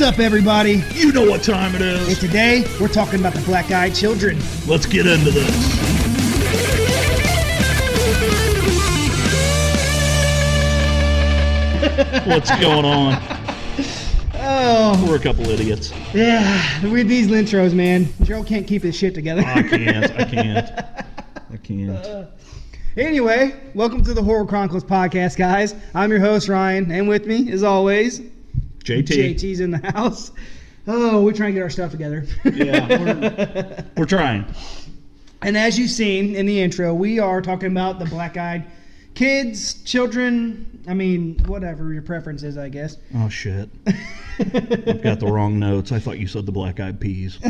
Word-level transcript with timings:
What's 0.00 0.14
up, 0.14 0.24
everybody? 0.24 0.82
You 0.94 1.12
know 1.12 1.28
what 1.28 1.42
time 1.42 1.74
it 1.74 1.82
is. 1.82 2.08
And 2.08 2.16
today 2.16 2.64
we're 2.80 2.88
talking 2.88 3.20
about 3.20 3.34
the 3.34 3.42
black 3.42 3.70
eyed 3.70 3.94
children. 3.94 4.38
Let's 4.66 4.86
get 4.86 5.06
into 5.06 5.30
this. 5.30 5.54
What's 12.26 12.50
going 12.52 12.86
on? 12.86 13.22
Oh, 14.36 15.06
We're 15.06 15.16
a 15.16 15.20
couple 15.20 15.46
idiots. 15.50 15.92
yeah, 16.14 16.82
with 16.88 17.06
these 17.06 17.26
intros, 17.26 17.74
man. 17.74 18.08
Joe 18.22 18.42
can't 18.42 18.66
keep 18.66 18.82
his 18.82 18.96
shit 18.96 19.14
together. 19.14 19.42
I 19.44 19.62
can't. 19.62 20.10
I 20.12 20.24
can't. 20.24 20.70
I 21.52 21.56
can't. 21.62 21.90
Uh, 21.90 22.24
anyway, 22.96 23.54
welcome 23.74 24.02
to 24.04 24.14
the 24.14 24.22
Horror 24.22 24.46
Chronicles 24.46 24.82
podcast, 24.82 25.36
guys. 25.36 25.74
I'm 25.94 26.10
your 26.10 26.20
host, 26.20 26.48
Ryan, 26.48 26.90
and 26.90 27.06
with 27.06 27.26
me, 27.26 27.52
as 27.52 27.62
always, 27.62 28.22
JT. 28.84 29.06
JT's 29.06 29.60
in 29.60 29.70
the 29.70 29.92
house. 29.92 30.32
Oh, 30.86 31.22
we're 31.22 31.32
trying 31.32 31.50
to 31.50 31.54
get 31.54 31.62
our 31.62 31.70
stuff 31.70 31.90
together. 31.90 32.24
Yeah, 32.44 32.88
we're, 32.88 33.84
we're 33.98 34.06
trying. 34.06 34.46
And 35.42 35.56
as 35.56 35.78
you've 35.78 35.90
seen 35.90 36.34
in 36.34 36.46
the 36.46 36.60
intro, 36.60 36.92
we 36.94 37.18
are 37.18 37.40
talking 37.42 37.70
about 37.70 37.98
the 37.98 38.06
black 38.06 38.36
eyed 38.36 38.64
kids, 39.14 39.74
children. 39.84 40.66
I 40.88 40.94
mean, 40.94 41.38
whatever 41.46 41.92
your 41.92 42.02
preference 42.02 42.42
is, 42.42 42.56
I 42.58 42.68
guess. 42.70 42.96
Oh 43.14 43.28
shit! 43.28 43.68
I've 44.38 45.02
got 45.02 45.20
the 45.20 45.26
wrong 45.30 45.58
notes. 45.58 45.92
I 45.92 45.98
thought 45.98 46.18
you 46.18 46.26
said 46.26 46.46
the 46.46 46.52
black 46.52 46.80
eyed 46.80 46.98
peas. 46.98 47.38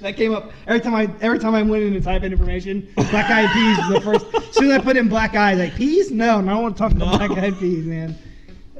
that 0.00 0.16
came 0.16 0.34
up 0.34 0.52
every 0.66 0.80
time 0.80 0.94
I 0.94 1.10
every 1.20 1.38
time 1.38 1.54
I 1.54 1.62
went 1.62 1.82
in 1.84 1.92
to 1.94 2.00
type 2.00 2.22
in 2.22 2.32
information. 2.32 2.88
Black 2.96 3.30
eyed 3.30 3.50
peas 3.52 3.78
was 3.78 3.88
the 3.88 4.00
first. 4.00 4.26
As 4.48 4.54
soon 4.56 4.70
as 4.70 4.78
I 4.80 4.84
put 4.84 4.96
in 4.96 5.08
black 5.08 5.34
eyes, 5.34 5.58
like 5.58 5.74
peas? 5.74 6.10
No, 6.10 6.40
no, 6.40 6.50
I 6.50 6.54
don't 6.54 6.62
want 6.62 6.76
to 6.76 6.82
talk 6.82 6.92
about 6.92 7.12
No. 7.20 7.26
black 7.26 7.38
eyed 7.42 7.58
peas, 7.58 7.84
man. 7.84 8.16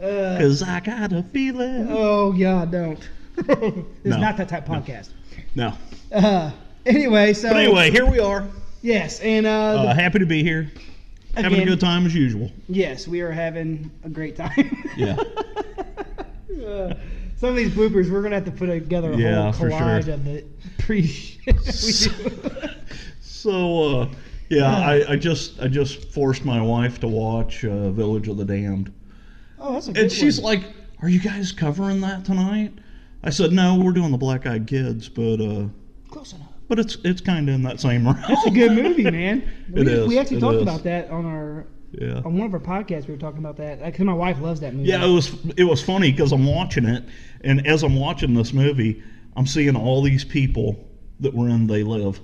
Uh, 0.01 0.39
Cause 0.39 0.63
I 0.63 0.81
got 0.81 1.13
a 1.13 1.23
feeling. 1.25 1.89
oh 1.91 2.33
God, 2.33 2.71
don't. 2.73 3.09
it's 3.37 3.47
No. 4.05 4.19
not 4.19 4.37
that 4.39 4.49
type 4.49 4.69
of 4.69 4.83
podcast. 4.85 5.11
No. 5.55 5.75
Uh, 6.13 6.51
anyway, 6.87 7.33
so 7.35 7.49
But 7.51 7.59
anyway, 7.59 7.91
here 7.91 8.07
we 8.07 8.19
are. 8.19 8.47
yes, 8.83 9.21
and 9.21 9.47
uh, 9.47 9.51
Uh, 9.51 9.95
happy 9.95 10.19
to 10.21 10.27
be 10.27 10.43
here. 10.43 10.71
Having 11.37 11.61
a 11.61 11.65
good 11.67 11.81
time 11.81 12.07
as 12.07 12.15
usual. 12.15 12.51
Yes, 12.69 13.07
we 13.07 13.21
are 13.21 13.31
having 13.31 13.91
a 14.05 14.09
great 14.09 14.37
time. 14.37 14.85
Yeah. 14.97 15.17
Uh, 16.67 16.93
some 17.37 17.49
of 17.51 17.57
these 17.57 17.71
bloopers, 17.71 18.11
we're 18.11 18.21
gonna 18.23 18.35
have 18.35 18.45
to 18.45 18.51
put 18.51 18.67
together 18.67 19.13
a 19.13 19.17
Yeah, 19.17 19.45
whole 19.45 19.53
for 19.53 19.71
sure. 19.71 19.79
collage 19.81 20.09
of 20.13 20.25
the 20.25 20.45
pre 20.79 21.07
shit 21.07 21.57
we. 21.57 22.71
So 23.23 24.01
uh, 24.03 24.09
yeah, 24.51 24.67
I, 24.77 25.13
I 25.13 25.17
just 25.17 25.59
I 25.61 25.69
just 25.69 26.13
forced 26.13 26.45
my 26.45 26.61
wife 26.61 27.01
to 27.01 27.09
watch 27.09 27.65
uh, 27.65 27.91
Village 27.93 28.29
of 28.29 28.37
the 28.37 28.45
Damned, 28.45 28.93
oh, 29.61 29.75
that's 29.75 29.89
a 29.89 29.93
good 29.93 30.03
and 30.05 30.13
she's 30.13 30.41
one. 30.41 30.57
like, 30.61 30.65
"Are 31.03 31.09
you 31.09 31.21
guys 31.21 31.53
covering 31.53 32.01
that 32.03 32.25
tonight?" 32.25 32.73
I 33.23 33.31
said, 33.31 33.53
"No, 33.53 33.79
we're 33.79 33.93
doing 33.93 34.11
the 34.13 34.19
Black 34.19 34.47
Eyed 34.47 34.67
Kids, 34.67 35.09
but 35.09 35.41
uh, 35.41 35.67
close 36.09 36.33
enough. 36.33 36.49
but 36.69 36.79
it's 36.79 36.97
it's 37.05 37.21
kind 37.21 37.49
of 37.49 37.55
in 37.55 37.63
that 37.63 37.81
same 37.81 38.05
realm." 38.07 38.19
That's 38.29 38.47
a 38.47 38.51
good 38.51 38.73
movie, 38.73 39.05
man. 39.11 39.43
It 39.75 39.87
we, 39.87 39.93
is, 39.93 40.09
we 40.09 40.19
actually 40.19 40.39
it 40.39 40.41
talked 40.41 40.57
is. 40.57 40.63
about 40.63 40.83
that 40.85 41.11
on 41.11 41.25
our 41.27 41.67
Yeah. 41.93 42.23
on 42.25 42.37
one 42.39 42.47
of 42.47 42.55
our 42.55 42.61
podcasts. 42.61 43.07
We 43.07 43.15
were 43.15 43.21
talking 43.21 43.41
about 43.41 43.57
that 43.59 43.85
because 43.85 44.05
my 44.05 44.13
wife 44.15 44.41
loves 44.41 44.61
that 44.61 44.75
movie. 44.75 44.89
Yeah, 44.89 45.05
it 45.05 45.13
was 45.13 45.35
it 45.57 45.65
was 45.65 45.83
funny 45.83 46.11
because 46.11 46.33
I'm 46.33 46.47
watching 46.47 46.85
it, 46.87 47.05
and 47.43 47.67
as 47.67 47.83
I'm 47.83 47.97
watching 47.97 48.35
this 48.35 48.53
movie, 48.53 49.03
I'm 49.37 49.47
seeing 49.47 49.77
all 49.77 50.03
these 50.03 50.25
people 50.25 50.89
that 51.21 51.35
were 51.35 51.49
in 51.49 51.67
They 51.67 51.83
Live. 51.83 52.21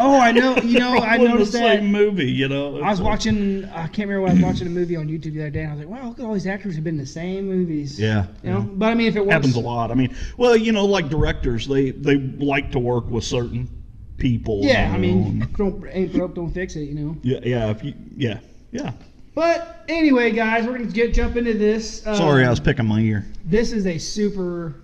Oh, 0.00 0.18
I 0.18 0.32
know. 0.32 0.56
You 0.58 0.78
know, 0.78 0.98
I 1.02 1.16
noticed 1.18 1.52
the 1.52 1.58
that. 1.58 1.78
same 1.80 1.86
movie. 1.86 2.30
You 2.30 2.48
know, 2.48 2.80
I 2.80 2.90
was 2.90 3.00
watching. 3.00 3.64
I 3.66 3.86
can't 3.88 4.08
remember. 4.08 4.22
What 4.22 4.30
I 4.30 4.34
was 4.34 4.42
watching 4.42 4.66
a 4.66 4.70
movie 4.70 4.96
on 4.96 5.08
YouTube 5.08 5.34
the 5.34 5.40
other 5.42 5.50
day, 5.50 5.62
and 5.62 5.72
I 5.72 5.74
was 5.74 5.84
like, 5.84 5.88
"Wow, 5.88 6.08
look 6.08 6.18
at 6.20 6.24
all 6.24 6.34
these 6.34 6.46
actors 6.46 6.74
who've 6.74 6.84
been 6.84 6.94
in 6.94 7.00
the 7.00 7.06
same 7.06 7.46
movies." 7.46 7.98
Yeah, 8.00 8.26
You 8.42 8.50
know, 8.50 8.58
yeah. 8.60 8.64
but 8.74 8.86
I 8.86 8.94
mean, 8.94 9.08
if 9.08 9.16
it 9.16 9.20
works, 9.20 9.32
happens 9.32 9.56
a 9.56 9.60
lot. 9.60 9.90
I 9.90 9.94
mean, 9.94 10.14
well, 10.36 10.56
you 10.56 10.72
know, 10.72 10.86
like 10.86 11.08
directors, 11.08 11.66
they 11.66 11.90
they 11.90 12.16
like 12.16 12.70
to 12.72 12.78
work 12.78 13.10
with 13.10 13.24
certain 13.24 13.68
people. 14.16 14.60
Yeah, 14.62 14.90
I 14.94 14.98
mean, 14.98 15.46
don't 15.56 15.84
ain't 15.90 16.12
broke, 16.12 16.34
don't 16.34 16.50
fix 16.52 16.76
it. 16.76 16.84
You 16.84 16.94
know. 16.94 17.16
yeah, 17.22 17.40
yeah, 17.42 17.70
if 17.70 17.84
you, 17.84 17.94
yeah, 18.16 18.40
yeah. 18.70 18.92
But 19.34 19.84
anyway, 19.88 20.30
guys, 20.32 20.66
we're 20.66 20.78
gonna 20.78 20.90
get 20.90 21.12
jump 21.12 21.36
into 21.36 21.54
this. 21.54 22.06
Uh, 22.06 22.14
Sorry, 22.14 22.44
I 22.44 22.50
was 22.50 22.60
picking 22.60 22.86
my 22.86 23.00
ear. 23.00 23.26
This 23.44 23.72
is 23.72 23.86
a 23.86 23.98
super 23.98 24.76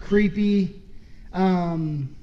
creepy 0.00 0.80
um, 1.32 2.14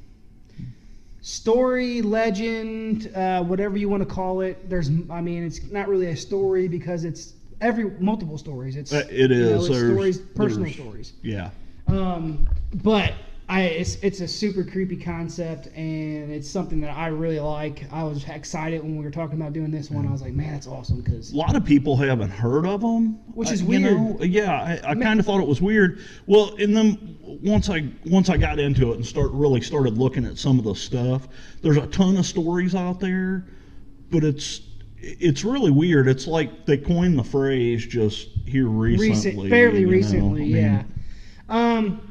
story, 1.21 2.01
legend, 2.01 3.11
uh, 3.15 3.43
whatever 3.43 3.77
you 3.77 3.87
want 3.89 4.07
to 4.07 4.13
call 4.13 4.41
it. 4.41 4.69
There's, 4.69 4.89
I 5.09 5.21
mean, 5.21 5.43
it's 5.43 5.71
not 5.71 5.87
really 5.87 6.07
a 6.07 6.15
story 6.15 6.67
because 6.67 7.05
it's 7.05 7.33
every 7.61 7.85
multiple 7.99 8.37
stories. 8.37 8.75
It's 8.75 8.91
Uh, 8.91 9.03
it 9.09 9.31
you 9.31 9.45
know, 9.45 9.55
it's 9.57 9.65
stories, 9.65 10.19
personal 10.19 10.71
stories. 10.71 11.13
Yeah, 11.21 11.51
Um, 11.87 12.47
but 12.83 13.13
I, 13.51 13.63
it's, 13.63 13.95
it's 13.95 14.21
a 14.21 14.27
super 14.29 14.63
creepy 14.63 14.95
concept, 14.95 15.67
and 15.75 16.31
it's 16.31 16.49
something 16.49 16.79
that 16.79 16.95
I 16.95 17.07
really 17.07 17.41
like. 17.41 17.83
I 17.91 18.01
was 18.01 18.23
excited 18.23 18.81
when 18.81 18.95
we 18.95 19.03
were 19.03 19.11
talking 19.11 19.35
about 19.41 19.51
doing 19.51 19.71
this 19.71 19.91
one. 19.91 20.07
I 20.07 20.11
was 20.11 20.21
like, 20.21 20.31
man, 20.31 20.53
that's 20.53 20.67
awesome 20.67 21.01
because 21.01 21.33
a 21.33 21.35
lot 21.35 21.57
of 21.57 21.65
people 21.65 21.97
haven't 21.97 22.29
heard 22.29 22.65
of 22.65 22.79
them, 22.79 23.19
Which 23.33 23.51
is 23.51 23.61
you 23.61 23.67
weird. 23.67 23.83
know? 23.83 24.17
Yeah, 24.21 24.53
I, 24.53 24.91
I 24.91 24.95
kind 24.95 25.19
of 25.19 25.25
thought 25.25 25.41
it 25.41 25.47
was 25.47 25.61
weird. 25.61 25.99
Well, 26.27 26.55
and 26.59 26.73
then 26.73 27.17
once 27.43 27.69
I 27.69 27.89
once 28.05 28.29
I 28.29 28.37
got 28.37 28.57
into 28.57 28.93
it 28.93 28.95
and 28.95 29.05
start 29.05 29.31
really 29.33 29.59
started 29.59 29.97
looking 29.97 30.23
at 30.23 30.37
some 30.37 30.57
of 30.57 30.63
the 30.63 30.73
stuff, 30.73 31.27
there's 31.61 31.75
a 31.75 31.87
ton 31.87 32.15
of 32.15 32.25
stories 32.25 32.73
out 32.73 33.01
there, 33.01 33.47
but 34.11 34.23
it's 34.23 34.61
it's 34.97 35.43
really 35.43 35.71
weird. 35.71 36.07
It's 36.07 36.25
like 36.25 36.65
they 36.65 36.77
coined 36.77 37.19
the 37.19 37.23
phrase 37.25 37.85
just 37.85 38.29
here 38.45 38.67
recently, 38.67 39.09
recent, 39.09 39.49
fairly 39.49 39.79
you 39.81 39.85
know? 39.87 39.91
recently, 39.91 40.41
I 40.41 40.45
mean, 40.45 40.55
yeah. 40.55 40.83
Um, 41.49 42.10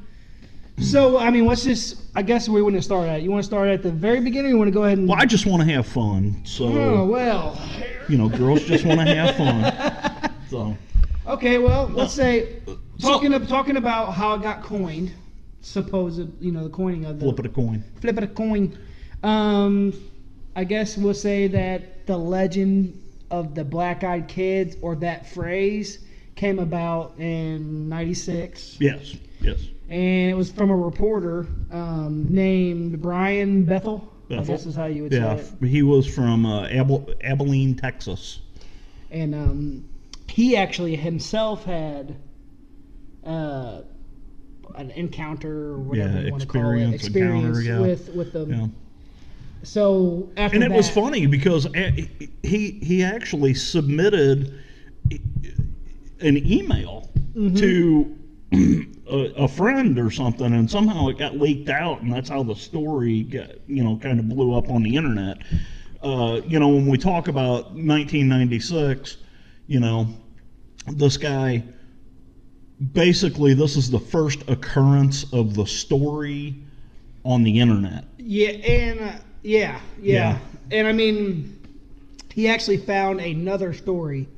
so 0.81 1.19
I 1.19 1.31
mean, 1.31 1.45
what's 1.45 1.65
this? 1.65 2.03
I 2.15 2.23
guess 2.23 2.49
we 2.49 2.63
want 2.63 2.77
to 2.77 2.83
start 2.83 3.09
at. 3.09 3.23
You 3.23 3.31
want 3.31 3.43
to 3.43 3.47
start 3.47 3.69
at 3.69 3.83
the 3.83 3.91
very 3.91 4.21
beginning. 4.21 4.47
or 4.47 4.55
You 4.55 4.59
want 4.59 4.69
to 4.69 4.73
go 4.73 4.85
ahead 4.85 4.99
and? 4.99 5.09
Well, 5.09 5.19
I 5.21 5.27
just 5.27 5.47
want 5.47 5.63
to 5.67 5.73
have 5.75 5.87
fun, 5.87 6.41
so 6.45 6.67
oh 6.67 7.07
well. 7.07 7.61
you 8.09 8.17
know, 8.19 8.29
girls 8.29 8.63
just 8.65 8.85
want 8.85 9.01
to 9.01 9.07
have 9.15 9.37
fun. 9.37 10.33
So 10.51 10.77
Okay, 11.29 11.59
well, 11.59 11.87
let's 11.95 12.13
say 12.13 12.57
talking 13.01 13.31
So- 13.31 13.37
of, 13.37 13.47
talking 13.47 13.77
about 13.77 14.15
how 14.15 14.35
it 14.35 14.43
got 14.43 14.65
coined, 14.65 15.13
supposed 15.61 16.29
you 16.43 16.51
know 16.51 16.65
the 16.65 16.71
coining 16.71 17.05
of 17.05 17.21
the 17.21 17.27
flip 17.27 17.39
it 17.39 17.47
a 17.47 17.49
coin. 17.51 17.85
flip 18.01 18.19
it 18.19 18.25
a 18.25 18.27
coin. 18.27 18.77
Um, 19.23 19.93
I 20.57 20.65
guess 20.65 20.97
we'll 20.97 21.15
say 21.15 21.47
that 21.49 22.07
the 22.09 22.17
legend 22.17 23.01
of 23.31 23.55
the 23.55 23.63
black-eyed 23.63 24.27
kids 24.27 24.77
or 24.83 24.97
that 24.97 25.25
phrase 25.29 26.01
came 26.35 26.59
about 26.59 27.15
in 27.21 27.89
'96. 27.89 28.79
Yes, 28.81 29.15
yes. 29.41 29.61
And 29.91 30.31
it 30.31 30.35
was 30.35 30.51
from 30.51 30.71
a 30.71 30.77
reporter 30.77 31.47
um, 31.73 32.27
named 32.31 33.03
Brian 33.03 33.65
Bethel. 33.65 34.11
I 34.31 34.37
Bethel. 34.37 34.45
guess 34.55 34.65
is 34.67 34.77
how 34.77 34.87
you 34.87 35.03
would 35.03 35.13
Yeah, 35.13 35.37
say 35.37 35.53
it. 35.61 35.67
he 35.69 35.83
was 35.83 36.07
from 36.07 36.47
uh, 36.47 36.69
Abil- 36.69 37.09
Abilene, 37.23 37.75
Texas. 37.75 38.41
And 39.11 39.35
um, 39.35 39.85
he 40.29 40.57
actually 40.57 40.95
himself 40.95 41.65
had 41.65 42.15
uh, 43.27 43.81
an 44.77 44.93
encounter 44.93 45.73
or 45.73 45.79
whatever 45.81 46.09
Yeah, 46.19 46.21
you 46.27 46.31
want 46.31 46.43
to 46.43 46.47
call 46.49 46.71
it, 46.71 46.95
experience, 46.95 47.65
yeah. 47.65 47.81
with 47.81 48.09
with 48.15 48.33
them. 48.33 48.51
Yeah. 48.53 48.67
So 49.65 50.29
after 50.37 50.55
And 50.55 50.65
it 50.65 50.71
was 50.71 50.89
funny 50.89 51.27
because 51.27 51.67
he 52.43 52.79
he 52.83 53.03
actually 53.03 53.55
submitted 53.55 54.55
an 56.21 56.37
email 56.47 57.09
Mm-hmm. 57.35 57.57
to 57.57 58.17
a, 59.11 59.45
a 59.45 59.49
friend 59.49 59.99
or 59.99 60.11
something, 60.11 60.55
and 60.55 60.71
somehow 60.71 61.09
it 61.09 61.19
got 61.19 61.37
leaked 61.37 61.69
out, 61.69 62.01
and 62.03 62.13
that's 62.13 62.29
how 62.29 62.43
the 62.43 62.55
story 62.55 63.23
got 63.25 63.51
you 63.67 63.83
know 63.85 63.97
kind 63.97 64.19
of 64.19 64.29
blew 64.29 64.55
up 64.57 64.71
on 64.71 64.83
the 64.83 64.97
internet. 64.97 65.39
Uh, 66.03 66.41
you 66.47 66.59
know, 66.59 66.69
when 66.69 66.87
we 66.87 66.97
talk 66.97 67.29
about 67.29 67.75
1996, 67.75 69.19
you 69.67 69.81
know, 69.81 70.09
this 70.87 71.17
guy 71.17 71.63
basically 72.93 73.55
this 73.55 73.77
is 73.77 73.91
the 73.91 73.99
first 73.99 74.49
occurrence 74.49 75.31
of 75.33 75.55
the 75.55 75.67
story 75.67 76.55
on 77.25 77.43
the 77.43 77.61
internet. 77.61 78.05
Yeah, 78.19 78.51
and 78.51 79.01
uh, 79.01 79.13
yeah, 79.43 79.81
yeah, 80.01 80.39
and 80.71 80.87
I 80.87 80.93
mean, 80.93 81.59
he 82.33 82.49
actually 82.49 82.79
found 82.79 83.21
another 83.21 83.73
story 83.73 84.29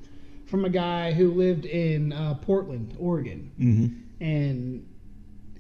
from 0.47 0.64
a 0.64 0.70
guy 0.70 1.12
who 1.12 1.32
lived 1.32 1.64
in 1.64 2.12
uh, 2.12 2.35
Portland, 2.35 2.97
Oregon. 2.99 3.50
hmm 3.58 4.01
and 4.23 4.87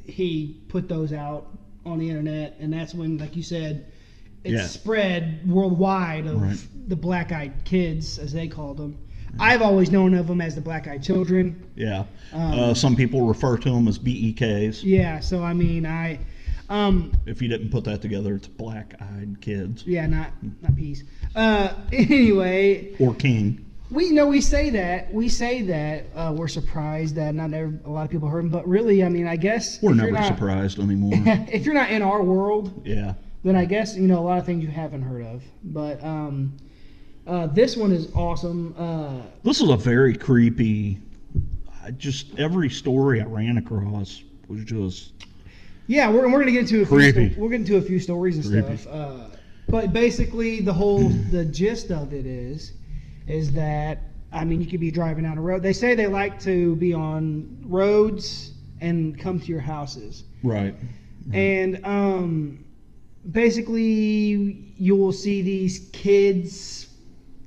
he 0.04 0.60
put 0.68 0.88
those 0.88 1.12
out 1.12 1.46
on 1.84 1.98
the 1.98 2.08
internet, 2.08 2.56
and 2.60 2.72
that's 2.72 2.94
when, 2.94 3.18
like 3.18 3.36
you 3.36 3.42
said, 3.42 3.86
it 4.44 4.52
Yeah. 4.52 4.66
spread 4.66 5.40
worldwide 5.48 6.26
of 6.26 6.40
Right. 6.40 6.58
the 6.88 6.96
black-eyed 6.96 7.64
kids, 7.64 8.18
as 8.18 8.32
they 8.32 8.46
called 8.48 8.76
them. 8.76 8.96
I've 9.38 9.62
always 9.62 9.90
known 9.90 10.14
of 10.14 10.26
them 10.28 10.40
as 10.40 10.54
the 10.54 10.60
black-eyed 10.60 11.02
children. 11.02 11.56
Yeah. 11.74 12.04
Um, 12.32 12.52
uh, 12.58 12.74
some 12.74 12.94
people 12.96 13.26
refer 13.26 13.56
to 13.56 13.70
them 13.70 13.88
as 13.88 13.98
BEKs. 13.98 14.82
Yeah, 14.84 15.20
so 15.20 15.42
I 15.42 15.54
mean, 15.54 15.86
I, 15.86 16.18
um, 16.68 17.12
If 17.26 17.40
you 17.42 17.48
didn't 17.48 17.70
put 17.70 17.84
that 17.84 18.00
together, 18.02 18.34
it's 18.34 18.48
black 18.48 18.94
eyed 19.00 19.40
kids 19.40 19.84
yeah, 19.86 20.06
not 20.06 20.30
not 20.62 20.76
peace. 20.76 21.02
Uh, 21.34 21.72
anyway, 21.92 22.90
or 22.98 23.14
king. 23.14 23.64
We 23.92 24.06
you 24.06 24.14
know 24.14 24.26
we 24.26 24.40
say 24.40 24.70
that 24.70 25.12
we 25.12 25.28
say 25.28 25.62
that 25.62 26.04
uh, 26.14 26.32
we're 26.36 26.48
surprised 26.48 27.14
that 27.16 27.34
not 27.34 27.52
ever, 27.52 27.78
a 27.84 27.90
lot 27.90 28.04
of 28.04 28.10
people 28.10 28.28
heard 28.28 28.40
him, 28.44 28.48
but 28.48 28.66
really, 28.66 29.04
I 29.04 29.08
mean, 29.10 29.26
I 29.26 29.36
guess 29.36 29.82
We're 29.82 29.92
never 29.94 30.12
not- 30.12 30.26
surprised 30.26 30.78
anymore. 30.78 31.12
if 31.52 31.66
you're 31.66 31.74
not 31.74 31.90
in 31.90 32.00
our 32.00 32.22
world, 32.22 32.82
yeah. 32.86 33.14
then 33.44 33.54
I 33.54 33.66
guess 33.66 33.94
you 33.96 34.08
know 34.08 34.18
a 34.18 34.24
lot 34.24 34.38
of 34.38 34.46
things 34.46 34.62
you 34.64 34.70
haven't 34.70 35.02
heard 35.02 35.24
of. 35.26 35.42
But 35.64 36.02
um, 36.02 36.56
uh, 37.26 37.48
this 37.48 37.76
one 37.76 37.92
is 37.92 38.10
awesome. 38.14 38.74
Uh, 38.78 39.20
This 39.42 39.60
is 39.60 39.68
a 39.68 39.76
very 39.76 40.16
creepy. 40.16 40.98
I 41.84 41.90
just 41.90 42.38
every 42.38 42.70
story 42.70 43.20
I 43.20 43.24
ran 43.24 43.58
across 43.58 44.22
was 44.48 44.64
just 44.64 45.12
yeah, 45.86 46.08
we're, 46.08 46.30
we're 46.30 46.38
gonna 46.38 46.52
get 46.52 46.60
into 46.60 46.76
a 46.82 46.86
few 46.86 46.96
Creepy. 46.96 47.32
sto- 47.32 47.42
we're 47.42 47.50
getting 47.50 47.66
to 47.66 47.76
a 47.76 47.82
few 47.82 47.98
stories 47.98 48.36
and 48.38 48.46
Creepy. 48.46 48.76
stuff. 48.80 48.94
Uh, 48.94 49.26
but 49.68 49.92
basically, 49.92 50.60
the 50.60 50.72
whole 50.72 51.08
the 51.30 51.44
gist 51.44 51.90
of 51.90 52.14
it 52.14 52.24
is, 52.24 52.72
is 53.26 53.52
that 53.52 54.00
I 54.32 54.44
mean 54.44 54.60
you 54.60 54.66
could 54.66 54.80
be 54.80 54.90
driving 54.90 55.24
down 55.24 55.38
a 55.38 55.42
road. 55.42 55.62
They 55.62 55.72
say 55.72 55.94
they 55.94 56.06
like 56.06 56.40
to 56.40 56.76
be 56.76 56.92
on 56.94 57.58
roads 57.64 58.52
and 58.80 59.18
come 59.18 59.38
to 59.40 59.46
your 59.46 59.60
houses. 59.60 60.24
right. 60.42 60.74
And 61.32 61.84
um, 61.86 62.64
basically, 63.30 64.72
you 64.76 64.96
will 64.96 65.12
see 65.12 65.42
these 65.42 65.88
kids 65.92 66.88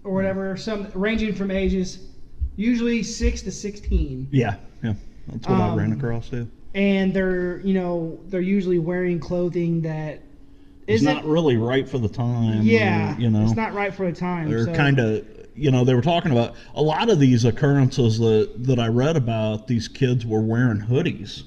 or 0.04 0.13
whatever, 0.13 0.56
some 0.56 0.88
ranging 0.94 1.33
from 1.33 1.51
ages, 1.51 2.00
usually 2.56 3.04
six 3.04 3.42
to 3.42 3.51
sixteen, 3.51 4.28
Yeah, 4.31 4.56
yeah. 4.83 4.94
That's 5.28 5.48
what 5.48 5.60
I 5.60 5.75
ran 5.75 5.92
Um, 5.92 5.98
across 5.98 6.30
too. 6.30 6.48
and 6.75 7.13
they're 7.13 7.60
you 7.62 7.74
know 7.74 8.19
they're 8.28 8.39
usually 8.42 8.80
wearing 8.80 9.19
clothing 9.19 9.81
that 9.81 10.21
It's 10.88 11.01
not 11.04 11.25
really 11.25 11.57
right 11.57 11.89
for 11.89 11.98
the 11.98 12.07
time. 12.07 12.60
or, 12.60 12.63
yeah, 12.63 13.18
you 13.18 13.30
know, 13.30 13.44
it's 13.44 13.56
not 13.56 13.74
right 13.74 13.94
for 13.94 14.06
the 14.10 14.16
time. 14.18 14.50
they're 14.50 14.66
so- 14.66 14.74
kind 14.75 15.00
of 15.00 15.25
you 15.56 15.72
know 15.72 15.84
they 15.86 15.94
were 15.94 16.02
talking 16.02 16.31
about 16.31 16.56
a 16.75 16.81
lot 16.81 17.10
of 17.10 17.19
these 17.19 17.46
occurrences 17.46 18.19
that 18.19 18.52
that 18.66 18.80
I 18.80 18.88
read 18.88 19.16
about. 19.16 19.68
These 19.68 19.88
kids 19.88 20.25
were 20.25 20.42
wearing 20.42 20.80
hoodies, 20.81 21.44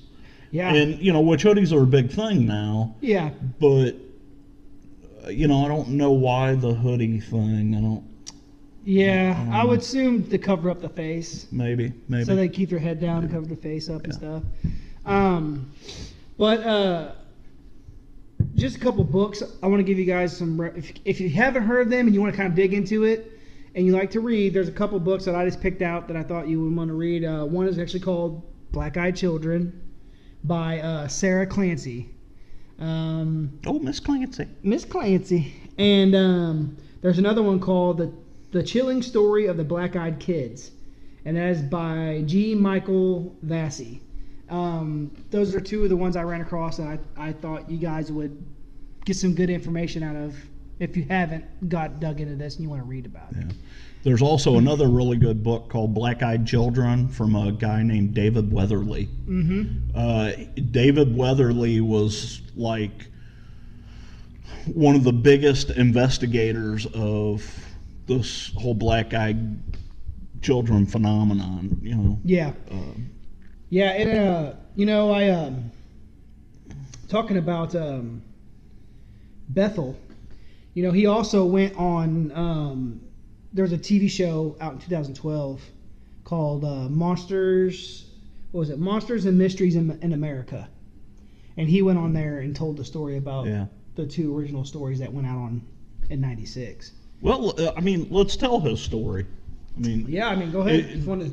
yeah, 0.51 0.73
and 0.75 0.99
you 1.01 1.13
know 1.13 1.21
which 1.21 1.45
hoodies 1.45 1.73
are 1.73 1.83
a 1.83 1.87
big 1.87 2.11
thing 2.11 2.47
now. 2.47 2.95
yeah. 3.01 3.31
But 3.61 3.93
you 5.29 5.47
know 5.49 5.65
I 5.65 5.69
don't 5.69 5.89
know 5.91 6.13
why 6.13 6.55
the 6.55 6.73
hoodie 6.75 7.21
thing. 7.21 7.75
I 7.77 7.81
don't. 7.81 8.05
Yeah, 8.85 9.47
I 9.53 9.61
Um, 9.61 9.69
would 9.69 9.81
assume 9.81 10.25
to 10.31 10.39
cover 10.39 10.71
up 10.71 10.81
the 10.81 10.89
face. 10.89 11.47
Maybe 11.53 11.93
maybe. 12.09 12.25
so 12.25 12.35
they 12.35 12.49
keep 12.49 12.71
their 12.71 12.79
head 12.79 13.01
down 13.01 13.25
and 13.25 13.31
cover 13.31 13.45
the 13.47 13.57
face 13.57 13.91
up 13.91 14.05
and 14.05 14.15
stuff. 14.15 14.43
Um, 15.05 15.71
but 16.39 16.61
uh, 16.61 17.13
just 18.55 18.77
a 18.77 18.81
couple 18.81 19.05
books. 19.05 19.43
I 19.63 19.67
want 19.67 19.81
to 19.81 19.85
give 19.85 19.99
you 19.99 20.05
guys 20.07 20.35
some. 20.37 20.59
Re- 20.61 20.73
if, 20.77 20.93
if 21.05 21.21
you 21.21 21.29
haven't 21.29 21.65
heard 21.65 21.91
them 21.91 22.07
and 22.07 22.15
you 22.15 22.21
want 22.23 22.33
to 22.33 22.37
kind 22.37 22.49
of 22.49 22.55
dig 22.57 22.73
into 22.73 23.05
it, 23.05 23.38
and 23.79 23.87
you 23.87 23.93
like 23.93 24.11
to 24.11 24.21
read, 24.21 24.53
there's 24.53 24.67
a 24.67 24.73
couple 24.73 24.99
books 24.99 25.25
that 25.25 25.37
I 25.37 25.45
just 25.45 25.61
picked 25.61 25.83
out 25.83 26.09
that 26.09 26.17
I 26.17 26.25
thought 26.25 26.49
you 26.49 26.61
would 26.65 26.75
want 26.75 26.89
to 26.89 26.95
read. 26.95 27.25
Uh, 27.25 27.45
one 27.45 27.69
is 27.69 27.79
actually 27.79 28.01
called 28.01 28.43
Black 28.73 28.97
Eyed 28.97 29.15
Children 29.15 29.81
by 30.43 30.81
uh, 30.81 31.07
Sarah 31.07 31.47
Clancy. 31.47 32.11
Um, 32.81 33.61
oh, 33.69 33.79
Miss 33.79 34.01
Clancy. 34.01 34.49
Miss 34.65 34.85
Clancy. 34.85 35.53
And 35.79 36.17
um, 36.17 36.77
there's 37.03 37.21
another 37.21 37.41
one 37.41 37.61
called 37.61 37.99
the 37.99 38.13
the 38.51 38.65
Chilling 38.65 39.01
Story 39.01 39.47
of 39.47 39.57
the 39.57 39.65
Black 39.65 39.95
Eyed 39.95 40.19
Kids, 40.19 40.73
and 41.25 41.37
that 41.37 41.51
is 41.51 41.63
by 41.63 42.25
G. 42.27 42.57
Michael 42.57 43.37
Vasey. 43.47 44.01
Um, 44.51 45.13
those 45.31 45.55
are 45.55 45.61
two 45.61 45.85
of 45.85 45.89
the 45.89 45.97
ones 45.97 46.17
I 46.17 46.23
ran 46.23 46.41
across, 46.41 46.79
that 46.79 46.99
I, 47.17 47.29
I 47.29 47.33
thought 47.33 47.71
you 47.71 47.79
guys 47.79 48.11
would 48.11 48.45
get 49.05 49.15
some 49.15 49.37
good 49.37 49.51
information 49.51 50.03
out 50.03 50.17
of 50.17 50.35
if 50.79 50.97
you 50.97 51.05
haven't 51.09 51.69
got 51.69 52.01
dug 52.01 52.21
into 52.21 52.37
this 52.37 52.55
and 52.55 52.63
you 52.65 52.71
want 52.71 52.83
to 52.83 52.89
read 52.89 53.07
about 53.07 53.33
it. 53.33 53.45
Yeah. 53.47 53.53
There's 54.05 54.23
also 54.23 54.59
another 54.59 54.89
really 54.89 55.17
good 55.17 55.43
book 55.43 55.69
called 55.69 55.93
Black 55.93 56.23
Eyed 56.23 56.47
Children 56.47 57.09
from 57.09 57.35
a 57.35 57.51
guy 57.51 57.83
named 57.83 58.15
David 58.15 58.53
Weatherly. 58.53 59.09
Mm-hmm. 59.27 59.91
Uh, 59.95 60.33
David 60.71 61.17
Weatherly 61.17 61.81
was 61.81 62.41
like 62.55 63.09
one 64.75 64.95
of 64.95 65.05
the 65.05 65.13
biggest 65.13 65.71
investigators 65.71 66.87
of 66.95 67.45
this 68.07 68.53
whole 68.57 68.75
black 68.75 69.15
eyed 69.15 69.59
children 70.43 70.87
phenomenon, 70.87 71.79
you 71.83 71.95
know. 71.95 72.19
Yeah. 72.25 72.53
Um, 72.71 73.11
Yeah, 73.71 73.91
and 73.91 74.19
uh, 74.19 74.53
you 74.77 74.87
know, 74.87 75.11
I 75.11 75.29
um, 75.29 75.71
talking 77.09 77.37
about 77.37 77.75
um, 77.75 78.23
Bethel. 79.49 79.97
You 80.79 80.85
know, 80.85 80.93
he 80.93 81.07
also 81.07 81.45
went 81.45 81.75
on. 81.77 82.31
Um, 82.37 83.01
there 83.53 83.65
was 83.65 83.73
a 83.73 83.79
TV 83.79 84.09
show 84.09 84.57
out 84.61 84.75
in 84.75 84.79
2012 84.79 85.61
called 86.23 86.65
uh, 86.65 86.89
Monsters. 86.89 88.07
What 88.53 88.61
was 88.61 88.71
it? 88.71 88.79
Monsters 88.79 89.25
and 89.25 89.37
Mysteries 89.37 89.75
in, 89.75 89.99
in 90.03 90.13
America. 90.13 90.69
And 91.57 91.69
he 91.69 91.83
went 91.83 91.99
on 91.99 92.13
there 92.13 92.39
and 92.39 92.55
told 92.55 92.77
the 92.77 92.85
story 92.85 93.17
about 93.17 93.49
yeah. 93.49 93.67
the 93.97 94.07
two 94.07 94.39
original 94.39 94.65
stories 94.65 95.01
that 95.01 95.13
went 95.13 95.27
out 95.27 95.39
on 95.39 95.63
in 96.11 96.21
'96. 96.21 96.93
Well, 97.23 97.61
uh, 97.61 97.73
I 97.77 97.81
mean, 97.81 98.07
let's 98.09 98.37
tell 98.37 98.61
his 98.61 98.81
story. 98.81 99.27
I 99.77 99.81
mean, 99.81 100.07
Yeah, 100.09 100.29
I 100.29 100.37
mean, 100.37 100.53
go 100.53 100.61
ahead 100.61 100.77
It- 100.77 100.91
if 100.91 100.97
you 100.99 101.09
want 101.09 101.23
to. 101.23 101.33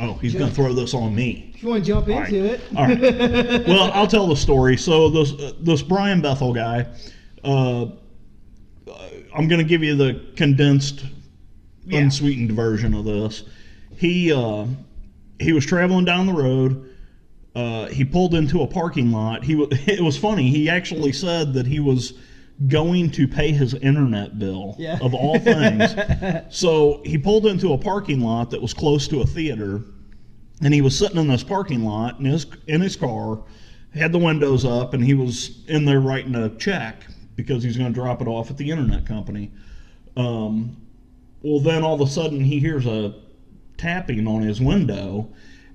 oh, 0.00 0.14
he's 0.14 0.34
going 0.34 0.48
to 0.48 0.54
throw 0.56 0.72
this 0.72 0.92
on 0.92 1.14
me. 1.14 1.52
If 1.54 1.62
you 1.62 1.68
want 1.68 1.84
to 1.84 1.86
jump 1.86 2.08
All 2.08 2.18
right. 2.18 2.32
into 2.32 2.52
it. 2.52 2.60
All 2.76 2.86
right. 2.88 3.00
well, 3.68 3.92
I'll 3.92 4.08
tell 4.08 4.26
the 4.26 4.34
story. 4.34 4.76
So 4.76 5.08
this 5.08 5.34
uh, 5.34 5.52
this 5.60 5.82
Brian 5.82 6.20
Bethel 6.20 6.52
guy, 6.52 6.88
uh, 7.44 7.86
I'm 9.34 9.48
going 9.48 9.60
to 9.60 9.68
give 9.68 9.82
you 9.82 9.94
the 9.96 10.20
condensed, 10.36 11.04
Yeah. 11.86 12.00
unsweetened 12.00 12.52
version 12.52 12.94
of 12.94 13.04
this. 13.04 13.44
He 13.96 14.32
uh, 14.32 14.66
he 15.40 15.52
was 15.52 15.64
traveling 15.66 16.04
down 16.04 16.26
the 16.26 16.32
road. 16.32 16.88
Uh, 17.54 17.86
he 17.88 18.04
pulled 18.04 18.34
into 18.34 18.62
a 18.62 18.66
parking 18.66 19.12
lot. 19.12 19.44
He 19.44 19.54
wa 19.54 19.66
it 19.70 20.00
was 20.00 20.16
funny. 20.16 20.50
He 20.50 20.68
actually 20.70 21.12
said 21.12 21.52
that 21.54 21.66
he 21.66 21.80
was 21.80 22.14
going 22.68 23.10
to 23.10 23.26
pay 23.26 23.50
his 23.50 23.74
internet 23.74 24.38
bill 24.38 24.76
Yeah. 24.78 24.98
of 25.02 25.14
all 25.14 25.38
things. 25.38 25.94
so 26.54 27.02
he 27.04 27.18
pulled 27.18 27.46
into 27.46 27.72
a 27.72 27.78
parking 27.78 28.20
lot 28.20 28.50
that 28.50 28.62
was 28.62 28.72
close 28.72 29.08
to 29.08 29.20
a 29.20 29.26
theater 29.26 29.82
and 30.62 30.72
he 30.72 30.80
was 30.80 30.96
sitting 30.96 31.18
in 31.18 31.26
this 31.26 31.42
parking 31.42 31.84
lot 31.84 32.20
in 32.20 32.26
his 32.26 32.46
in 32.68 32.80
his 32.80 32.94
car, 32.94 33.42
had 33.94 34.12
the 34.12 34.18
windows 34.18 34.64
up, 34.64 34.94
and 34.94 35.04
he 35.04 35.12
was 35.14 35.64
in 35.66 35.84
there 35.84 36.00
writing 36.00 36.34
a 36.36 36.50
check 36.50 37.04
because 37.36 37.62
he's 37.62 37.76
going 37.76 37.92
to 37.92 37.94
drop 37.94 38.20
it 38.20 38.28
off 38.28 38.50
at 38.50 38.56
the 38.56 38.70
internet 38.70 39.06
company. 39.06 39.50
Um, 40.16 40.76
well, 41.42 41.60
then 41.60 41.82
all 41.82 41.94
of 41.94 42.00
a 42.00 42.06
sudden 42.06 42.40
he 42.40 42.58
hears 42.60 42.86
a 42.86 43.14
tapping 43.76 44.26
on 44.26 44.42
his 44.42 44.60
window, 44.60 45.28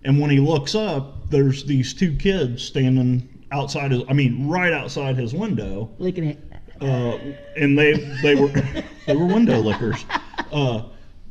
and 0.04 0.20
when 0.20 0.30
he 0.30 0.40
looks 0.40 0.76
up, 0.76 1.30
there's 1.30 1.66
these 1.66 1.94
two 1.94 2.16
kids 2.16 2.64
standing 2.64 3.28
outside 3.52 3.92
his, 3.92 4.04
I 4.08 4.14
mean, 4.14 4.48
right 4.48 4.72
outside 4.74 5.18
his 5.18 5.34
window 5.34 5.90
Licking 5.98 6.26
it. 6.26 6.40
uh, 6.82 7.18
and 7.56 7.78
they 7.78 7.94
they 8.22 8.36
were 8.36 8.48
they 9.08 9.16
were 9.16 9.26
window 9.26 9.60
lickers. 9.60 10.06
Uh, 10.52 10.84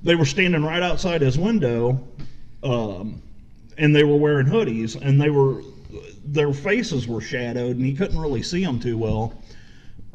they 0.03 0.15
were 0.15 0.25
standing 0.25 0.63
right 0.63 0.83
outside 0.83 1.23
his 1.23 1.39
window, 1.39 2.07
um, 2.63 3.23
and 3.79 3.95
they 3.95 4.05
were 4.05 4.17
wearing 4.17 4.47
hoodies, 4.47 5.01
and 5.01 5.21
they 5.21 5.31
were 5.31 5.63
their 6.27 6.53
faces 6.53 7.07
were 7.07 7.21
shadowed, 7.21 7.77
and 7.77 7.87
he 7.87 7.95
couldn't 7.95 8.19
really 8.19 8.43
see 8.43 8.65
them 8.65 8.79
too 8.81 8.99
well. 8.99 9.33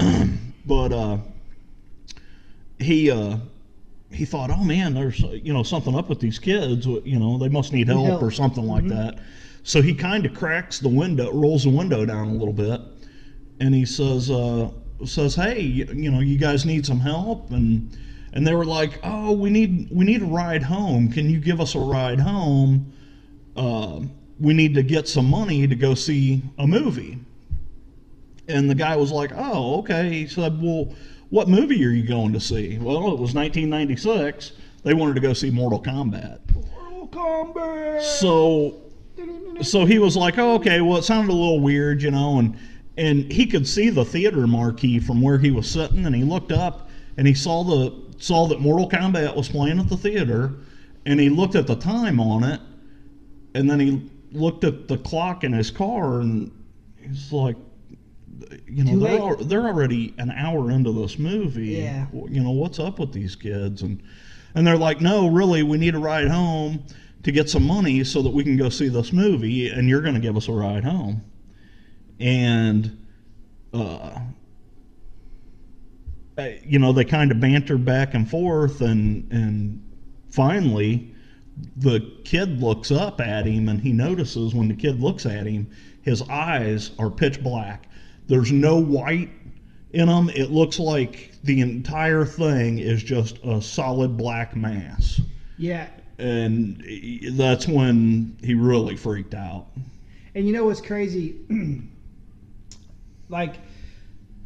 but 0.65 0.91
uh, 0.91 1.17
he 2.79 3.11
uh, 3.11 3.37
he 4.11 4.25
thought, 4.25 4.49
oh 4.49 4.63
man, 4.63 4.93
there's 4.93 5.19
you 5.19 5.53
know 5.53 5.63
something 5.63 5.95
up 5.95 6.09
with 6.09 6.19
these 6.19 6.39
kids. 6.39 6.85
You 6.85 7.19
know 7.19 7.37
they 7.37 7.49
must 7.49 7.73
need 7.73 7.87
help, 7.87 8.07
help. 8.07 8.23
or 8.23 8.31
something 8.31 8.65
like 8.65 8.87
that. 8.87 9.19
So 9.63 9.81
he 9.81 9.93
kind 9.93 10.25
of 10.25 10.33
cracks 10.33 10.79
the 10.79 10.89
window, 10.89 11.31
rolls 11.31 11.63
the 11.63 11.69
window 11.69 12.05
down 12.05 12.29
a 12.29 12.33
little 12.33 12.53
bit, 12.53 12.81
and 13.59 13.73
he 13.73 13.85
says 13.85 14.31
uh, 14.31 14.69
says, 15.05 15.35
"Hey, 15.35 15.61
you, 15.61 15.85
you 15.93 16.11
know, 16.11 16.19
you 16.19 16.37
guys 16.37 16.65
need 16.65 16.85
some 16.85 16.99
help?" 16.99 17.51
And 17.51 17.95
and 18.33 18.45
they 18.45 18.53
were 18.53 18.65
like, 18.65 18.99
"Oh, 19.03 19.33
we 19.33 19.49
need 19.49 19.89
we 19.91 20.05
need 20.05 20.21
a 20.21 20.25
ride 20.25 20.63
home. 20.63 21.11
Can 21.11 21.29
you 21.29 21.39
give 21.39 21.61
us 21.61 21.75
a 21.75 21.79
ride 21.79 22.19
home? 22.19 22.91
Uh, 23.55 24.01
we 24.39 24.53
need 24.53 24.73
to 24.75 24.83
get 24.83 25.07
some 25.07 25.29
money 25.29 25.67
to 25.67 25.75
go 25.75 25.93
see 25.93 26.41
a 26.57 26.65
movie." 26.65 27.19
And 28.47 28.69
the 28.69 28.75
guy 28.75 28.95
was 28.95 29.11
like, 29.11 29.31
"Oh, 29.35 29.79
okay." 29.79 30.09
He 30.09 30.27
said, 30.27 30.61
"Well, 30.61 30.93
what 31.29 31.47
movie 31.47 31.83
are 31.85 31.91
you 31.91 32.07
going 32.07 32.33
to 32.33 32.39
see?" 32.39 32.77
Well, 32.79 33.07
it 33.11 33.19
was 33.19 33.33
1996. 33.33 34.53
They 34.83 34.93
wanted 34.93 35.15
to 35.15 35.21
go 35.21 35.33
see 35.33 35.51
Mortal 35.51 35.81
Kombat. 35.81 36.39
Mortal 36.53 37.07
Kombat. 37.07 38.01
So 38.01 38.81
so 39.61 39.85
he 39.85 39.99
was 39.99 40.17
like, 40.17 40.37
oh, 40.37 40.55
okay, 40.55 40.81
well, 40.81 40.97
it 40.97 41.03
sounded 41.03 41.31
a 41.31 41.35
little 41.35 41.59
weird, 41.59 42.01
you 42.01 42.11
know, 42.11 42.39
and 42.39 42.57
and 42.97 43.31
he 43.31 43.45
could 43.45 43.67
see 43.67 43.89
the 43.89 44.03
theater 44.03 44.45
marquee 44.47 44.99
from 44.99 45.21
where 45.21 45.37
he 45.37 45.51
was 45.51 45.69
sitting, 45.69 46.05
and 46.05 46.15
he 46.15 46.23
looked 46.23 46.51
up 46.51 46.89
and 47.17 47.27
he 47.27 47.33
saw 47.33 47.63
the 47.63 47.93
saw 48.17 48.47
that 48.47 48.59
Mortal 48.59 48.89
Kombat 48.89 49.35
was 49.35 49.49
playing 49.49 49.79
at 49.79 49.89
the 49.89 49.97
theater, 49.97 50.53
and 51.05 51.19
he 51.19 51.29
looked 51.29 51.55
at 51.55 51.67
the 51.67 51.75
time 51.75 52.19
on 52.19 52.43
it, 52.43 52.59
and 53.55 53.69
then 53.69 53.79
he 53.79 54.09
looked 54.31 54.63
at 54.63 54.87
the 54.87 54.97
clock 54.97 55.43
in 55.43 55.53
his 55.53 55.71
car, 55.71 56.19
and 56.21 56.51
he's 56.97 57.31
like, 57.31 57.55
you 58.67 58.83
know, 58.83 58.99
they're 58.99 59.19
al- 59.19 59.35
they're 59.37 59.67
already 59.67 60.13
an 60.17 60.31
hour 60.31 60.71
into 60.71 60.91
this 60.91 61.17
movie. 61.19 61.69
Yeah. 61.69 62.07
You 62.13 62.41
know, 62.41 62.51
what's 62.51 62.79
up 62.79 62.99
with 62.99 63.13
these 63.13 63.35
kids? 63.35 63.81
And 63.81 64.01
And 64.55 64.65
they're 64.67 64.77
like, 64.77 65.01
no, 65.01 65.27
really, 65.27 65.63
we 65.63 65.77
need 65.77 65.95
a 65.95 65.99
ride 65.99 66.27
home 66.27 66.83
to 67.23 67.31
get 67.31 67.49
some 67.49 67.63
money 67.63 68.03
so 68.03 68.21
that 68.21 68.31
we 68.31 68.43
can 68.43 68.57
go 68.57 68.69
see 68.69 68.89
this 68.89 69.13
movie, 69.13 69.69
and 69.69 69.87
you're 69.87 70.01
going 70.01 70.15
to 70.15 70.19
give 70.19 70.35
us 70.35 70.47
a 70.47 70.51
ride 70.51 70.83
home. 70.83 71.21
And, 72.19 73.05
uh, 73.73 74.19
uh, 76.37 76.47
you 76.65 76.79
know, 76.79 76.91
they 76.93 77.05
kind 77.05 77.31
of 77.31 77.39
banter 77.39 77.77
back 77.77 78.13
and 78.13 78.29
forth, 78.29 78.81
and 78.81 79.31
and 79.31 79.83
finally, 80.29 81.13
the 81.77 81.99
kid 82.23 82.61
looks 82.61 82.91
up 82.91 83.21
at 83.21 83.45
him, 83.45 83.69
and 83.69 83.79
he 83.81 83.91
notices 83.91 84.53
when 84.53 84.67
the 84.67 84.73
kid 84.75 84.99
looks 85.01 85.25
at 85.25 85.45
him, 85.45 85.69
his 86.01 86.21
eyes 86.23 86.91
are 86.97 87.09
pitch 87.09 87.41
black. 87.43 87.87
There's 88.31 88.51
no 88.53 88.77
white 88.81 89.29
in 89.91 90.07
them. 90.07 90.29
It 90.29 90.51
looks 90.51 90.79
like 90.79 91.33
the 91.43 91.59
entire 91.59 92.23
thing 92.23 92.79
is 92.79 93.03
just 93.03 93.37
a 93.43 93.61
solid 93.61 94.15
black 94.15 94.55
mass. 94.55 95.19
Yeah. 95.57 95.87
And 96.17 96.81
that's 97.33 97.67
when 97.67 98.37
he 98.41 98.53
really 98.53 98.95
freaked 98.95 99.33
out. 99.33 99.67
And 100.33 100.47
you 100.47 100.53
know 100.53 100.63
what's 100.63 100.79
crazy? 100.79 101.35
like 103.29 103.55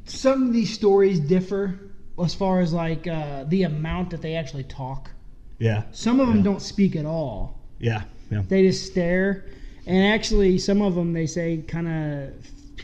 some 0.05 0.47
of 0.47 0.53
these 0.53 0.73
stories 0.73 1.19
differ 1.19 1.79
as 2.23 2.33
far 2.33 2.61
as 2.61 2.73
like 2.73 3.05
uh, 3.05 3.43
the 3.43 3.63
amount 3.63 4.09
that 4.09 4.21
they 4.23 4.33
actually 4.33 4.63
talk. 4.63 5.11
Yeah. 5.59 5.83
Some 5.91 6.19
of 6.19 6.27
them 6.27 6.37
Yeah. 6.37 6.43
don't 6.43 6.61
speak 6.61 6.95
at 6.95 7.05
all. 7.05 7.59
Yeah. 7.77 8.01
Yeah. 8.31 8.41
They 8.47 8.63
just 8.67 8.87
stare. 8.91 9.45
And 9.85 10.11
actually, 10.11 10.57
some 10.57 10.81
of 10.81 10.95
them 10.95 11.13
they 11.13 11.27
say 11.27 11.63
kind 11.67 11.87
of 11.87 12.33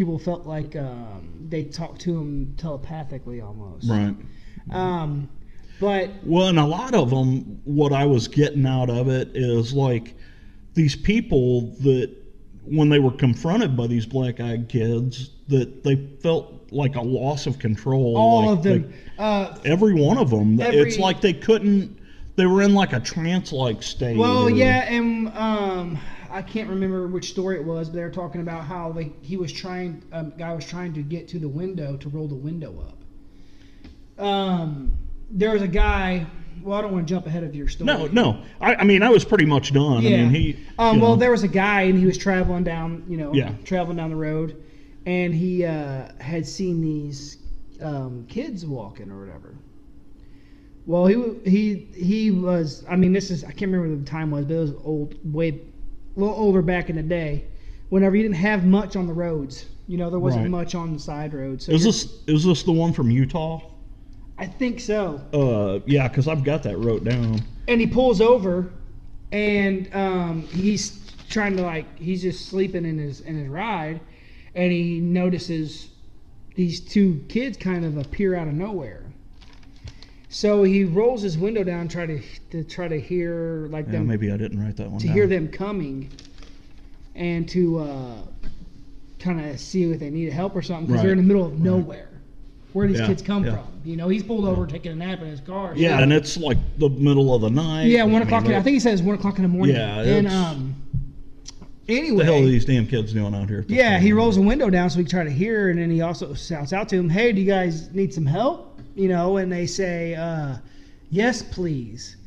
people 0.02 0.18
felt 0.18 0.48
like 0.48 0.76
um, 0.76 1.32
they 1.48 1.64
talked 1.64 2.02
to 2.02 2.12
them 2.14 2.56
telepathically 2.58 3.40
almost. 3.40 3.88
Right. 3.88 4.16
Um, 4.72 5.30
but 5.80 6.10
Well, 6.26 6.48
and 6.48 6.58
a 6.58 6.66
lot 6.66 6.96
of 6.96 7.12
them, 7.12 7.62
what 7.66 7.94
I 7.94 8.06
was 8.06 8.28
getting 8.28 8.66
out 8.66 8.90
of 8.90 9.10
it 9.10 9.30
is 9.36 9.74
like 9.74 10.16
these 10.74 10.96
people 10.96 11.68
that 11.82 12.10
when 12.66 12.90
they 12.90 12.98
were 12.98 13.12
confronted 13.12 13.78
by 13.78 13.86
these 13.86 14.08
black-eyed 14.08 14.70
kids, 14.70 15.30
that 15.50 15.84
they 15.84 15.98
felt 16.24 16.52
like 16.72 16.96
a 16.96 17.02
loss 17.02 17.46
of 17.46 17.60
control. 17.60 18.18
all 18.18 18.46
like 18.48 18.58
of 18.58 18.64
them. 18.64 18.94
they- 19.18 19.24
uh, 19.24 19.56
every 19.66 19.94
one 19.94 20.18
of 20.18 20.32
them. 20.32 20.60
Every- 20.60 20.80
it's 20.80 20.98
like 20.98 21.22
they 21.22 21.34
couldn't. 21.34 21.96
They 22.38 22.48
were 22.48 22.64
in 22.64 22.74
like 22.74 22.94
a 22.94 23.00
trance-like 23.00 23.84
state. 23.84 24.18
Well, 24.18 24.46
or- 24.46 24.50
yeah, 24.50 24.92
and 24.92 25.28
um, 25.38 26.00
I 26.32 26.42
can't 26.42 26.70
remember 26.70 27.08
which 27.08 27.30
story 27.30 27.58
it 27.58 27.64
was, 27.64 27.90
but 27.90 27.96
they 27.96 28.04
were 28.04 28.10
talking 28.10 28.42
about 28.42 28.64
how 28.64 28.92
they, 28.92 29.12
he 29.22 29.38
was 29.38 29.52
trying, 29.52 30.04
a 30.12 30.20
um, 30.20 30.34
guy 30.38 30.54
was 30.54 30.66
trying 30.66 30.94
to 30.94 31.02
get 31.02 31.28
to 31.30 31.40
the 31.40 31.48
window 31.48 31.98
to 31.98 32.10
roll 32.10 32.28
the 32.28 32.36
window 32.36 32.86
up. 32.88 34.24
Um, 34.24 34.98
there 35.30 35.52
was 35.52 35.62
a 35.62 35.68
guy. 35.68 36.26
Well, 36.62 36.78
I 36.78 36.82
don't 36.82 36.92
want 36.92 37.08
to 37.08 37.14
jump 37.14 37.26
ahead 37.26 37.44
of 37.44 37.56
your 37.56 37.68
story. 37.68 37.88
No, 37.88 38.08
no. 38.08 38.44
I, 38.60 38.76
I 38.76 38.84
mean, 38.84 39.02
I 39.02 39.10
was 39.10 39.26
pretty 39.26 39.46
much 39.46 39.74
done. 39.74 40.04
Yeah. 40.04 40.10
I 40.10 40.22
mean, 40.22 40.30
he. 40.30 40.58
Um, 40.78 41.00
well, 41.00 41.12
know, 41.12 41.16
there 41.16 41.32
was 41.32 41.44
a 41.44 41.48
guy, 41.48 41.84
and 41.84 41.98
he 41.98 42.06
was 42.06 42.18
traveling 42.18 42.64
down, 42.64 43.04
you 43.08 43.18
know, 43.18 43.34
Yeah. 43.34 43.54
traveling 43.64 43.98
down 43.98 44.10
the 44.12 44.16
road, 44.16 44.62
and 45.06 45.34
he 45.34 45.66
uh, 45.66 46.12
had 46.20 46.46
seen 46.46 46.82
these 46.82 47.38
um, 47.82 48.26
kids 48.28 48.66
walking 48.66 49.10
or 49.10 49.20
whatever. 49.20 49.56
Well, 50.86 51.06
he 51.06 51.50
he 51.50 51.88
he 51.96 52.32
was. 52.32 52.86
I 52.90 52.96
mean, 52.96 53.14
this 53.14 53.32
is 53.32 53.44
I 53.44 53.52
can't 53.52 53.72
remember 53.72 53.96
what 53.96 54.06
the 54.06 54.12
time 54.12 54.30
was, 54.30 54.46
but 54.46 54.54
it 54.54 54.60
was 54.60 54.74
old, 54.84 55.16
way 55.34 55.62
a 56.16 56.20
little 56.20 56.36
older 56.36 56.62
back 56.62 56.90
in 56.90 56.96
the 56.96 57.04
day. 57.04 57.46
Whenever 57.90 58.16
you 58.16 58.24
didn't 58.24 58.36
have 58.38 58.66
much 58.66 58.96
on 58.96 59.08
the 59.08 59.14
roads, 59.14 59.66
you 59.88 59.98
know, 59.98 60.10
there 60.10 60.20
wasn't 60.20 60.44
Right. 60.44 60.52
much 60.52 60.76
on 60.76 60.94
the 60.94 61.00
side 61.00 61.34
roads. 61.34 61.66
So 61.66 61.72
Is 61.74 61.82
you're- 61.82 61.92
this 61.92 62.20
is 62.28 62.44
this 62.46 62.64
the 62.64 62.72
one 62.72 62.94
from 62.94 63.12
Utah? 63.12 63.62
I 64.38 64.46
think 64.48 64.80
so. 64.80 65.22
Uh, 65.34 65.80
yeah, 65.86 66.08
because 66.08 66.28
I've 66.28 66.44
got 66.44 66.64
that 66.64 66.78
wrote 66.78 67.04
down. 67.04 67.42
and 67.68 67.80
he 67.80 67.88
pulls 67.88 68.22
over 68.22 68.72
and 69.32 69.88
um, 69.94 70.42
he's 70.54 71.00
trying 71.30 71.56
to 71.58 71.64
like 71.64 71.86
he's 72.00 72.22
just 72.22 72.48
sleeping 72.48 72.86
in 72.86 72.98
his 72.98 73.22
in 73.22 73.36
his 73.38 73.48
ride 73.48 74.02
and 74.56 74.72
he 74.72 75.00
notices 75.00 75.90
these 76.56 76.82
two 76.82 77.24
kids 77.30 77.56
kind 77.58 77.86
of 77.86 77.98
appear 77.98 78.36
out 78.36 78.48
of 78.48 78.54
nowhere 78.54 79.04
so 80.34 80.64
he 80.64 80.86
rolls 80.86 81.22
his 81.22 81.38
window 81.38 81.62
down 81.64 81.88
try 81.90 82.06
to 82.06 82.20
to 82.50 82.64
try 82.64 82.88
to 82.88 83.00
hear 83.00 83.68
like 83.70 83.86
Yeah, 83.88 83.92
them 83.94 84.08
maybe 84.08 84.32
I 84.32 84.38
didn't 84.38 84.64
write 84.64 84.78
that 84.78 84.90
one 84.90 85.00
to 85.02 85.08
down. 85.08 85.16
hear 85.16 85.28
them 85.28 85.48
coming 85.50 86.10
and 87.16 87.48
to 87.50 87.80
uh, 87.80 88.16
kind 89.20 89.42
of 89.46 89.60
see 89.60 89.84
if 89.92 90.00
they 90.00 90.10
need 90.10 90.32
help 90.32 90.56
or 90.56 90.62
something 90.62 90.88
because 90.88 91.02
they're 91.02 91.12
in 91.12 91.18
the 91.18 91.24
middle 91.24 91.46
of 91.46 91.60
nowhere 91.60 92.08
where 92.74 92.88
these 92.88 93.00
Yeah, 93.00 93.08
kids 93.08 93.22
come 93.22 93.44
yeah. 93.46 93.58
from 93.58 93.68
you 93.84 93.98
know 93.98 94.08
he's 94.08 94.24
pulled 94.24 94.46
over 94.46 94.66
taking 94.66 94.94
a 94.94 94.96
nap 94.96 95.20
in 95.22 95.28
his 95.28 95.42
car 95.42 95.74
Yeah, 95.76 95.98
so- 95.98 96.04
and 96.04 96.14
it's 96.14 96.38
like 96.38 96.58
the 96.78 96.90
middle 96.90 97.36
of 97.36 97.42
the 97.42 97.50
night. 97.50 97.88
yeah, 97.88 98.04
one 98.04 98.22
I 98.22 98.26
o'clock. 98.26 98.44
mean, 98.44 98.54
in- 98.54 98.58
I 98.60 98.64
think 98.64 98.76
he 98.76 98.80
says 98.80 99.02
one 99.02 99.16
o'clock 99.16 99.36
in 99.38 99.44
the 99.44 99.50
morning. 99.50 99.76
Yeah, 99.76 100.02
And 100.02 100.28
um, 100.30 100.76
What 101.60 101.68
anyway, 101.98 102.18
the 102.20 102.24
hell 102.24 102.36
are 102.42 102.46
these 102.46 102.64
damn 102.64 102.88
kids 102.88 103.12
doing 103.12 103.36
out 103.36 103.50
here? 103.50 103.66
yeah, 103.68 104.00
he 104.00 104.14
rolls 104.14 104.36
the 104.38 104.42
window 104.42 104.70
down 104.70 104.90
so 104.90 104.98
we 105.00 105.04
can 105.04 105.10
try 105.12 105.24
to 105.26 105.30
hear, 105.30 105.70
and 105.72 105.78
then 105.80 105.90
he 105.92 106.00
also 106.02 106.34
shouts 106.34 106.72
out 106.72 106.88
to 106.90 106.96
him, 106.96 107.10
"Hey, 107.10 107.34
do 107.34 107.42
you 107.42 107.48
guys 107.48 107.94
need 107.94 108.14
some 108.14 108.26
help?" 108.26 108.71
You 108.96 109.08
know, 109.08 109.38
and 109.38 109.52
they 109.52 109.66
say, 109.66 110.16
uh, 110.16 110.58
"Yes, 111.10 111.42
please." 111.42 112.18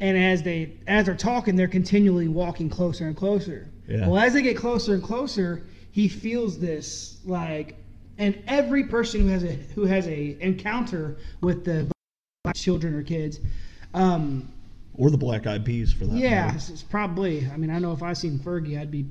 And 0.00 0.16
as 0.16 0.42
they 0.42 0.72
as 0.86 1.06
they're 1.06 1.14
talking, 1.14 1.56
they're 1.56 1.68
continually 1.68 2.28
walking 2.28 2.70
closer 2.70 3.06
and 3.06 3.16
closer. 3.16 3.68
Yeah. 3.88 4.08
Well, 4.08 4.18
as 4.20 4.32
they 4.32 4.42
get 4.42 4.56
closer 4.56 4.94
and 4.94 5.02
closer, 5.02 5.62
he 5.90 6.08
feels 6.08 6.58
this 6.58 7.18
like, 7.24 7.76
and 8.18 8.38
every 8.46 8.84
person 8.84 9.20
who 9.22 9.26
has 9.28 9.44
a 9.44 9.52
who 9.74 9.84
has 9.84 10.06
a 10.06 10.36
encounter 10.40 11.16
with 11.42 11.64
the 11.64 11.90
children 12.54 12.94
or 12.94 13.02
kids, 13.02 13.40
um, 13.92 14.48
Or 14.94 15.10
the 15.10 15.18
black 15.18 15.46
eyed 15.46 15.64
peas 15.64 15.92
for 15.92 16.06
that. 16.06 16.16
yeah, 16.16 16.46
matter. 16.46 16.56
it's, 16.72 16.82
probably. 16.82 17.46
I 17.52 17.56
mean, 17.58 17.70
I 17.70 17.78
know 17.78 17.92
if 17.92 18.02
I 18.02 18.14
seen 18.14 18.38
Fergie, 18.38 18.80
I'd 18.80 18.90
be. 18.90 19.04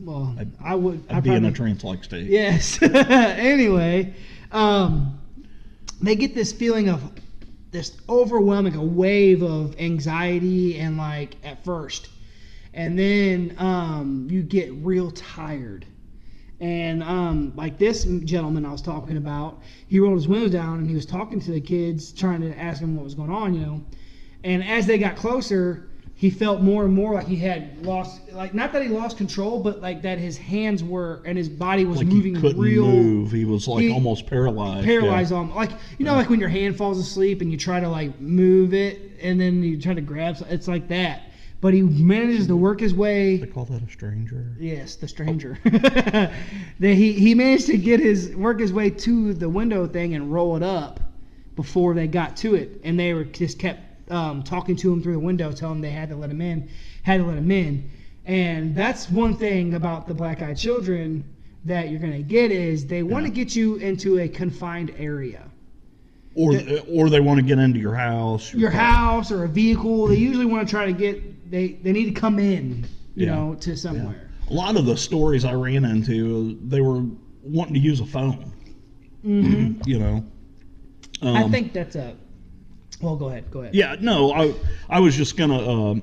Well, 0.00 0.34
I'd- 0.38 0.50
I 0.62 0.76
would. 0.76 1.02
I'd 1.10 1.16
I'd 1.16 1.22
be 1.24 1.30
in 1.34 1.44
a 1.44 1.50
trance 1.52 1.82
like 1.82 2.04
state. 2.04 2.26
Yes. 2.28 2.80
anyway, 2.82 4.14
um, 4.52 5.18
they 6.00 6.16
get 6.16 6.34
this 6.34 6.52
feeling 6.52 6.88
of 6.88 7.02
this 7.70 7.96
overwhelming, 8.08 8.74
a 8.74 8.84
wave 8.84 9.42
of 9.42 9.78
anxiety 9.78 10.78
and 10.78 10.96
like 10.96 11.36
at 11.44 11.64
first, 11.64 12.08
and 12.74 12.98
then 12.98 13.54
um, 13.58 14.26
you 14.30 14.42
get 14.42 14.72
real 14.74 15.10
tired. 15.10 15.86
And 16.60 17.02
um, 17.02 17.52
like 17.56 17.78
this 17.78 18.04
gentleman 18.04 18.66
I 18.66 18.72
was 18.72 18.82
talking 18.82 19.16
about, 19.16 19.62
he 19.86 19.98
rolled 19.98 20.16
his 20.16 20.28
windows 20.28 20.50
down 20.50 20.78
and 20.78 20.86
he 20.86 20.94
was 20.94 21.06
talking 21.06 21.40
to 21.40 21.52
the 21.52 21.60
kids, 21.60 22.12
trying 22.12 22.42
to 22.42 22.58
ask 22.58 22.80
them 22.80 22.96
what 22.96 23.04
was 23.04 23.14
going 23.14 23.30
on, 23.30 23.54
you 23.54 23.60
know. 23.60 23.84
And 24.44 24.62
as 24.62 24.86
they 24.86 24.98
got 24.98 25.16
closer, 25.16 25.89
he 26.20 26.28
felt 26.28 26.60
more 26.60 26.84
and 26.84 26.92
more 26.92 27.14
like 27.14 27.26
he 27.26 27.36
had 27.36 27.86
lost, 27.86 28.30
like 28.32 28.52
not 28.52 28.74
that 28.74 28.82
he 28.82 28.88
lost 28.88 29.16
control, 29.16 29.58
but 29.62 29.80
like 29.80 30.02
that 30.02 30.18
his 30.18 30.36
hands 30.36 30.84
were 30.84 31.22
and 31.24 31.38
his 31.38 31.48
body 31.48 31.86
was 31.86 31.96
Like 31.96 32.08
moving 32.08 32.34
he 32.34 32.40
couldn't 32.42 32.60
real 32.60 32.86
move. 32.86 33.32
He 33.32 33.46
was 33.46 33.66
like 33.66 33.84
he- 33.84 33.90
almost 33.90 34.26
paralyzed. 34.26 34.84
paralyzed 34.84 35.30
Yeah. 35.30 35.38
on 35.38 35.54
like 35.54 35.70
you 35.98 36.04
know 36.04 36.14
like 36.14 36.28
when 36.28 36.38
your 36.38 36.50
hand 36.50 36.76
falls 36.76 36.98
asleep 36.98 37.40
and 37.40 37.50
you 37.50 37.56
try 37.56 37.80
to 37.80 37.88
like 37.88 38.20
move 38.20 38.74
it 38.74 39.12
and 39.22 39.40
then 39.40 39.62
you 39.62 39.80
try 39.80 39.94
to 39.94 40.02
grab 40.02 40.36
it's 40.50 40.68
like 40.68 40.88
that 40.88 41.22
but 41.62 41.72
he 41.72 41.80
manages 41.80 42.46
to 42.48 42.56
work 42.56 42.80
his 42.80 42.92
way 42.92 43.38
They 43.38 43.46
call 43.46 43.64
that 43.64 43.82
a 43.82 43.90
stranger. 43.90 44.44
yes 44.58 44.96
the 44.96 45.08
stranger 45.08 45.58
that 45.64 46.32
he 46.80 47.14
he 47.14 47.34
managed 47.34 47.66
to 47.68 47.78
get 47.78 47.98
his 47.98 48.36
work 48.36 48.60
his 48.60 48.74
way 48.74 48.90
to 48.90 49.32
the 49.32 49.48
window 49.48 49.86
thing 49.86 50.14
and 50.14 50.30
roll 50.30 50.54
it 50.56 50.62
up 50.62 51.00
before 51.56 51.94
they 51.94 52.06
got 52.06 52.36
to 52.38 52.56
it 52.56 52.78
and 52.84 52.98
they 53.00 53.14
were 53.14 53.24
just 53.24 53.58
kept 53.58 53.80
um, 54.10 54.42
talking 54.42 54.76
to 54.76 54.92
him 54.92 55.02
through 55.02 55.12
the 55.14 55.18
window 55.20 55.52
telling 55.52 55.76
him 55.76 55.82
they 55.82 55.90
had 55.90 56.08
to 56.08 56.16
let 56.16 56.30
him 56.30 56.40
in 56.40 56.68
had 57.02 57.18
to 57.18 57.26
let 57.26 57.38
him 57.38 57.50
in 57.50 57.88
and 58.26 58.74
that's 58.74 59.10
one 59.10 59.34
thing 59.34 59.74
about 59.74 60.06
the 60.06 60.14
black 60.14 60.42
eyed 60.42 60.56
children 60.56 61.24
that 61.64 61.90
you're 61.90 62.00
going 62.00 62.12
to 62.12 62.22
get 62.22 62.50
is 62.50 62.86
they 62.86 63.02
want 63.02 63.24
to 63.24 63.30
Yeah. 63.30 63.34
get 63.44 63.56
you 63.56 63.76
into 63.76 64.18
a 64.18 64.28
confined 64.28 64.92
area 64.98 65.50
Or 66.34 66.52
or 66.88 67.10
they 67.10 67.20
want 67.20 67.38
to 67.40 67.46
get 67.46 67.58
into 67.58 67.78
your 67.80 67.94
house. 67.94 68.54
your 68.54 68.70
house 68.70 69.30
or 69.32 69.44
a 69.44 69.48
vehicle 69.48 70.06
they 70.06 70.16
usually 70.16 70.46
want 70.46 70.66
to 70.66 70.70
try 70.70 70.86
to 70.86 70.92
get 70.92 71.50
they 71.50 71.72
they 71.82 71.92
need 71.92 72.06
to 72.14 72.20
come 72.20 72.38
in 72.38 72.84
you 73.14 73.26
Yeah. 73.26 73.34
know 73.34 73.54
to 73.56 73.76
somewhere 73.76 74.30
A 74.48 74.54
lot 74.54 74.76
of 74.76 74.84
the 74.86 74.96
stories 74.96 75.44
I 75.44 75.52
ran 75.54 75.84
into, 75.84 76.58
they 76.68 76.80
were 76.80 77.04
wanting 77.42 77.74
to 77.74 77.80
use 77.80 78.00
a 78.00 78.06
phone. 78.06 78.52
hmm 79.22 79.72
You 79.86 79.98
know. 79.98 80.24
i 81.22 81.42
Um, 81.44 81.50
think 81.50 81.72
that's 81.72 81.96
a 81.96 82.16
well 83.00 83.16
go 83.16 83.28
ahead 83.28 83.50
go 83.50 83.60
ahead 83.62 83.74
Yeah, 83.74 83.96
no, 84.00 84.32
I 84.32 84.54
I 84.88 85.00
was 85.00 85.16
just 85.16 85.36
gonna. 85.36 85.58
Um, 85.58 86.02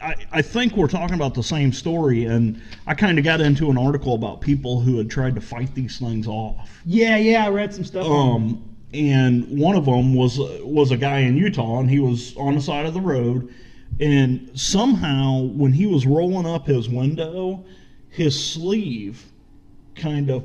I 0.00 0.14
I 0.30 0.42
think 0.42 0.76
we're 0.76 0.86
talking 0.86 1.14
about 1.14 1.34
the 1.34 1.42
same 1.42 1.72
story, 1.72 2.24
and 2.24 2.60
I 2.86 2.94
kind 2.94 3.18
of 3.18 3.24
got 3.24 3.40
into 3.40 3.70
an 3.70 3.78
article 3.78 4.14
about 4.14 4.40
people 4.40 4.80
who 4.80 4.98
had 4.98 5.10
tried 5.10 5.34
to 5.34 5.40
fight 5.40 5.74
these 5.74 5.98
things 5.98 6.26
off. 6.28 6.80
yeah 6.84 7.16
yeah 7.16 7.44
i 7.44 7.48
read 7.48 7.74
some 7.74 7.84
stuff 7.84 8.06
Um, 8.06 8.62
and 8.92 9.44
one 9.58 9.74
of 9.74 9.84
them 9.86 10.14
was 10.14 10.38
was 10.62 10.92
a 10.92 10.96
guy 10.96 11.20
in 11.20 11.36
Utah, 11.36 11.80
and 11.80 11.90
he 11.90 11.98
was 11.98 12.36
on 12.36 12.54
the 12.54 12.60
side 12.60 12.86
of 12.86 12.94
the 12.94 13.00
road, 13.00 13.52
and 13.98 14.48
somehow 14.54 15.42
when 15.42 15.72
he 15.72 15.86
was 15.86 16.06
rolling 16.06 16.46
up 16.46 16.66
his 16.66 16.88
window, 16.88 17.64
his 18.10 18.38
sleeve 18.52 19.24
kind 19.96 20.30
of 20.30 20.44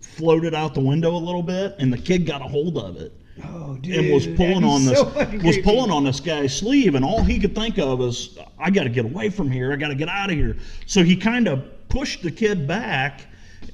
floated 0.00 0.54
out 0.54 0.72
the 0.74 0.80
window 0.80 1.14
a 1.14 1.18
little 1.18 1.42
bit, 1.42 1.74
and 1.78 1.92
the 1.92 1.98
kid 1.98 2.24
got 2.24 2.40
a 2.40 2.44
hold 2.48 2.78
of 2.78 2.96
it. 2.96 3.12
Oh, 3.46 3.76
dude. 3.80 3.96
and 3.96 4.12
was 4.12 4.26
pulling 4.26 4.64
on 4.64 4.84
this 4.84 4.98
so 4.98 5.04
was 5.44 5.58
pulling 5.58 5.90
on 5.90 6.04
this 6.04 6.20
guy's 6.20 6.56
sleeve 6.56 6.94
and 6.94 7.04
all 7.04 7.22
he 7.22 7.38
could 7.38 7.54
think 7.54 7.78
of 7.78 7.98
was 7.98 8.38
I 8.58 8.70
got 8.70 8.84
to 8.84 8.88
get 8.90 9.04
away 9.04 9.30
from 9.30 9.50
here 9.50 9.72
I 9.72 9.76
got 9.76 9.88
to 9.88 9.94
get 9.94 10.08
out 10.08 10.30
of 10.30 10.36
here 10.36 10.56
so 10.86 11.02
he 11.02 11.16
kind 11.16 11.48
of 11.48 11.64
pushed 11.88 12.22
the 12.22 12.30
kid 12.30 12.66
back 12.66 13.22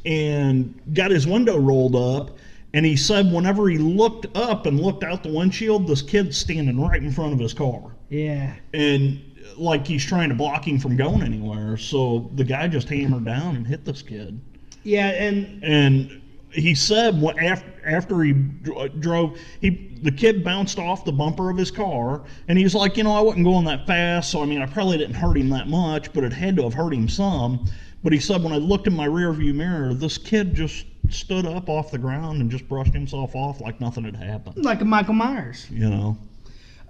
and 0.04 0.78
got 0.94 1.10
his 1.10 1.26
window 1.26 1.58
rolled 1.58 1.96
up 1.96 2.36
and 2.74 2.84
he 2.84 2.96
said 2.96 3.32
whenever 3.32 3.68
he 3.68 3.78
looked 3.78 4.26
up 4.36 4.66
and 4.66 4.80
looked 4.80 5.04
out 5.04 5.22
the 5.22 5.32
windshield 5.32 5.86
this 5.86 6.02
kid's 6.02 6.36
standing 6.36 6.80
right 6.80 7.02
in 7.02 7.10
front 7.12 7.32
of 7.32 7.38
his 7.38 7.54
car 7.54 7.92
Yeah. 8.08 8.54
and 8.74 9.20
like 9.56 9.86
he's 9.86 10.04
trying 10.04 10.28
to 10.28 10.34
block 10.34 10.66
him 10.66 10.78
from 10.78 10.96
going 10.96 11.22
anywhere 11.22 11.76
so 11.76 12.30
the 12.34 12.44
guy 12.44 12.68
just 12.68 12.88
hammered 12.88 13.24
down 13.24 13.56
and 13.56 13.66
hit 13.66 13.84
this 13.84 14.02
kid 14.02 14.40
Yeah, 14.84 15.08
and 15.08 15.62
and 15.64 16.20
he 16.56 16.74
said 16.74 17.20
what 17.20 17.38
after 17.38 17.70
after 17.84 18.22
he 18.22 18.32
drove 18.32 19.38
he 19.60 19.98
the 20.02 20.10
kid 20.10 20.42
bounced 20.42 20.78
off 20.78 21.04
the 21.04 21.12
bumper 21.12 21.50
of 21.50 21.56
his 21.56 21.70
car 21.70 22.22
and 22.48 22.58
he's 22.58 22.74
like 22.74 22.96
you 22.96 23.04
know 23.04 23.12
I 23.12 23.20
wasn't 23.20 23.44
going 23.44 23.64
that 23.66 23.86
fast 23.86 24.30
so 24.30 24.42
I 24.42 24.46
mean 24.46 24.60
I 24.60 24.66
probably 24.66 24.98
didn't 24.98 25.14
hurt 25.14 25.36
him 25.36 25.50
that 25.50 25.68
much 25.68 26.12
but 26.12 26.24
it 26.24 26.32
had 26.32 26.56
to 26.56 26.62
have 26.62 26.74
hurt 26.74 26.92
him 26.92 27.08
some 27.08 27.66
but 28.02 28.12
he 28.12 28.18
said 28.18 28.42
when 28.42 28.52
I 28.52 28.56
looked 28.56 28.86
in 28.86 28.94
my 28.94 29.04
rear 29.06 29.32
view 29.32 29.54
mirror 29.54 29.94
this 29.94 30.18
kid 30.18 30.54
just 30.54 30.86
stood 31.10 31.46
up 31.46 31.68
off 31.68 31.90
the 31.90 31.98
ground 31.98 32.40
and 32.40 32.50
just 32.50 32.68
brushed 32.68 32.92
himself 32.92 33.34
off 33.36 33.60
like 33.60 33.80
nothing 33.80 34.04
had 34.04 34.16
happened 34.16 34.64
like 34.64 34.80
a 34.80 34.84
Michael 34.84 35.14
Myers. 35.14 35.66
you 35.70 35.88
know 35.88 36.16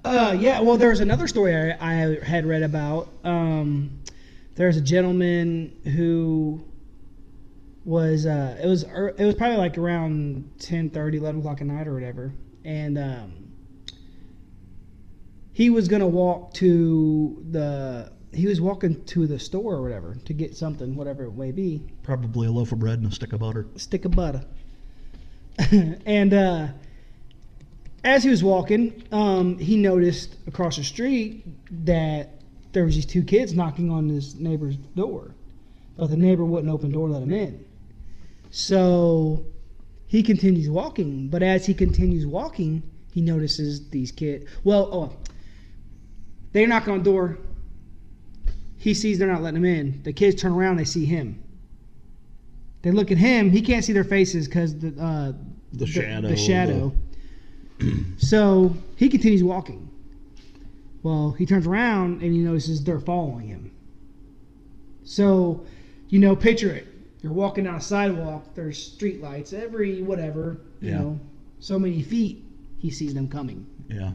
Uh, 0.05 0.37
yeah. 0.39 0.61
Well, 0.61 0.77
there 0.77 0.91
was 0.91 1.01
another 1.01 1.27
story 1.27 1.53
I, 1.57 1.77
I 1.81 2.19
had 2.23 2.47
read 2.47 2.63
about. 2.63 3.09
Um, 3.25 3.91
there's 4.55 4.77
a 4.77 4.81
gentleman 4.81 5.73
who 5.97 6.63
was 7.87 8.27
uh, 8.27 8.59
it 8.63 8.67
was 8.67 8.83
it 8.83 9.25
was 9.25 9.37
probably 9.37 9.57
like 9.57 9.79
around 9.79 10.51
10, 10.59 10.91
11 10.93 11.39
o'clock 11.39 11.61
at 11.61 11.69
night 11.69 11.87
or 11.87 11.95
whatever, 11.95 12.35
and 12.65 12.99
um, 12.99 13.33
he 15.53 15.71
was 15.71 15.87
gonna 15.87 16.07
walk 16.07 16.53
to 16.55 17.43
the 17.53 18.13
he 18.33 18.47
was 18.47 18.61
walking 18.61 19.03
to 19.05 19.29
the 19.29 19.39
store 19.39 19.77
or 19.77 19.83
whatever 19.83 20.17
to 20.25 20.33
get 20.35 20.57
something, 20.57 20.97
whatever 20.97 21.27
it 21.27 21.37
may 21.37 21.53
be, 21.53 21.81
probably 22.03 22.49
a 22.49 22.51
loaf 22.51 22.73
of 22.73 22.81
bread 22.81 22.99
and 22.99 23.11
a 23.11 23.15
stick 23.15 23.33
of 23.33 23.39
butter 23.39 23.67
stick 23.77 24.05
of 24.05 24.11
butter. 24.11 24.45
and 26.05 26.35
uh, 26.35 26.67
as 28.03 28.25
he 28.25 28.31
was 28.31 28.43
walking, 28.43 29.05
um, 29.13 29.59
he 29.59 29.77
noticed 29.77 30.37
across 30.49 30.77
the 30.77 30.85
street 30.85 31.47
that 31.87 32.41
there 32.73 32.85
was 32.85 32.97
these 32.97 33.07
two 33.07 33.23
kids 33.23 33.55
knocking 33.55 33.91
on 33.93 34.09
his 34.09 34.35
neighbor's 34.35 34.75
door, 34.77 35.37
but 35.97 36.11
the 36.11 36.17
neighbor 36.17 36.45
wouldn't 36.45 36.73
open 36.73 36.89
the 36.89 36.95
door, 36.95 37.09
let 37.09 37.23
him 37.23 37.33
in. 37.33 37.65
So 38.57 39.45
he 40.07 40.23
continues 40.23 40.71
walking, 40.71 41.29
but 41.29 41.43
as 41.43 41.67
he 41.67 41.75
continues 41.75 42.25
walking, 42.25 42.83
he 43.13 43.21
notices 43.21 43.91
these 43.91 44.11
kids. 44.11 44.47
Well, 44.65 44.89
oh, 44.91 45.17
they 46.53 46.65
knock 46.65 46.89
on 46.89 46.99
the 46.99 47.05
door. 47.05 47.37
He 48.79 48.95
sees 48.95 49.19
they're 49.19 49.29
not 49.29 49.43
letting 49.43 49.59
him 49.59 49.67
in. 49.67 50.03
The 50.05 50.13
kids 50.15 50.41
turn 50.41 50.53
around, 50.53 50.79
they 50.79 50.85
see 50.85 51.05
him. 51.05 51.45
They 52.81 52.93
look 52.93 53.13
at 53.13 53.19
him. 53.19 53.51
He 53.51 53.61
can't 53.61 53.85
see 53.85 53.93
their 53.93 54.05
faces 54.05 54.49
because 54.49 54.79
the, 54.79 54.89
uh, 54.99 55.33
The 55.75 55.87
shadow, 55.87 56.29
The 56.29 56.37
shadow. 56.39 56.93
so 58.17 58.75
he 58.97 59.11
continues 59.11 59.45
walking. 59.45 59.87
Well, 61.03 61.33
he 61.33 61.45
turns 61.45 61.67
around 61.67 62.23
and 62.23 62.33
he 62.33 62.39
notices 62.39 62.83
they're 62.83 63.01
following 63.01 63.49
him. 63.49 63.71
So, 65.05 65.67
you 66.09 66.21
know, 66.21 66.35
picture 66.35 66.71
it. 66.71 66.87
You're 67.27 67.35
walking 67.35 67.65
down 67.65 67.75
a 67.75 67.81
sidewalk. 67.81 68.55
There's 68.55 68.79
street 68.81 69.21
lights 69.21 69.53
every 69.53 70.01
whatever. 70.01 70.59
You 70.81 70.91
Yeah. 70.91 70.99
know, 70.99 71.21
so 71.59 71.77
many 71.77 72.01
feet. 72.01 72.45
He 72.79 72.89
sees 72.91 73.15
them 73.15 73.27
coming. 73.27 73.67
yeah 73.89 74.13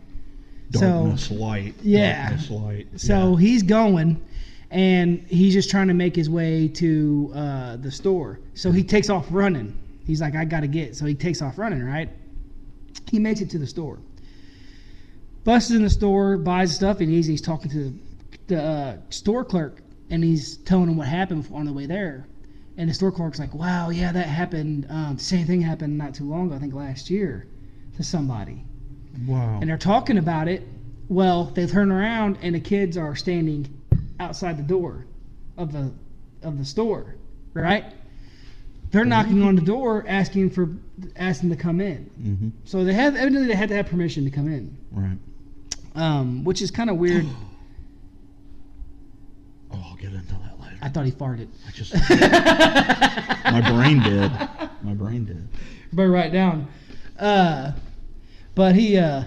So- 0.74 0.80
darkness 0.80 1.30
light 1.32 1.74
Yeah. 1.84 2.30
darkness 2.30 2.50
light 2.50 2.88
So 2.96 3.32
yeah. 3.34 3.40
he's 3.42 3.64
going, 3.64 4.22
and 4.70 5.20
he's 5.28 5.52
just 5.54 5.70
trying 5.70 5.90
to 5.90 5.94
make 5.94 6.16
his 6.16 6.30
way 6.30 6.70
to 6.70 7.32
uh, 7.36 7.76
the 7.76 7.92
store. 7.92 8.40
So 8.54 8.72
he 8.72 8.82
takes 8.82 9.10
off 9.10 9.26
running. 9.30 9.74
He's 10.06 10.22
like, 10.22 10.34
I 10.36 10.46
gotta 10.46 10.68
get. 10.68 10.96
So 10.96 11.06
he 11.06 11.14
takes 11.14 11.42
off 11.42 11.58
running. 11.58 11.84
Right. 11.84 12.08
He 13.10 13.20
makes 13.20 13.42
it 13.42 13.50
to 13.50 13.58
the 13.60 13.68
store. 13.68 14.00
Busts 15.44 15.72
in 15.72 15.84
the 15.84 15.90
store, 15.90 16.38
buys 16.38 16.74
stuff, 16.74 17.02
and 17.02 17.10
he's, 17.10 17.26
he's 17.28 17.42
talking 17.42 17.70
to 17.72 17.78
the, 17.78 17.94
the 18.48 18.62
uh, 18.64 18.98
store 19.10 19.44
clerk, 19.44 19.82
and 20.10 20.24
he's 20.24 20.56
telling 20.60 20.88
him 20.88 20.96
what 20.96 21.08
happened 21.10 21.46
on 21.52 21.66
the 21.66 21.74
way 21.74 21.88
there. 21.88 22.26
And 22.82 22.90
the 22.90 22.96
store 22.96 23.12
clerk's 23.12 23.38
like, 23.38 23.54
"Wow, 23.54 23.92
yeah, 23.92 24.12
that 24.12 24.26
happened. 24.26 24.88
Um, 24.90 25.20
same 25.20 25.46
thing 25.46 25.62
happened 25.62 26.00
not 26.00 26.16
too 26.16 26.24
long 26.24 26.48
ago. 26.48 26.56
I 26.56 26.60
think 26.60 26.74
last 26.74 27.12
year, 27.12 27.46
to 27.98 28.04
somebody." 28.04 28.66
wow 29.28 29.60
and 29.60 29.70
they're 29.70 29.78
talking 29.78 30.18
about 30.18 30.48
it. 30.48 30.68
Well, 31.10 31.52
they 31.54 31.68
turn 31.68 31.92
around 31.92 32.40
and 32.42 32.56
the 32.56 32.60
kids 32.60 32.98
are 32.98 33.14
standing 33.16 33.68
outside 34.20 34.58
the 34.58 34.64
door 34.64 35.06
of 35.58 35.72
the 35.72 35.92
of 36.42 36.58
the 36.58 36.66
store, 36.66 37.16
right? 37.54 37.86
They're 38.90 39.06
knocking 39.06 39.44
on 39.44 39.56
the 39.56 39.62
door, 39.62 40.04
asking 40.08 40.50
for 40.50 40.70
asking 41.18 41.50
to 41.52 41.58
come 41.58 41.82
in. 41.82 42.10
Mm-hmm. 42.20 42.50
So 42.64 42.84
they 42.84 42.94
have 42.94 43.16
evidently 43.16 43.48
they 43.48 43.56
had 43.56 43.70
to 43.70 43.76
have 43.76 43.88
permission 43.88 44.24
to 44.24 44.32
come 44.32 44.48
in, 44.48 44.76
right 44.92 45.18
um, 45.94 46.44
which 46.44 46.62
is 46.64 46.72
kind 46.72 46.90
of 46.90 46.98
weird. 46.98 47.28
Oh, 49.74 49.82
I'll 49.86 49.96
get 49.96 50.12
into. 50.12 50.36
I 50.82 50.90
thought 50.90 51.06
he 51.06 51.12
farted. 51.12 51.48
I 51.68 51.72
just 51.72 51.94
my 53.52 53.62
brain 53.70 54.02
did. 54.02 54.32
My 54.84 54.94
brain 54.94 55.26
did. 55.26 55.48
Better 55.94 56.10
write 56.10 56.32
down. 56.32 56.68
Uh, 57.20 57.74
but 58.56 58.76
he 58.76 58.98
uh, 58.98 59.24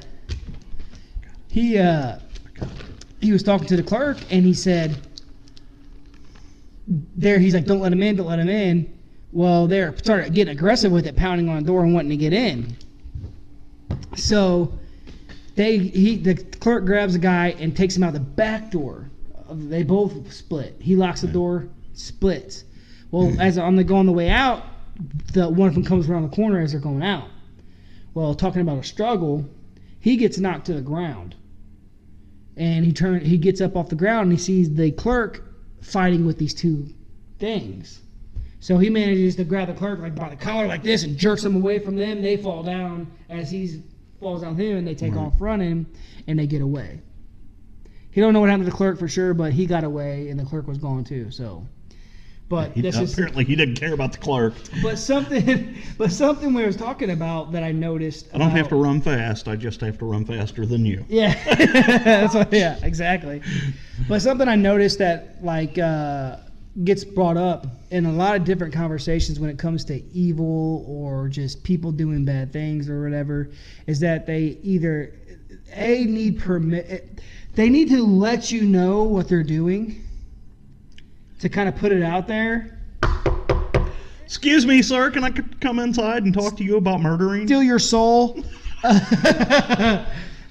he 1.48 1.78
uh, 1.78 2.18
he 3.20 3.32
was 3.32 3.42
talking 3.42 3.66
to 3.68 3.76
the 3.76 3.82
clerk 3.82 4.18
and 4.30 4.44
he 4.44 4.52
said, 4.52 4.98
"There." 6.88 7.38
He's 7.38 7.54
like, 7.54 7.66
"Don't 7.66 7.80
let 7.80 7.92
him 7.92 8.02
in. 8.02 8.16
Don't 8.16 8.26
let 8.26 8.38
him 8.38 8.48
in." 8.48 8.92
Well, 9.32 9.66
they're 9.66 9.96
started 9.98 10.34
getting 10.34 10.56
aggressive 10.56 10.92
with 10.92 11.06
it, 11.06 11.16
pounding 11.16 11.48
on 11.48 11.56
the 11.56 11.66
door 11.66 11.84
and 11.84 11.94
wanting 11.94 12.10
to 12.10 12.16
get 12.16 12.32
in. 12.32 12.76
So 14.16 14.76
they 15.54 15.78
he 15.78 16.16
the 16.16 16.34
clerk 16.34 16.84
grabs 16.84 17.12
the 17.12 17.18
guy 17.18 17.54
and 17.58 17.76
takes 17.76 17.96
him 17.96 18.02
out 18.02 18.12
the 18.12 18.20
back 18.20 18.70
door. 18.70 19.10
They 19.54 19.82
both 19.82 20.32
split. 20.32 20.76
He 20.80 20.96
locks 20.96 21.20
the 21.20 21.28
door, 21.28 21.68
splits. 21.92 22.64
Well, 23.10 23.30
hmm. 23.30 23.40
as 23.40 23.58
on 23.58 23.76
the 23.76 23.84
go 23.84 23.96
on 23.96 24.06
the 24.06 24.12
way 24.12 24.28
out, 24.28 24.64
the 25.32 25.48
one 25.48 25.68
of 25.68 25.74
them 25.74 25.84
comes 25.84 26.08
around 26.08 26.22
the 26.28 26.34
corner 26.36 26.60
as 26.60 26.72
they're 26.72 26.80
going 26.80 27.02
out. 27.02 27.28
Well, 28.14 28.34
talking 28.34 28.60
about 28.62 28.78
a 28.78 28.84
struggle, 28.84 29.48
he 29.98 30.16
gets 30.16 30.38
knocked 30.38 30.66
to 30.66 30.74
the 30.74 30.80
ground, 30.80 31.34
and 32.56 32.84
he 32.84 32.92
turn 32.92 33.20
he 33.24 33.38
gets 33.38 33.60
up 33.60 33.76
off 33.76 33.88
the 33.88 33.96
ground 33.96 34.24
and 34.30 34.32
he 34.32 34.38
sees 34.38 34.72
the 34.74 34.90
clerk 34.92 35.42
fighting 35.80 36.24
with 36.26 36.38
these 36.38 36.54
two 36.54 36.88
things. 37.38 38.00
So 38.60 38.78
he 38.78 38.88
manages 38.88 39.36
to 39.36 39.44
grab 39.44 39.68
the 39.68 39.74
clerk 39.74 40.00
like 40.00 40.14
by 40.14 40.30
the 40.30 40.36
collar 40.36 40.66
like 40.66 40.82
this 40.82 41.02
and 41.04 41.18
jerks 41.18 41.44
him 41.44 41.56
away 41.56 41.78
from 41.78 41.96
them. 41.96 42.22
They 42.22 42.36
fall 42.38 42.62
down 42.62 43.10
as 43.28 43.50
he 43.50 43.82
falls 44.20 44.40
down 44.42 44.56
him, 44.56 44.78
and 44.78 44.86
they 44.86 44.94
take 44.94 45.14
Right. 45.14 45.26
off 45.26 45.38
running, 45.40 45.84
and 46.26 46.38
they 46.38 46.46
get 46.46 46.62
away. 46.62 47.00
He 48.14 48.20
don't 48.20 48.32
know 48.32 48.38
what 48.38 48.48
happened 48.48 48.66
to 48.66 48.70
the 48.70 48.76
clerk 48.76 48.96
for 48.96 49.08
sure, 49.08 49.34
but 49.34 49.52
he 49.52 49.66
got 49.66 49.82
away, 49.82 50.28
and 50.28 50.38
the 50.38 50.44
clerk 50.44 50.68
was 50.68 50.78
gone 50.78 51.02
too. 51.02 51.32
So, 51.32 51.66
but 52.48 52.70
He, 52.70 52.80
this 52.80 52.96
is 52.96 53.12
apparently, 53.12 53.42
he 53.44 53.56
didn't 53.56 53.74
care 53.74 53.92
about 53.92 54.12
the 54.12 54.18
clerk. 54.18 54.54
but 54.84 55.00
something, 55.00 55.76
but 55.98 56.12
something 56.12 56.54
we 56.54 56.64
was 56.64 56.76
talking 56.76 57.10
about 57.10 57.50
that 57.50 57.64
I 57.64 57.72
noticed. 57.72 58.28
I 58.32 58.38
don't 58.38 58.50
have 58.50 58.68
to 58.68 58.76
run 58.76 59.00
fast. 59.00 59.48
I 59.48 59.56
just 59.56 59.80
have 59.80 59.98
to 59.98 60.04
run 60.04 60.24
faster 60.24 60.64
than 60.64 60.86
you. 60.86 61.04
Yeah, 61.08 61.34
that's 62.04 62.34
what. 62.34 62.52
Yeah, 62.52 62.78
exactly. 62.84 63.42
But 64.08 64.22
something 64.22 64.46
I 64.46 64.54
noticed 64.54 65.00
that 65.00 65.42
like 65.42 65.76
uh, 65.76 66.36
gets 66.84 67.02
brought 67.02 67.36
up 67.36 67.66
in 67.90 68.06
a 68.06 68.12
lot 68.12 68.36
of 68.36 68.44
different 68.44 68.72
conversations 68.72 69.40
when 69.40 69.50
it 69.50 69.58
comes 69.58 69.84
to 69.86 70.00
evil 70.12 70.84
or 70.86 71.28
just 71.28 71.64
people 71.64 71.90
doing 71.90 72.24
bad 72.24 72.52
things 72.52 72.88
or 72.88 73.02
whatever 73.02 73.50
is 73.88 73.98
that 73.98 74.24
they 74.24 74.56
either 74.62 75.18
a 75.72 76.04
need 76.04 76.38
permit. 76.38 77.20
They 77.54 77.70
need 77.70 77.88
to 77.90 78.04
let 78.04 78.50
you 78.50 78.62
know 78.62 79.04
what 79.04 79.28
they're 79.28 79.42
doing 79.44 80.02
to 81.40 81.48
kind 81.48 81.68
of 81.68 81.76
put 81.76 81.92
it 81.92 82.02
out 82.02 82.26
there. 82.26 82.78
Excuse 84.24 84.66
me, 84.66 84.82
sir. 84.82 85.10
Can 85.10 85.22
I 85.22 85.30
c- 85.32 85.42
come 85.60 85.78
inside 85.78 86.24
and 86.24 86.34
talk 86.34 86.56
to 86.56 86.64
you 86.64 86.76
about 86.76 87.00
murdering? 87.00 87.46
steal 87.46 87.62
your 87.62 87.78
soul. 87.78 88.42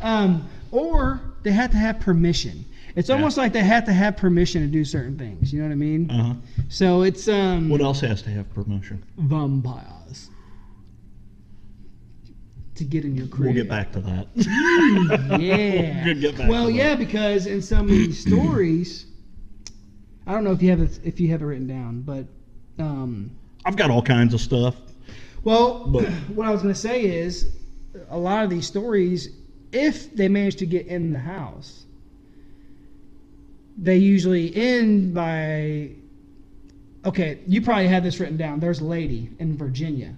um, 0.02 0.48
or 0.72 1.20
they 1.44 1.52
have 1.52 1.72
to 1.72 1.78
have 1.78 2.00
permission. 2.00 2.63
It's 2.96 3.10
Yeah. 3.10 3.16
almost 3.16 3.38
like 3.38 3.52
they 3.54 3.63
have 3.63 3.86
to 3.86 3.94
have 3.94 4.16
permission 4.16 4.62
to 4.62 4.68
do 4.68 4.86
certain 4.86 5.18
things. 5.18 5.52
You 5.52 5.60
know 5.62 5.66
what 5.68 5.72
I 5.74 5.76
mean? 5.76 6.10
Uh-huh. 6.10 6.34
So 6.70 7.02
it's 7.02 7.28
um 7.28 7.68
What 7.70 7.82
else 7.82 8.00
has 8.02 8.22
to 8.24 8.30
have 8.30 8.52
permission? 8.54 9.04
vampires 9.18 10.30
to 12.76 12.84
get 12.84 13.06
in 13.06 13.16
your 13.16 13.28
crib. 13.28 13.46
We'll 13.46 13.54
get 13.54 13.70
back 13.70 13.92
to 13.94 14.02
that. 14.02 14.28
yeah. 15.40 16.06
We'll 16.06 16.22
get 16.22 16.38
back 16.38 16.50
well, 16.50 16.68
to 16.68 16.72
that. 16.72 16.78
yeah, 16.78 16.96
because 16.96 17.46
in 17.46 17.62
some 17.62 17.82
of 17.82 17.90
these 17.90 18.20
stories, 18.20 19.06
I 20.26 20.32
don't 20.34 20.44
know 20.44 20.52
if 20.52 20.62
you 20.62 20.70
have 20.70 20.82
it 20.82 21.00
if 21.04 21.20
you 21.20 21.30
have 21.30 21.42
it 21.42 21.46
written 21.46 21.68
down, 21.68 22.02
but 22.02 22.26
um, 22.80 23.32
I've 23.66 23.76
got 23.76 23.90
all 23.90 24.02
kinds 24.02 24.34
of 24.34 24.42
stuff. 24.42 24.76
Well, 25.44 25.86
But- 25.88 26.06
what 26.36 26.48
I 26.48 26.52
was 26.52 26.62
going 26.62 26.74
to 26.74 26.80
say 26.80 27.04
is, 27.04 27.54
a 28.10 28.18
lot 28.18 28.44
of 28.44 28.50
these 28.50 28.66
stories, 28.68 29.30
if 29.72 30.16
they 30.16 30.28
manage 30.28 30.56
to 30.58 30.66
get 30.66 30.88
in 30.88 31.14
the 31.14 31.20
house, 31.20 31.86
they 33.78 33.98
usually 33.98 34.56
end 34.56 35.14
by. 35.14 35.92
Okay, 37.06 37.40
you 37.48 37.62
probably 37.62 37.88
had 37.88 38.04
this 38.04 38.20
written 38.20 38.38
down. 38.38 38.60
There's 38.62 38.80
a 38.80 38.86
lady 38.86 39.30
in 39.40 39.58
Virginia. 39.58 40.16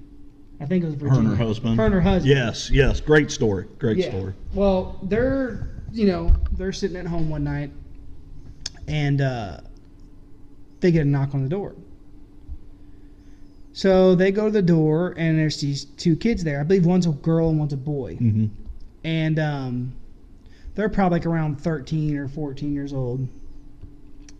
I 0.60 0.66
think 0.66 0.84
it 0.84 0.88
was 0.88 0.96
Her 0.96 1.20
and 1.20 1.28
her 1.28 1.36
husband. 1.36 1.78
Her 1.78 1.86
and 1.86 1.94
her 1.94 2.02
husband. 2.02 2.30
Yes, 2.36 2.70
yes. 2.70 3.02
Great 3.02 3.30
story. 3.32 3.66
Great 3.78 3.98
Yeah. 3.98 4.10
story. 4.10 4.34
Well, 4.54 4.98
they're 5.04 5.68
you 5.92 6.08
know 6.08 6.34
they're 6.54 6.72
sitting 6.72 6.98
at 6.98 7.06
home 7.06 7.30
one 7.30 7.44
night, 7.44 7.72
and 8.88 9.22
uh, 9.22 9.58
they 10.80 10.92
get 10.92 11.02
a 11.02 11.10
knock 11.10 11.34
on 11.34 11.44
the 11.44 11.50
door. 11.50 11.76
So 13.74 14.16
they 14.16 14.32
go 14.32 14.46
to 14.46 14.52
the 14.52 14.62
door, 14.62 15.14
and 15.18 15.38
there's 15.38 15.60
these 15.60 15.84
two 15.86 16.16
kids 16.16 16.44
there. 16.46 16.62
I 16.62 16.64
believe 16.64 16.86
one's 16.86 17.06
a 17.06 17.12
girl 17.12 17.50
and 17.50 17.60
one's 17.60 17.74
a 17.74 17.78
boy, 17.78 18.16
hmm 18.16 18.46
and 19.04 19.38
um, 19.38 19.94
they're 20.74 20.90
probably 20.90 21.20
like 21.20 21.28
around 21.28 21.62
13 21.62 22.18
or 22.18 22.28
14 22.28 22.74
years 22.74 22.92
old. 22.92 23.28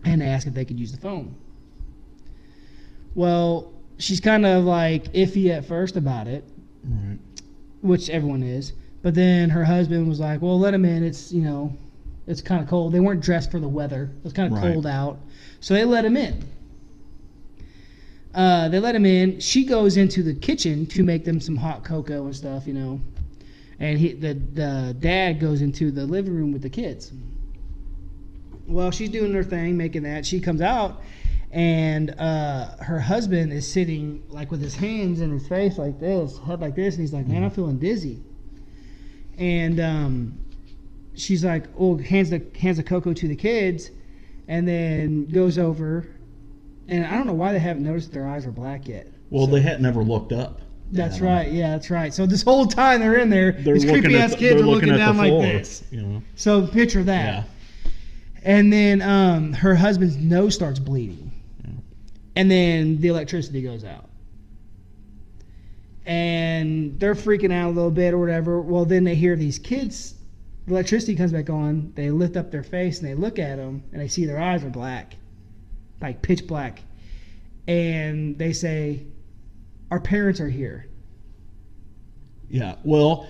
And 0.04 0.22
they 0.22 0.26
ask 0.26 0.48
if 0.48 0.54
they 0.56 0.66
could 0.66 0.80
use 0.80 0.92
the 0.92 0.98
phone. 1.00 1.36
Well, 3.14 3.72
she's 3.98 4.20
kind 4.20 4.46
of 4.46 4.64
like 4.66 5.12
iffy 5.14 5.50
at 5.50 5.66
first 5.66 5.96
about 5.98 6.28
it 6.28 6.44
Right. 6.84 7.18
which 7.82 8.10
everyone 8.10 8.44
is. 8.44 8.74
But 9.02 9.14
then 9.16 9.50
her 9.52 9.64
husband 9.64 10.08
was 10.08 10.20
like, 10.20 10.42
"Well, 10.42 10.60
let 10.60 10.74
him 10.74 10.84
in. 10.86 11.04
It's 11.04 11.32
you 11.32 11.42
know, 11.42 11.76
it's 12.28 12.42
kind 12.42 12.62
of 12.62 12.68
cold. 12.68 12.92
They 12.94 13.00
weren't 13.00 13.22
dressed 13.22 13.52
for 13.52 13.60
the 13.60 13.68
weather. 13.68 14.10
It 14.18 14.24
was 14.24 14.34
kind 14.34 14.52
of 14.52 14.58
Right. 14.60 14.74
cold 14.74 14.86
out, 14.88 15.20
so 15.60 15.74
they 15.76 15.86
let 15.86 16.04
him 16.06 16.18
in. 16.18 16.44
Uh, 18.34 18.68
they 18.70 18.80
let 18.80 18.96
him 18.96 19.06
in. 19.06 19.40
She 19.40 19.64
goes 19.64 19.96
into 19.98 20.22
the 20.22 20.34
kitchen 20.34 20.86
to 20.88 21.04
make 21.04 21.24
them 21.24 21.40
some 21.40 21.56
hot 21.56 21.84
cocoa 21.84 22.26
and 22.26 22.36
stuff, 22.36 22.68
you 22.68 22.74
know. 22.74 23.00
And 23.80 23.98
he, 24.00 24.14
the 24.14 24.34
the 24.34 24.96
dad 25.00 25.40
goes 25.40 25.62
into 25.62 25.92
the 25.92 26.06
living 26.06 26.34
room 26.36 26.52
with 26.52 26.62
the 26.62 26.70
kids. 26.70 27.12
Well, 28.68 28.92
she's 28.92 29.10
doing 29.10 29.34
her 29.34 29.44
thing, 29.44 29.78
making 29.78 30.04
that. 30.04 30.26
She 30.26 30.40
comes 30.40 30.60
out, 30.62 31.02
and 31.56 32.14
uh, 32.20 32.76
her 32.82 33.00
husband 33.00 33.54
is 33.54 33.66
sitting 33.66 34.22
like 34.28 34.52
with 34.52 34.62
his 34.62 34.76
hands 34.76 35.22
in 35.22 35.32
his 35.32 35.48
face 35.48 35.78
like 35.78 36.00
this, 36.02 36.38
head 36.40 36.60
like 36.60 36.76
this, 36.76 36.96
and 36.96 37.02
he's 37.02 37.14
like, 37.14 37.26
"Man, 37.28 37.44
I'm 37.46 37.50
feeling 37.50 37.80
dizzy." 37.80 38.22
And 39.38 39.80
um, 39.80 40.38
she's 41.16 41.46
like, 41.46 41.64
"Oh," 41.80 41.98
hands 41.98 42.30
the 42.30 42.46
hands 42.60 42.76
the 42.78 42.84
cocoa 42.84 43.14
to 43.14 43.28
the 43.30 43.38
kids, 43.38 43.90
and 44.50 44.68
then 44.68 45.28
goes 45.28 45.58
over, 45.58 46.06
and 46.90 47.06
I 47.06 47.12
don't 47.12 47.26
know 47.26 47.34
why 47.34 47.54
they 47.54 47.60
haven't 47.60 47.84
noticed 47.84 48.12
their 48.12 48.28
eyes 48.28 48.46
are 48.46 48.52
black 48.52 48.88
yet. 48.88 49.08
Well, 49.30 49.46
So- 49.46 49.54
they 49.54 49.62
had 49.62 49.82
never 49.82 50.04
looked 50.04 50.34
up. 50.34 50.62
That's 50.92 51.20
right. 51.20 51.52
Yeah, 51.52 51.72
that's 51.72 51.90
right. 51.90 52.14
So 52.14 52.28
this 52.28 52.44
whole 52.44 52.68
time 52.68 53.00
they're 53.00 53.16
in 53.18 53.30
there, 53.32 53.54
They're 53.54 53.74
these 53.74 53.86
creepy 53.90 54.16
ass 54.18 54.32
the, 54.32 54.38
kids 54.38 54.62
they're 54.62 54.70
looking 54.70 54.90
looking 54.90 55.00
down 55.04 55.18
like 55.18 55.30
floor. 55.30 55.42
this. 55.42 55.84
You 55.90 56.02
know. 56.04 56.22
So 56.36 56.68
picture 56.68 57.02
that. 57.04 57.26
Yeah. 57.26 57.92
And 58.44 58.72
then 58.72 59.02
um, 59.02 59.52
her 59.54 59.74
husband's 59.74 60.16
nose 60.18 60.54
starts 60.54 60.78
bleeding. 60.78 61.25
And 62.36 62.50
then 62.52 63.00
the 63.00 63.08
electricity 63.08 63.62
goes 63.62 63.84
out. 63.84 64.10
And 66.06 67.00
they're 67.00 67.16
freaking 67.16 67.52
out 67.52 67.70
a 67.70 67.74
little 67.74 67.92
bit 67.92 68.14
or 68.14 68.20
whatever. 68.20 68.62
Well, 68.62 68.86
then 68.86 69.04
they 69.04 69.16
hear 69.16 69.36
these 69.36 69.58
kids, 69.58 70.16
the 70.66 70.74
electricity 70.74 71.16
comes 71.16 71.32
back 71.32 71.50
on. 71.50 71.94
They 71.96 72.10
lift 72.10 72.36
up 72.38 72.52
their 72.52 72.64
face 72.64 73.00
and 73.00 73.08
they 73.08 73.14
look 73.14 73.38
at 73.38 73.58
them 73.58 73.84
and 73.92 74.02
they 74.02 74.08
see 74.08 74.26
their 74.26 74.42
eyes 74.42 74.64
are 74.64 74.70
black, 74.70 75.16
like 76.02 76.22
pitch 76.22 76.48
black. 76.48 76.82
And 77.68 78.38
they 78.38 78.54
say, 78.54 79.06
Our 79.92 80.00
parents 80.00 80.40
are 80.40 80.50
here. 80.50 80.88
Yeah. 82.50 82.76
Well, 82.84 83.28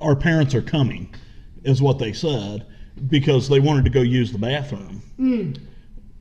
our 0.00 0.16
parents 0.16 0.54
are 0.54 0.62
coming, 0.62 1.14
is 1.62 1.80
what 1.80 1.98
they 1.98 2.12
said, 2.12 2.66
because 3.08 3.48
they 3.48 3.60
wanted 3.60 3.84
to 3.84 3.90
go 3.90 4.00
use 4.00 4.32
the 4.32 4.38
bathroom. 4.38 5.02
Mm. 5.18 5.60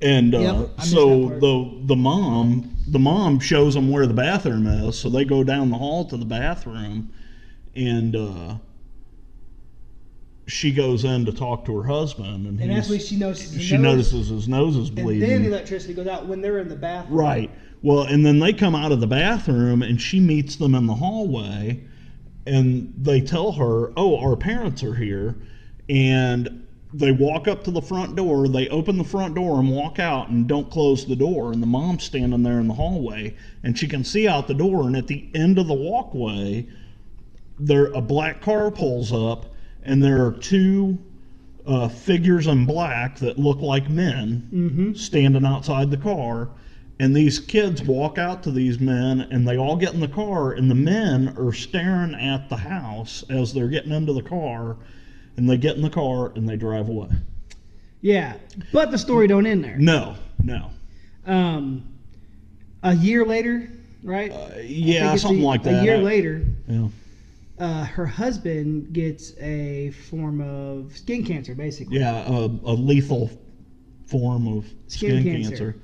And 0.03 0.35
uh, 0.35 0.39
Yep, 0.39 0.81
so 0.81 1.29
the 1.39 1.79
the 1.85 1.95
mom 1.95 2.75
the 2.87 2.99
mom 2.99 3.39
shows 3.39 3.73
them 3.73 3.89
where 3.89 4.05
the 4.05 4.13
bathroom 4.13 4.67
is, 4.67 4.99
so 4.99 5.09
they 5.09 5.23
go 5.23 5.43
down 5.43 5.69
the 5.69 5.77
hall 5.77 6.03
to 6.05 6.17
the 6.17 6.25
bathroom, 6.25 7.09
and 7.73 8.13
uh, 8.15 8.55
she 10.47 10.73
goes 10.73 11.05
in 11.05 11.25
to 11.25 11.31
talk 11.31 11.63
to 11.65 11.77
her 11.77 11.87
husband, 11.87 12.45
and, 12.45 12.59
And 12.59 12.69
that's 12.69 12.89
when 12.89 12.99
she 12.99 13.15
notices 13.15 13.53
his 13.53 13.63
she 13.63 13.77
nose. 13.77 13.83
notices 13.83 14.27
his 14.27 14.47
nose 14.49 14.75
is 14.75 14.89
bleeding. 14.89 15.23
And 15.23 15.31
then 15.31 15.41
the 15.43 15.47
electricity 15.47 15.93
goes 15.93 16.07
out 16.07 16.27
when 16.27 16.41
they're 16.41 16.59
in 16.59 16.67
the 16.67 16.75
bathroom. 16.75 17.17
Right. 17.17 17.51
Well, 17.81 18.03
and 18.03 18.25
then 18.25 18.39
they 18.39 18.51
come 18.51 18.75
out 18.75 18.91
of 18.91 18.99
the 18.99 19.07
bathroom 19.07 19.81
and 19.81 20.01
she 20.01 20.19
meets 20.19 20.57
them 20.57 20.75
in 20.75 20.85
the 20.85 20.95
hallway 20.95 21.81
and 22.45 22.93
they 22.97 23.21
tell 23.21 23.53
her, 23.53 23.93
"Oh, 23.95 24.17
our 24.19 24.35
parents 24.35 24.83
are 24.83 24.95
here." 24.95 25.35
And 25.87 26.62
they 26.93 27.11
walk 27.11 27.47
up 27.47 27.63
to 27.63 27.71
the 27.71 27.81
front 27.81 28.15
door, 28.15 28.47
they 28.47 28.67
open 28.69 28.97
the 28.97 29.03
front 29.03 29.35
door 29.35 29.59
and 29.59 29.69
walk 29.71 29.99
out 29.99 30.29
and 30.29 30.47
don't 30.47 30.69
close 30.69 31.05
the 31.05 31.15
door 31.15 31.51
and 31.51 31.61
the 31.61 31.67
mom's 31.67 32.03
standing 32.03 32.43
there 32.43 32.59
in 32.59 32.67
the 32.67 32.73
hallway 32.73 33.35
and 33.63 33.77
she 33.77 33.87
can 33.87 34.03
see 34.03 34.27
out 34.27 34.47
the 34.47 34.53
door 34.53 34.87
and 34.87 34.95
at 34.95 35.07
the 35.07 35.27
end 35.33 35.57
of 35.57 35.67
the 35.67 35.73
walkway 35.73 36.65
there 37.59 37.85
a 37.93 38.01
black 38.01 38.41
car 38.41 38.69
pulls 38.71 39.11
up 39.11 39.53
and 39.83 40.03
there 40.03 40.25
are 40.25 40.31
two 40.31 40.97
uh, 41.65 41.87
figures 41.87 42.47
in 42.47 42.65
black 42.65 43.17
that 43.19 43.39
look 43.39 43.59
like 43.61 43.89
men 43.89 44.47
Mm-hmm. 44.53 44.93
standing 44.93 45.45
outside 45.45 45.89
the 45.89 45.97
car 45.97 46.49
and 46.99 47.15
these 47.15 47.39
kids 47.39 47.81
walk 47.81 48.17
out 48.19 48.43
to 48.43 48.51
these 48.51 48.79
men 48.79 49.21
and 49.31 49.47
they 49.47 49.57
all 49.57 49.75
get 49.75 49.93
in 49.93 49.99
the 49.99 50.07
car 50.07 50.51
and 50.51 50.69
the 50.69 50.75
men 50.75 51.33
are 51.39 51.53
staring 51.53 52.13
at 52.13 52.49
the 52.49 52.57
house 52.57 53.23
as 53.29 53.51
they're 53.53 53.67
getting 53.67 53.91
into 53.91 54.13
the 54.13 54.21
car 54.21 54.77
and 55.37 55.49
they 55.49 55.57
get 55.57 55.75
in 55.75 55.81
the 55.81 55.89
car 55.89 56.31
and 56.35 56.47
they 56.47 56.55
drive 56.55 56.89
away 56.89 57.09
Yeah. 58.01 58.33
But 58.71 58.91
the 58.91 58.97
story 58.97 59.27
don't 59.27 59.45
end 59.45 59.63
there. 59.63 59.77
no 59.77 60.15
no 60.43 60.69
Um, 61.25 61.85
a 62.83 62.93
year 62.95 63.25
later, 63.25 63.69
right? 64.03 64.31
uh, 64.31 64.49
yeah 64.61 65.15
something 65.15 65.41
a, 65.43 65.45
like 65.45 65.63
that 65.63 65.81
A 65.81 65.83
year 65.85 65.95
I- 65.97 66.01
later, 66.01 66.45
yeah. 66.67 66.87
uh, 67.59 67.85
her 67.85 68.05
husband 68.05 68.91
gets 68.93 69.33
a 69.39 69.91
form 70.09 70.41
of 70.41 70.95
skin 70.97 71.23
cancer, 71.23 71.55
basically. 71.55 71.97
yeah 71.99 72.27
a, 72.27 72.45
a 72.45 72.73
lethal 72.73 73.29
form 74.05 74.47
of 74.47 74.65
Skin 74.87 75.21
skin, 75.21 75.23
cancer. 75.23 75.49
cancer. 75.49 75.75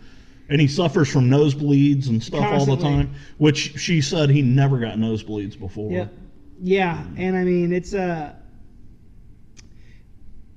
and 0.49 0.59
he 0.62 0.67
suffers 0.67 1.09
from 1.12 1.29
nosebleeds 1.29 2.09
and 2.09 2.21
stuff 2.21 2.43
all 2.45 2.65
the 2.65 2.77
time 2.77 3.13
which 3.38 3.79
she 3.79 4.01
said 4.01 4.29
he 4.29 4.41
never 4.41 4.77
got 4.77 4.97
nosebleeds 4.97 5.57
before 5.57 5.91
Yep. 5.91 6.13
Yeah, 6.62 7.01
and 7.15 7.38
I 7.38 7.43
mean 7.45 7.71
it's 7.71 7.93
uh 7.93 8.33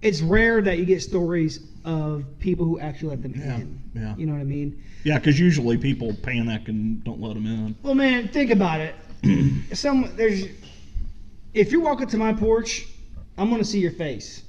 it's 0.03 0.21
rare 0.21 0.61
that 0.63 0.79
you 0.79 0.85
get 0.85 1.01
stories 1.03 1.61
of 1.85 2.25
people 2.39 2.65
who 2.67 2.79
actually 2.81 3.11
let 3.11 3.23
them 3.23 3.35
Yeah, 3.37 3.57
in. 3.57 3.83
yeah. 3.95 4.17
You 4.17 4.27
know 4.27 4.33
what 4.35 4.41
I 4.41 4.45
mean? 4.45 4.83
yeah 5.05 5.19
because 5.19 5.39
usually 5.41 5.77
people 5.77 6.15
panic 6.23 6.69
and 6.69 7.03
don't 7.05 7.21
let 7.21 7.35
them 7.35 7.47
in 7.47 7.75
Well, 7.83 7.95
man, 7.95 8.29
think 8.29 8.51
about 8.51 8.81
it. 8.81 8.95
Some 9.77 10.11
there's 10.17 10.45
if 11.55 11.71
you're 11.73 11.83
walking 11.83 12.07
to 12.09 12.17
my 12.17 12.33
porch, 12.33 12.87
I'm 13.39 13.51
gonna 13.51 13.65
see 13.65 13.79
your 13.81 13.91
face. 13.93 14.43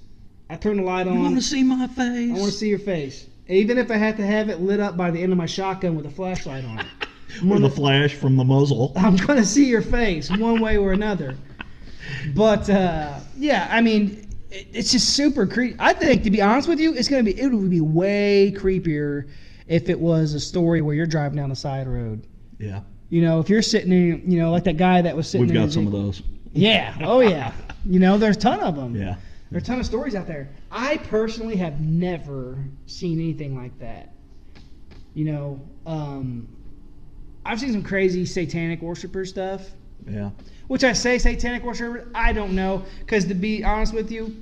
I 0.50 0.56
turn 0.56 0.78
the 0.78 0.84
light 0.84 1.08
on. 1.08 1.16
you 1.16 1.20
want 1.22 1.36
to 1.36 1.42
see 1.42 1.64
my 1.64 1.88
face 1.88 2.32
I 2.32 2.40
want 2.40 2.52
to 2.52 2.58
see 2.58 2.70
your 2.70 2.80
face, 2.80 3.28
even 3.48 3.78
if 3.78 3.90
I 3.92 3.96
had 3.98 4.18
to 4.18 4.26
have 4.26 4.50
it 4.50 4.60
lit 4.62 4.80
up 4.80 4.96
by 4.98 5.10
the 5.12 5.22
end 5.22 5.32
of 5.32 5.38
my 5.38 5.46
shotgun 5.48 5.96
with 5.96 6.06
a 6.06 6.10
flashlight 6.12 6.64
on 6.66 6.80
it. 6.80 6.86
or 7.50 7.58
the 7.60 7.70
flash 7.70 8.14
from 8.14 8.36
the 8.36 8.44
muzzle 8.44 8.94
I'm 8.98 9.16
gonna 9.16 9.44
see 9.46 9.66
your 9.66 9.82
face 9.82 10.30
one 10.30 10.62
way 10.62 10.78
or 10.78 10.94
another. 10.94 11.36
But 12.36 12.70
uh, 12.70 13.20
yeah, 13.38 13.68
I 13.72 13.82
mean, 13.82 14.28
it's 14.54 14.92
just 14.92 15.16
super 15.16 15.48
creepy. 15.48 15.76
I 15.80 15.94
think, 15.94 16.24
to 16.24 16.32
be 16.32 16.42
honest 16.42 16.68
with 16.68 16.80
you, 16.80 16.94
it's 16.94 17.08
gonna 17.08 17.24
be 17.24 17.40
it 17.40 17.48
would 17.52 17.70
be 17.70 17.82
way 17.82 18.54
creepier 18.56 19.30
if 19.68 19.90
it 19.90 20.00
was 20.00 20.34
a 20.34 20.40
story 20.40 20.82
where 20.82 20.94
you're 20.96 21.06
driving 21.06 21.38
down 21.38 21.50
the 21.50 21.56
side 21.56 21.88
road. 21.88 22.28
yeah 22.60 22.82
You 23.10 23.22
know, 23.22 23.40
if 23.40 23.50
you're 23.50 23.62
sitting 23.62 23.92
in, 23.92 24.30
you 24.30 24.40
know, 24.40 24.52
like 24.52 24.64
that 24.66 24.78
guy 24.78 25.02
that 25.02 25.16
was 25.16 25.28
sitting. 25.28 25.48
We've 25.48 25.56
got 25.56 25.72
some 25.72 25.88
of 25.88 25.94
those. 25.94 26.22
Yeah. 26.54 26.96
Oh 27.02 27.20
yeah. 27.20 27.52
You 27.86 28.00
know, 28.00 28.18
there's 28.18 28.38
a 28.38 28.40
ton 28.40 28.62
of 28.62 28.78
them. 28.78 28.96
Yeah. 28.96 29.16
There 29.52 29.58
are 29.58 29.62
a 29.62 29.62
ton 29.62 29.78
of 29.78 29.86
stories 29.86 30.16
out 30.16 30.26
there. 30.26 30.48
I 30.72 30.96
personally 30.98 31.58
have 31.58 31.82
never 31.82 32.58
seen 32.86 33.20
anything 33.20 33.58
like 33.58 33.78
that. 33.80 34.14
You 35.14 35.26
know, 35.26 35.62
um, 35.86 36.48
I've 37.46 37.60
seen 37.60 37.74
some 37.74 37.84
crazy 37.84 38.26
satanic 38.26 38.82
worshiper 38.82 39.26
stuff, 39.26 39.70
Yeah. 40.08 40.30
which 40.68 40.84
I 40.84 40.94
say 40.94 41.18
satanic 41.18 41.64
worshiper. 41.64 42.08
I 42.14 42.34
don't 42.34 42.56
know, 42.56 42.84
because 43.00 43.26
to 43.26 43.34
be 43.34 43.64
honest 43.64 43.94
with 43.94 44.12
you, 44.12 44.36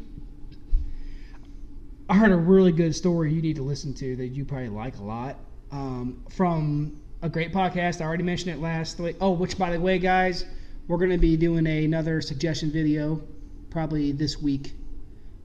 I 2.10 2.16
heard 2.16 2.32
a 2.32 2.38
really 2.38 2.72
good 2.72 2.96
story 2.96 3.34
you 3.34 3.42
need 3.42 3.56
to 3.56 3.64
listen 3.64 3.94
to 3.96 4.16
that 4.18 4.28
you 4.28 4.44
probably 4.44 4.70
like 4.70 4.98
a 4.98 5.04
lot 5.04 5.38
um, 5.72 6.24
from 6.30 7.00
a 7.22 7.30
great 7.30 7.54
podcast. 7.54 8.02
I 8.02 8.06
already 8.06 8.24
mentioned 8.24 8.52
it 8.52 8.60
last 8.60 9.00
week. 9.00 9.16
Oh, 9.22 9.32
which 9.32 9.58
by 9.58 9.72
the 9.72 9.80
way, 9.80 9.98
guys, 9.98 10.46
we're 10.88 10.98
going 10.98 11.12
to 11.12 11.18
be 11.18 11.38
doing 11.38 11.66
another 11.66 12.22
suggestion 12.22 12.72
video 12.72 13.22
probably 13.70 14.12
this 14.12 14.42
week. 14.42 14.74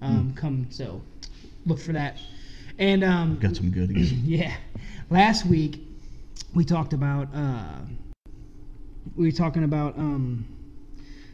Um, 0.03 0.35
Come 0.35 0.67
so 0.71 1.01
look 1.67 1.79
for 1.79 1.93
that. 1.93 2.19
And 2.79 3.05
um, 3.05 3.39
Got 3.39 3.57
some 3.57 3.71
goodies. 3.71 4.13
yeah, 4.25 4.57
last 5.09 5.47
week 5.47 5.81
we 6.55 6.65
talked 6.65 6.93
about 6.93 7.29
uh, 7.35 7.79
we 9.15 9.27
were 9.27 9.33
talking 9.33 9.65
about 9.65 9.97
um, 9.99 10.47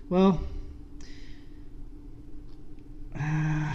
well, 0.09 0.41
uh, 3.17 3.21
I 3.21 3.75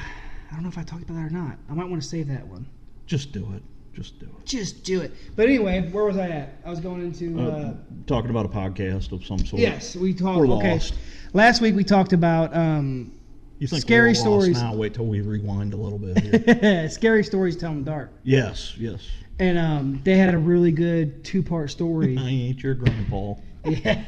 don't 0.54 0.64
know 0.64 0.70
if 0.70 0.78
I 0.78 0.84
talked 0.84 1.04
about 1.04 1.16
that 1.16 1.26
or 1.28 1.30
not. 1.30 1.58
I 1.70 1.74
might 1.74 1.88
want 1.90 2.02
to 2.02 2.08
save 2.08 2.28
that 2.28 2.46
one. 2.48 2.66
Just 3.06 3.32
do 3.32 3.52
it. 3.56 3.64
Just 3.94 4.20
do 4.20 4.26
it. 4.26 4.46
Just 4.46 4.84
do 4.84 5.02
it. 5.02 5.12
But 5.36 5.48
anyway, 5.48 5.90
where 5.90 6.04
was 6.06 6.18
I 6.18 6.28
at? 6.30 6.58
I 6.66 6.70
was 6.70 6.80
going 6.80 7.02
into. 7.02 7.40
Uh, 7.40 7.44
Uh, 7.44 7.74
talking 8.06 8.30
about 8.30 8.46
a 8.46 8.50
podcast 8.50 9.12
of 9.12 9.26
some 9.26 9.40
sort. 9.40 9.60
yes, 9.62 9.96
we 9.96 10.14
talked. 10.14 10.38
We're 10.40 10.48
okay. 10.58 10.74
lost. 10.74 10.94
Last 11.34 11.62
week 11.62 11.76
we 11.76 11.84
talked 11.84 12.14
about 12.14 12.56
um, 12.56 13.12
You 13.60 13.68
think 13.68 13.82
Scary 13.82 14.12
we're 14.12 14.16
stories. 14.16 14.62
Now 14.62 14.76
wait 14.76 14.94
till 14.94 15.06
we 15.08 15.22
rewind 15.22 15.74
a 15.74 15.78
little 15.78 15.98
bit. 16.00 16.18
Here. 16.62 16.90
scary 16.90 17.24
stories 17.24 17.58
tell 17.58 17.72
in 17.72 17.84
the 17.84 17.90
dark, 17.90 18.12
yes, 18.24 18.76
yes. 18.78 19.02
and 19.40 19.58
um, 19.58 20.02
they 20.04 20.16
had 20.18 20.34
a 20.34 20.38
really 20.38 20.72
good 20.72 21.24
two-part 21.24 21.72
story. 21.72 22.18
I 22.20 22.28
ain't 22.30 22.62
your 22.64 22.76
grandpa. 22.76 23.34
Yeah. 23.68 24.04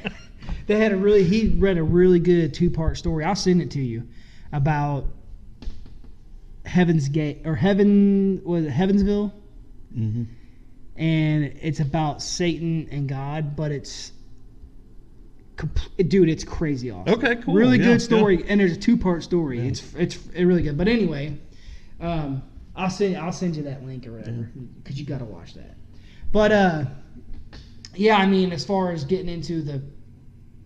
They 0.67 0.79
had 0.79 0.91
a 0.91 0.97
really 0.97 1.23
he 1.23 1.49
read 1.49 1.77
a 1.77 1.83
really 1.83 2.19
good 2.19 2.53
two 2.53 2.69
part 2.69 2.97
story. 2.97 3.23
I'll 3.23 3.35
send 3.35 3.61
it 3.61 3.71
to 3.71 3.81
you 3.81 4.07
about 4.51 5.05
Heaven's 6.65 7.09
Gate 7.09 7.41
or 7.45 7.55
Heaven 7.55 8.41
was 8.43 8.65
it 8.65 8.71
Heavensville? 8.71 9.31
hmm 9.93 10.23
And 10.95 11.43
it's 11.61 11.79
about 11.79 12.21
Satan 12.21 12.87
and 12.91 13.07
God, 13.09 13.55
but 13.55 13.71
it's 13.71 14.11
dude, 16.07 16.29
it's 16.29 16.43
crazy 16.43 16.91
awesome. 16.91 17.13
Okay, 17.15 17.35
cool. 17.37 17.53
Really 17.53 17.77
Yeah, 17.79 17.85
good 17.85 18.01
story, 18.01 18.37
yeah. 18.39 18.45
and 18.47 18.59
there's 18.61 18.73
a 18.73 18.79
two 18.79 18.97
part 18.97 19.23
story. 19.23 19.59
Yeah. 19.59 19.65
It's 19.69 19.93
it's 19.95 20.17
really 20.37 20.61
good. 20.63 20.77
But 20.77 20.87
anyway, 20.87 21.37
um, 21.99 22.43
I'll 22.75 22.89
send 22.89 23.17
I'll 23.17 23.31
send 23.31 23.55
you 23.55 23.63
that 23.63 23.83
link 23.85 24.07
or 24.07 24.13
whatever 24.13 24.49
because 24.83 24.99
you 24.99 25.05
got 25.05 25.19
to 25.19 25.25
watch 25.25 25.53
that. 25.55 25.75
But 26.31 26.51
uh, 26.51 26.85
yeah, 27.95 28.17
I 28.17 28.25
mean, 28.25 28.51
as 28.51 28.65
far 28.65 28.91
as 28.91 29.03
getting 29.03 29.29
into 29.29 29.61
the 29.61 29.81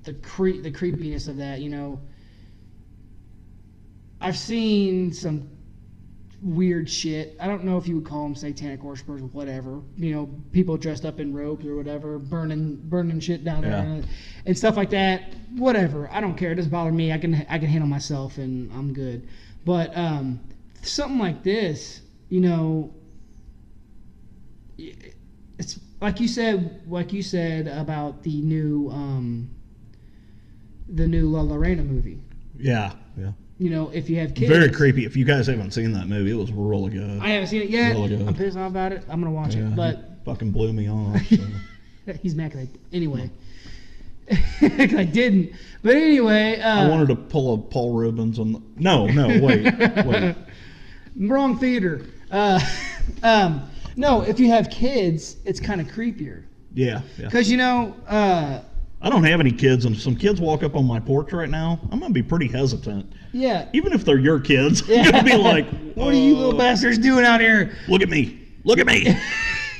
the 0.03 0.13
cre- 0.15 0.61
the 0.61 0.71
creepiness 0.71 1.27
of 1.27 1.37
that, 1.37 1.61
you 1.61 1.69
know, 1.69 1.99
I've 4.19 4.37
seen 4.37 5.13
some 5.13 5.49
weird 6.41 6.89
shit. 6.89 7.37
I 7.39 7.47
don't 7.47 7.63
know 7.63 7.77
if 7.77 7.87
you 7.87 7.95
would 7.95 8.05
call 8.05 8.23
them 8.23 8.35
satanic 8.35 8.83
worshippers 8.83 9.21
or 9.21 9.27
whatever. 9.27 9.81
You 9.95 10.13
know, 10.13 10.29
people 10.51 10.75
dressed 10.75 11.05
up 11.05 11.19
in 11.21 11.33
robes 11.33 11.65
or 11.65 11.75
whatever, 11.75 12.19
burning 12.19 12.81
burning 12.83 13.19
shit 13.21 13.45
down 13.45 13.61
there 13.61 13.71
Yeah. 13.71 13.81
and, 13.81 14.07
and 14.45 14.57
stuff 14.57 14.75
like 14.75 14.89
that. 14.89 15.33
Whatever. 15.55 16.09
I 16.11 16.19
don't 16.19 16.35
care. 16.35 16.51
It 16.51 16.55
doesn't 16.55 16.71
bother 16.71 16.91
me. 16.91 17.13
I 17.13 17.17
can 17.17 17.45
I 17.49 17.57
can 17.59 17.67
handle 17.69 17.87
myself 17.87 18.37
and 18.37 18.71
I'm 18.73 18.93
good. 18.93 19.27
But 19.65 19.95
um, 19.97 20.41
something 20.81 21.19
like 21.19 21.43
this, 21.43 22.01
you 22.29 22.41
know, 22.41 22.93
it's 24.77 25.79
like 26.03 26.19
you 26.19 26.27
said, 26.27 26.81
like 26.85 27.13
you 27.13 27.23
said 27.23 27.65
about 27.69 28.23
the 28.23 28.41
new 28.41 28.89
um, 28.91 29.49
the 30.89 31.07
new 31.07 31.29
La 31.29 31.39
Llorona 31.41 31.87
movie. 31.87 32.19
Yeah, 32.57 32.91
yeah. 33.17 33.31
You 33.57 33.69
know, 33.69 33.89
if 33.93 34.09
you 34.09 34.17
have 34.19 34.35
kids, 34.35 34.51
Very 34.51 34.69
creepy. 34.69 35.05
If 35.05 35.15
you 35.15 35.23
guys 35.23 35.47
haven't 35.47 35.71
seen 35.71 35.93
that 35.93 36.09
movie, 36.09 36.31
it 36.31 36.35
was 36.35 36.51
really 36.51 36.91
good. 36.91 37.21
I 37.21 37.29
haven't 37.29 37.47
seen 37.47 37.61
it 37.61 37.69
yet. 37.69 37.93
Really 37.93 38.09
good. 38.17 38.27
I'm 38.27 38.35
pissed 38.35 38.57
off 38.57 38.69
about 38.69 38.91
it. 38.91 39.05
I'm 39.07 39.21
gonna 39.21 39.31
watch 39.31 39.55
Yeah, 39.55 39.67
it, 39.69 39.75
but 39.77 40.19
fucking 40.25 40.51
blew 40.51 40.73
me 40.73 40.89
off. 40.89 41.25
so. 41.27 42.13
he's 42.21 42.35
mad 42.35 42.51
'cause 42.51 42.67
I 42.67 42.95
anyway. 42.95 43.31
I 44.61 45.07
didn't. 45.09 45.53
But 45.83 45.95
anyway, 45.95 46.59
uh, 46.59 46.85
I 46.85 46.89
wanted 46.89 47.07
to 47.09 47.15
pull 47.15 47.53
a 47.53 47.57
Paul 47.57 47.93
Reubens 47.93 48.39
on 48.39 48.51
the. 48.51 48.61
No, 48.75 49.07
no, 49.07 49.27
wait, 49.41 49.73
wait. 50.05 50.35
wrong 51.29 51.57
theater. 51.57 52.01
Uh, 52.29 52.59
um, 53.21 53.69
no, 53.95 54.21
if 54.21 54.39
you 54.39 54.47
have 54.49 54.69
kids, 54.69 55.37
it's 55.45 55.59
kind 55.59 55.79
of 55.81 55.87
creepier 55.87 56.43
Yeah, 56.73 57.01
because 57.17 57.49
you 57.51 57.57
know. 57.57 57.95
Uh, 58.07 58.61
I 59.01 59.09
don't 59.09 59.25
have 59.25 59.41
any 59.41 59.51
kids, 59.51 59.83
and 59.83 59.95
if 59.95 60.01
some 60.01 60.15
kids 60.15 60.39
walk 60.39 60.63
up 60.63 60.75
on 60.77 60.85
my 60.85 60.97
porch 60.99 61.33
right 61.33 61.49
now, 61.49 61.77
I'm 61.91 61.99
gonna 61.99 62.13
be 62.13 62.23
pretty 62.23 62.47
hesitant. 62.47 63.11
yeah. 63.33 63.67
Even 63.73 63.91
if 63.91 64.05
they're 64.05 64.17
your 64.17 64.39
kids. 64.39 64.81
I'm 64.89 65.11
gonna 65.11 65.23
be 65.23 65.35
like, 65.37 65.67
What 65.95 66.13
are 66.13 66.17
you 66.17 66.35
little 66.37 66.55
"Uh, 66.55 66.57
bastards 66.57 66.97
doing 66.99 67.25
out 67.25 67.41
here? 67.41 67.75
Look 67.89 68.01
at 68.01 68.09
me! 68.09 68.47
Look 68.63 68.79
at 68.79 68.85
me! 68.87 69.17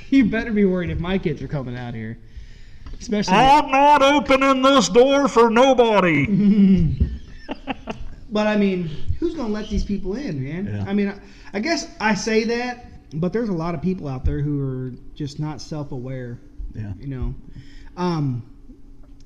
You 0.09 0.25
better 0.25 0.51
be 0.51 0.63
worried 0.65 0.91
if 0.91 0.99
my 0.99 1.17
kids 1.17 1.41
are 1.41 1.47
coming 1.47 1.75
out 1.75 1.95
here. 1.95 2.19
Especially. 2.99 3.33
I'm 3.33 3.71
not 3.71 4.03
opening 4.03 4.61
this 4.61 4.87
door 4.87 5.27
for 5.27 5.49
nobody. 5.49 6.97
But 8.29 8.47
I 8.47 8.57
mean, 8.57 8.89
who's 9.19 9.33
gonna 9.35 9.53
let 9.53 9.69
these 9.69 9.83
people 9.85 10.15
in, 10.15 10.43
man? 10.43 10.65
Yeah. 10.67 10.85
I 10.87 10.93
mean, 10.93 11.07
I, 11.09 11.19
I 11.53 11.59
guess 11.59 11.87
I 11.99 12.15
say 12.15 12.43
that, 12.45 12.85
but 13.13 13.33
there's 13.33 13.49
a 13.49 13.53
lot 13.53 13.75
of 13.75 13.81
people 13.81 14.07
out 14.07 14.25
there 14.25 14.39
who 14.41 14.61
are 14.61 14.91
just 15.15 15.39
not 15.39 15.61
self-aware. 15.61 16.39
Yeah. 16.75 16.93
You 16.99 17.07
know, 17.07 17.35
um, 17.97 18.49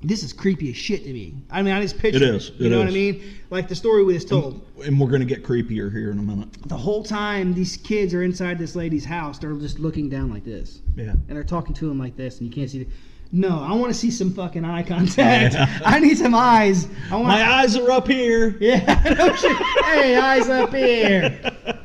this 0.02 0.22
is 0.22 0.32
creepy 0.32 0.70
as 0.70 0.76
shit 0.76 1.02
to 1.04 1.12
me. 1.12 1.34
I 1.50 1.62
mean, 1.62 1.74
I 1.74 1.80
just 1.82 1.98
picture 1.98 2.18
It 2.18 2.22
is, 2.22 2.52
You 2.58 2.66
it 2.66 2.70
know 2.70 2.78
what 2.78 2.86
I 2.88 2.92
mean? 2.92 3.22
Like 3.50 3.66
the 3.68 3.74
story 3.74 4.04
we 4.04 4.14
just 4.14 4.28
told. 4.28 4.64
And 4.84 5.00
we're 5.00 5.08
gonna 5.10 5.24
get 5.24 5.42
creepier 5.42 5.90
here 5.92 6.10
in 6.12 6.18
a 6.18 6.22
minute. 6.22 6.48
The 6.68 6.76
whole 6.76 7.02
time 7.02 7.52
these 7.54 7.76
kids 7.78 8.14
are 8.14 8.22
inside 8.22 8.58
this 8.58 8.76
lady's 8.76 9.04
house, 9.04 9.38
they're 9.38 9.54
just 9.54 9.78
looking 9.78 10.08
down 10.08 10.30
like 10.30 10.44
this, 10.44 10.80
Yeah. 10.96 11.10
and 11.10 11.28
they're 11.30 11.42
talking 11.42 11.74
to 11.74 11.90
him 11.90 11.98
like 11.98 12.16
this, 12.16 12.38
and 12.38 12.48
you 12.48 12.54
can't 12.54 12.70
see. 12.70 12.84
The, 12.84 12.90
no, 13.32 13.60
I 13.60 13.72
want 13.72 13.92
to 13.92 13.98
see 13.98 14.10
some 14.10 14.32
fucking 14.32 14.64
eye 14.64 14.82
contact. 14.94 15.54
Yeah. 15.54 15.80
I 15.84 15.98
need 15.98 16.16
some 16.16 16.34
eyes. 16.34 16.86
I 17.10 17.14
want. 17.16 17.26
My 17.28 17.42
eyes 17.60 17.76
are 17.76 17.90
up 17.90 18.06
here. 18.06 18.56
Yeah. 18.60 18.78
hey, 19.84 20.16
eyes 20.16 20.48
up 20.48 20.72
here. 20.72 21.40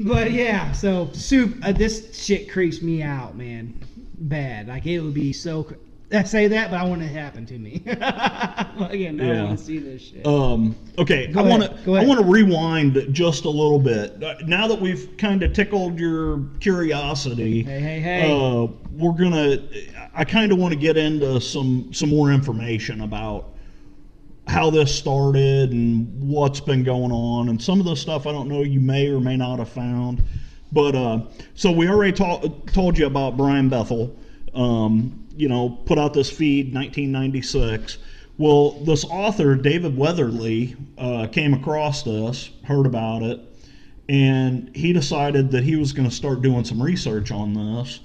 But 0.00 0.30
yeah, 0.32 0.72
so 0.72 1.08
soup. 1.12 1.56
Uh, 1.62 1.72
this 1.72 2.02
shit 2.12 2.50
creeps 2.50 2.82
me 2.82 3.02
out, 3.02 3.36
man. 3.36 3.74
Bad. 4.18 4.68
Like 4.68 4.86
it 4.86 5.00
would 5.00 5.14
be 5.14 5.32
so. 5.32 5.66
I 6.12 6.22
say 6.22 6.46
that, 6.48 6.70
but 6.70 6.78
I 6.78 6.84
want 6.84 7.02
it 7.02 7.08
to 7.08 7.12
happen 7.12 7.46
to 7.46 7.58
me. 7.58 7.82
Again, 7.86 9.20
I 9.20 9.24
Yeah. 9.26 9.42
want 9.44 9.58
to 9.58 9.64
see 9.64 9.78
this 9.78 10.02
shit. 10.02 10.24
Um, 10.24 10.76
okay, 10.98 11.26
Go 11.26 11.40
I 11.40 11.42
want 11.48 11.62
to 11.64 11.94
I 11.94 12.04
want 12.04 12.20
to 12.20 12.26
rewind 12.26 13.08
just 13.12 13.44
a 13.44 13.50
little 13.50 13.80
bit. 13.80 14.22
Uh, 14.22 14.34
now 14.44 14.68
that 14.68 14.80
we've 14.80 15.16
kind 15.18 15.42
of 15.42 15.52
tickled 15.52 15.98
your 15.98 16.44
curiosity, 16.60 17.62
hey, 17.64 17.80
hey, 17.80 18.00
hey. 18.00 18.30
uh, 18.30 18.66
we're 18.92 19.12
gonna. 19.12 19.58
I 20.14 20.24
kind 20.24 20.52
of 20.52 20.58
want 20.58 20.72
to 20.74 20.78
get 20.78 20.96
into 20.96 21.40
some 21.40 21.92
some 21.92 22.08
more 22.10 22.30
information 22.30 23.00
about 23.00 23.55
how 24.46 24.70
this 24.70 24.94
started 24.94 25.72
and 25.72 26.22
what's 26.22 26.60
been 26.60 26.84
going 26.84 27.12
on, 27.12 27.48
and 27.48 27.60
some 27.60 27.80
of 27.80 27.86
the 27.86 27.96
stuff 27.96 28.26
I 28.26 28.32
don't 28.32 28.48
know 28.48 28.62
you 28.62 28.80
may 28.80 29.08
or 29.08 29.20
may 29.20 29.36
not 29.36 29.58
have 29.58 29.68
found. 29.68 30.22
But 30.72 30.94
uh, 30.94 31.22
so 31.54 31.72
we 31.72 31.88
already 31.88 32.12
ta- 32.12 32.42
told 32.72 32.98
you 32.98 33.06
about 33.06 33.36
Brian 33.36 33.68
Bethel. 33.68 34.16
Um, 34.54 35.26
you 35.36 35.48
know, 35.48 35.68
put 35.84 35.98
out 35.98 36.14
this 36.14 36.30
feed 36.30 36.74
1996. 36.74 37.98
Well, 38.38 38.72
this 38.84 39.04
author 39.04 39.54
David 39.54 39.96
Weatherly 39.96 40.76
uh, 40.98 41.26
came 41.26 41.54
across 41.54 42.02
this, 42.02 42.50
heard 42.64 42.86
about 42.86 43.22
it, 43.22 43.40
and 44.08 44.74
he 44.74 44.92
decided 44.92 45.50
that 45.50 45.64
he 45.64 45.76
was 45.76 45.92
going 45.92 46.08
to 46.08 46.14
start 46.14 46.42
doing 46.42 46.64
some 46.64 46.82
research 46.82 47.30
on 47.30 47.54
this. 47.54 48.00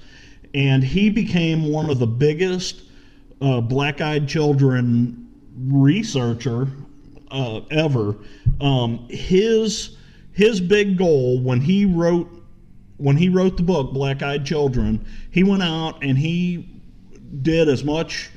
And 0.54 0.84
he 0.84 1.08
became 1.08 1.70
one 1.70 1.88
of 1.88 1.98
the 1.98 2.06
biggest 2.06 2.82
uh, 3.40 3.60
black-eyed 3.60 4.28
children 4.28 5.21
researcher 5.56 6.68
uh, 7.30 7.60
ever. 7.70 8.16
Um, 8.60 9.06
his 9.08 9.96
his 10.32 10.60
big 10.60 10.96
goal 10.96 11.40
when 11.40 11.60
he 11.60 11.84
wrote 11.84 12.28
when 12.96 13.16
he 13.16 13.28
wrote 13.28 13.56
the 13.56 13.62
book 13.62 13.92
Black 13.92 14.22
Eyed 14.22 14.44
Children, 14.44 15.04
he 15.30 15.42
went 15.42 15.62
out 15.62 16.04
and 16.04 16.16
he 16.16 16.68
did 17.42 17.68
as 17.68 17.82
much 17.82 18.30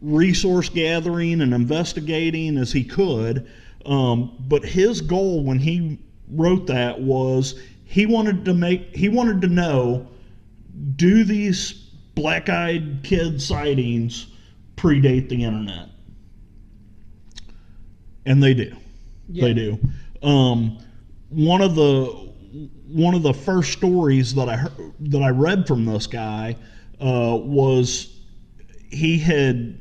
resource 0.00 0.68
gathering 0.68 1.40
and 1.40 1.54
investigating 1.54 2.56
as 2.56 2.72
he 2.72 2.84
could. 2.84 3.48
Um, 3.86 4.36
but 4.40 4.64
his 4.64 5.00
goal 5.00 5.42
when 5.42 5.58
he 5.58 5.98
wrote 6.30 6.66
that 6.66 7.00
was 7.00 7.58
he 7.84 8.04
wanted 8.04 8.44
to 8.44 8.54
make 8.54 8.94
he 8.94 9.08
wanted 9.08 9.40
to 9.40 9.48
know 9.48 10.06
do 10.96 11.24
these 11.24 11.72
black-eyed 12.14 13.00
kid 13.02 13.40
sightings 13.40 14.26
predate 14.76 15.28
the 15.28 15.44
internet? 15.44 15.88
And 18.26 18.42
they 18.42 18.54
do. 18.54 18.76
They 19.28 19.54
do. 19.54 19.78
Um, 20.22 20.78
one 21.28 21.60
of 21.60 21.74
the 21.74 22.28
one 22.88 23.14
of 23.14 23.22
the 23.22 23.34
first 23.34 23.72
stories 23.72 24.34
that 24.34 24.48
I 24.48 24.56
heard, 24.56 24.94
that 25.00 25.22
I 25.22 25.28
read 25.28 25.66
from 25.66 25.84
this 25.84 26.06
guy 26.06 26.56
uh, 27.00 27.36
was 27.36 28.16
he 28.90 29.18
had 29.18 29.78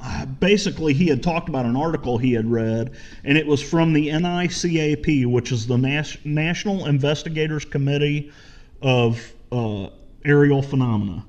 uh, 0.00 0.26
basically 0.26 0.92
he 0.92 1.08
had 1.08 1.22
talked 1.22 1.48
about 1.48 1.64
an 1.64 1.76
article 1.76 2.18
he 2.18 2.32
had 2.32 2.50
read, 2.50 2.94
and 3.24 3.38
it 3.38 3.46
was 3.46 3.62
from 3.62 3.92
the 3.92 4.08
NICAP, 4.08 5.26
which 5.26 5.50
is 5.50 5.66
the 5.66 5.78
Nas- 5.78 6.18
National 6.24 6.86
Investigators 6.86 7.64
Committee 7.64 8.30
of 8.82 9.32
uh, 9.50 9.88
Aerial 10.24 10.60
Phenomena. 10.60 11.24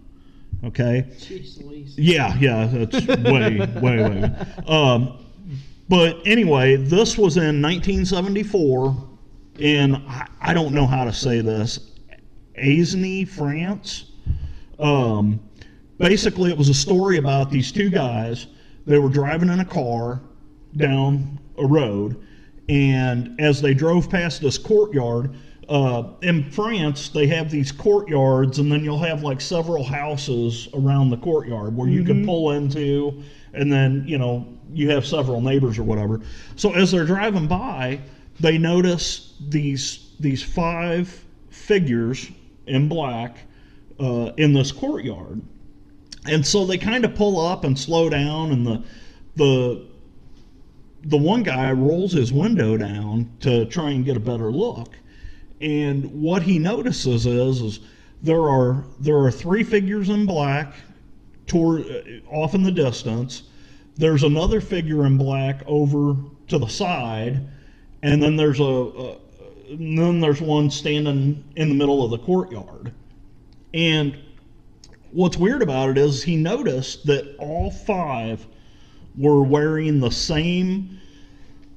Okay. 0.66 1.06
Jeez 1.18 1.94
Yeah, 1.96 2.36
yeah, 2.40 2.66
that's 2.68 3.08
way, 3.08 3.60
way, 3.82 4.10
way. 4.10 4.32
Um, 4.68 5.27
but 5.90 6.20
anyway, 6.26 6.76
this 6.76 7.18
was 7.18 7.38
in 7.38 7.62
1974 7.62 9.08
in 9.60 9.96
I, 9.96 10.28
I 10.42 10.54
don't 10.54 10.74
know 10.74 10.86
how 10.86 11.06
to 11.06 11.14
say 11.14 11.42
this, 11.42 11.92
Aisne, 12.58 13.28
France. 13.28 14.12
Um, 14.80 15.40
basically, 15.98 16.52
it 16.52 16.58
was 16.58 16.70
a 16.70 16.74
story 16.74 17.18
about 17.18 17.50
these 17.50 17.72
two 17.72 17.90
guys. 17.90 18.48
They 18.86 19.00
were 19.00 19.10
driving 19.10 19.50
in 19.50 19.60
a 19.60 19.66
car, 19.66 20.22
down 20.76 21.40
a 21.58 21.66
road, 21.66 22.26
and 22.70 23.40
as 23.40 23.62
they 23.62 23.74
drove 23.74 24.10
past 24.10 24.42
this 24.42 24.58
courtyard, 24.58 25.36
uh, 25.70 26.12
in 26.22 26.50
France 26.50 27.10
they 27.10 27.28
have 27.28 27.52
these 27.52 27.72
courtyards, 27.72 28.60
and 28.60 28.72
then 28.72 28.84
you'll 28.84 28.98
have 29.00 29.24
like 29.24 29.42
several 29.42 29.84
houses 29.84 30.70
around 30.74 31.10
the 31.10 31.18
courtyard 31.18 31.76
where 31.76 31.90
you 31.90 32.04
can 32.04 32.26
pull 32.26 32.52
into, 32.52 33.22
and 33.54 33.72
then 33.72 34.04
you 34.08 34.18
know 34.18 34.57
you 34.74 34.90
have 34.90 35.06
several 35.06 35.42
neighbors 35.42 35.78
or 35.78 35.84
whatever. 35.84 36.22
So 36.56 36.74
as 36.74 36.92
they're 36.92 37.06
driving 37.06 37.48
by, 37.48 38.00
they 38.40 38.58
notice 38.58 39.34
these 39.50 40.16
these 40.20 40.42
five 40.42 41.24
figures 41.50 42.30
in 42.66 42.88
black 42.88 43.38
uh, 44.00 44.32
in 44.38 44.54
this 44.54 44.72
courtyard, 44.72 45.42
and 46.26 46.46
so 46.46 46.66
they 46.66 46.78
kind 46.78 47.06
of 47.06 47.16
pull 47.16 47.40
up 47.40 47.64
and 47.64 47.78
slow 47.78 48.10
down, 48.10 48.52
and 48.52 48.66
the 48.66 48.84
the 49.36 49.86
the 51.04 51.18
one 51.18 51.44
guy 51.44 51.72
rolls 51.72 52.12
his 52.12 52.34
window 52.34 52.78
down 52.78 53.32
to 53.40 53.66
try 53.66 53.92
and 53.92 54.06
get 54.06 54.18
a 54.18 54.20
better 54.20 54.52
look, 54.52 54.94
and 55.62 56.06
what 56.22 56.44
he 56.44 56.60
notices 56.60 57.26
is 57.26 57.62
is 57.62 57.80
there 58.22 58.50
are 58.50 58.86
there 59.00 59.18
are 59.18 59.32
three 59.32 59.64
figures 59.64 60.10
in 60.10 60.26
black 60.26 60.74
toward 61.46 61.86
uh, 61.90 62.02
off 62.30 62.54
in 62.54 62.64
the 62.64 62.72
distance. 62.72 63.44
There's 63.98 64.24
another 64.24 64.62
figure 64.62 65.06
in 65.06 65.18
black 65.18 65.64
over 65.66 66.16
to 66.48 66.58
the 66.58 66.68
side, 66.68 67.48
and 68.04 68.22
then 68.22 68.36
there's 68.36 68.60
a, 68.60 68.64
a 68.64 69.18
then 69.70 70.20
there's 70.20 70.40
one 70.40 70.72
standing 70.72 71.44
in 71.56 71.70
the 71.70 71.76
middle 71.76 72.04
of 72.04 72.12
the 72.12 72.20
courtyard. 72.20 72.94
And 73.74 74.18
what's 75.12 75.38
weird 75.38 75.62
about 75.62 75.90
it 75.90 75.98
is 75.98 76.24
he 76.24 76.38
noticed 76.38 77.06
that 77.08 77.36
all 77.38 77.72
five 77.72 78.46
were 79.18 79.44
wearing 79.44 80.00
the 80.00 80.12
same 80.12 81.00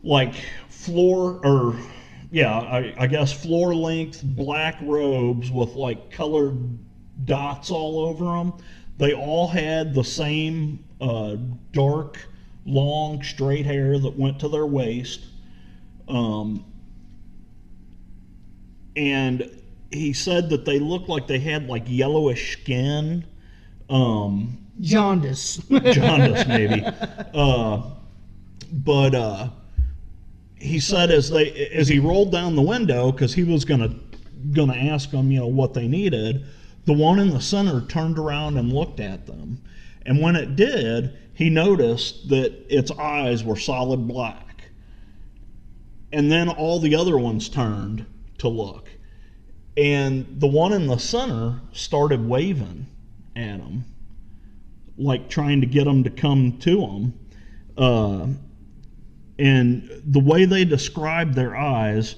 like 0.03 0.35
floor 0.69 1.41
or 1.45 1.77
yeah, 2.31 2.59
I, 2.59 2.95
I 2.97 3.07
guess 3.07 3.33
floor 3.33 3.75
length 3.75 4.23
black 4.23 4.79
robes 4.83 5.51
with 5.51 5.75
like 5.75 6.11
colored 6.13 6.79
dots 7.25 7.71
all 7.71 8.01
over 8.01 8.25
them. 8.25 8.53
They 9.01 9.15
all 9.15 9.49
had 9.49 9.95
the 9.95 10.05
same 10.05 10.85
uh, 11.01 11.37
dark, 11.73 12.19
long, 12.67 13.23
straight 13.23 13.65
hair 13.65 13.99
that 13.99 14.19
went 14.19 14.39
to 14.41 14.49
their 14.49 14.67
waist. 14.67 15.25
Um, 16.07 16.67
and 18.95 19.51
he 19.91 20.13
said 20.13 20.51
that 20.51 20.67
they 20.67 20.79
looked 20.79 21.09
like 21.09 21.27
they 21.27 21.39
had 21.39 21.67
like 21.67 21.85
yellowish 21.87 22.53
skin. 22.53 23.25
Um, 23.89 24.59
Jaundice. 24.83 25.57
jaundice 25.93 26.47
maybe. 26.47 26.85
Uh, 27.33 27.83
but 28.73 29.15
uh, 29.15 29.49
he 30.57 30.81
said 30.81 31.11
as 31.13 31.31
they 31.31 31.53
as 31.73 31.87
he 31.87 32.01
rolled 32.01 32.33
down 32.33 32.57
the 32.57 32.63
window 32.63 33.13
because 33.13 33.33
he 33.33 33.45
was 33.45 33.65
gonna 33.65 33.95
gonna 34.53 34.75
ask 34.75 35.11
them 35.11 35.31
you 35.31 35.39
know 35.39 35.47
what 35.47 35.75
they 35.75 35.87
needed. 35.87 36.45
The 36.87 36.93
one 36.93 37.19
in 37.19 37.31
the 37.31 37.41
center 37.41 37.83
turned 37.83 38.19
around 38.19 38.57
and 38.57 38.73
looked 38.73 39.01
at 39.01 39.27
them, 39.27 39.63
and 40.07 40.21
when 40.21 40.37
it 40.37 40.57
did, 40.57 41.17
he 41.35 41.51
noticed 41.51 42.29
that 42.31 42.67
its 42.69 42.91
eyes 42.91 43.45
were 43.45 43.57
solid 43.57 44.09
black. 44.09 44.65
And 46.13 46.31
then 46.31 46.49
all 46.49 46.81
the 46.81 46.97
other 46.97 47.17
ones 47.19 47.49
turned 47.49 48.07
to 48.39 48.49
look, 48.49 48.89
and 49.77 50.41
the 50.41 50.47
one 50.47 50.73
in 50.73 50.87
the 50.87 50.99
center 50.99 51.61
started 51.73 52.27
waving 52.27 52.87
at 53.37 53.61
him 53.61 53.85
like 55.01 55.29
trying 55.29 55.61
to 55.63 55.67
get 55.67 55.85
them 55.85 56.05
to 56.05 56.11
come 56.11 56.59
to 56.59 56.81
them. 56.81 57.19
Uh, 57.77 58.27
and 59.39 59.91
the 60.05 60.21
way 60.21 60.45
they 60.45 60.65
described 60.65 61.35
their 61.35 61.57
eyes, 61.57 62.17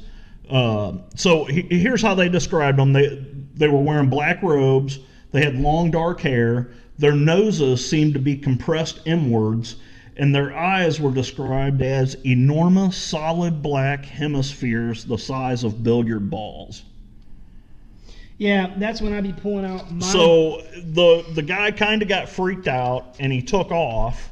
uh, 0.51 0.93
so 1.15 1.45
he, 1.45 1.63
here's 1.63 2.03
how 2.03 2.15
they 2.15 2.29
described 2.29 2.79
them. 2.79 2.93
They 2.93 3.25
they 3.55 3.69
were 3.69 3.81
wearing 3.81 4.09
black 4.09 4.43
robes. 4.43 4.99
They 5.33 5.43
had 5.43 5.57
long 5.57 5.91
dark 5.91 6.21
hair. 6.21 6.71
Their 6.99 7.15
noses 7.15 7.87
seemed 7.89 8.15
to 8.15 8.21
be 8.21 8.37
compressed 8.37 9.01
inwards, 9.07 9.77
and 10.17 10.35
their 10.35 10.57
eyes 10.57 11.01
were 11.01 11.11
described 11.13 11.83
as 11.83 12.17
enormous, 12.27 12.97
solid 12.97 13.63
black 13.63 14.05
hemispheres 14.05 15.05
the 15.05 15.17
size 15.19 15.65
of 15.65 15.83
billiard 15.83 16.29
balls. 16.31 16.83
yeah, 18.39 18.75
that's 18.77 19.01
when 19.01 19.13
I'd 19.13 19.23
be 19.25 19.33
pulling 19.33 19.65
out 19.65 19.91
my. 19.91 20.01
So 20.07 20.63
the 20.75 21.25
the 21.35 21.43
guy 21.43 21.71
kind 21.71 22.03
of 22.03 22.09
got 22.09 22.29
freaked 22.29 22.69
out 22.69 23.17
and 23.21 23.33
he 23.33 23.41
took 23.43 23.71
off. 23.71 24.31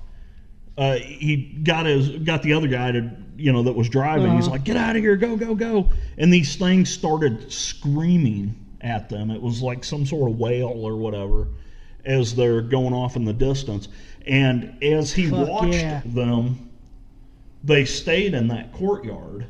Uh, 0.76 0.96
he 0.96 1.36
got 1.62 1.86
his 1.86 2.08
got 2.10 2.42
the 2.42 2.52
other 2.52 2.68
guy 2.68 2.92
to 2.92 3.10
you 3.36 3.52
know 3.52 3.62
that 3.62 3.72
was 3.74 3.88
driving. 3.88 4.32
He's 4.36 4.44
Uh-huh. 4.46 4.52
like, 4.52 4.64
"Get 4.64 4.76
out 4.76 4.96
of 4.96 5.02
here! 5.02 5.16
Go 5.16 5.36
go 5.36 5.54
go!" 5.54 5.90
And 6.18 6.32
these 6.32 6.56
things 6.56 6.90
started 6.90 7.50
screaming 7.52 8.54
at 8.80 9.08
them. 9.08 9.30
It 9.30 9.40
was 9.40 9.62
like 9.62 9.84
some 9.84 10.06
sort 10.06 10.30
of 10.30 10.38
whale 10.38 10.68
or 10.68 10.96
whatever 10.96 11.48
as 12.04 12.34
they're 12.34 12.62
going 12.62 12.94
off 12.94 13.16
in 13.16 13.24
the 13.24 13.32
distance. 13.32 13.88
And 14.26 14.82
as 14.82 15.12
he 15.12 15.28
Fuck 15.28 15.48
watched 15.48 15.74
yeah. 15.74 16.02
them, 16.04 16.70
they 17.62 17.84
stayed 17.84 18.34
in 18.34 18.48
that 18.48 18.72
courtyard. 18.72 19.46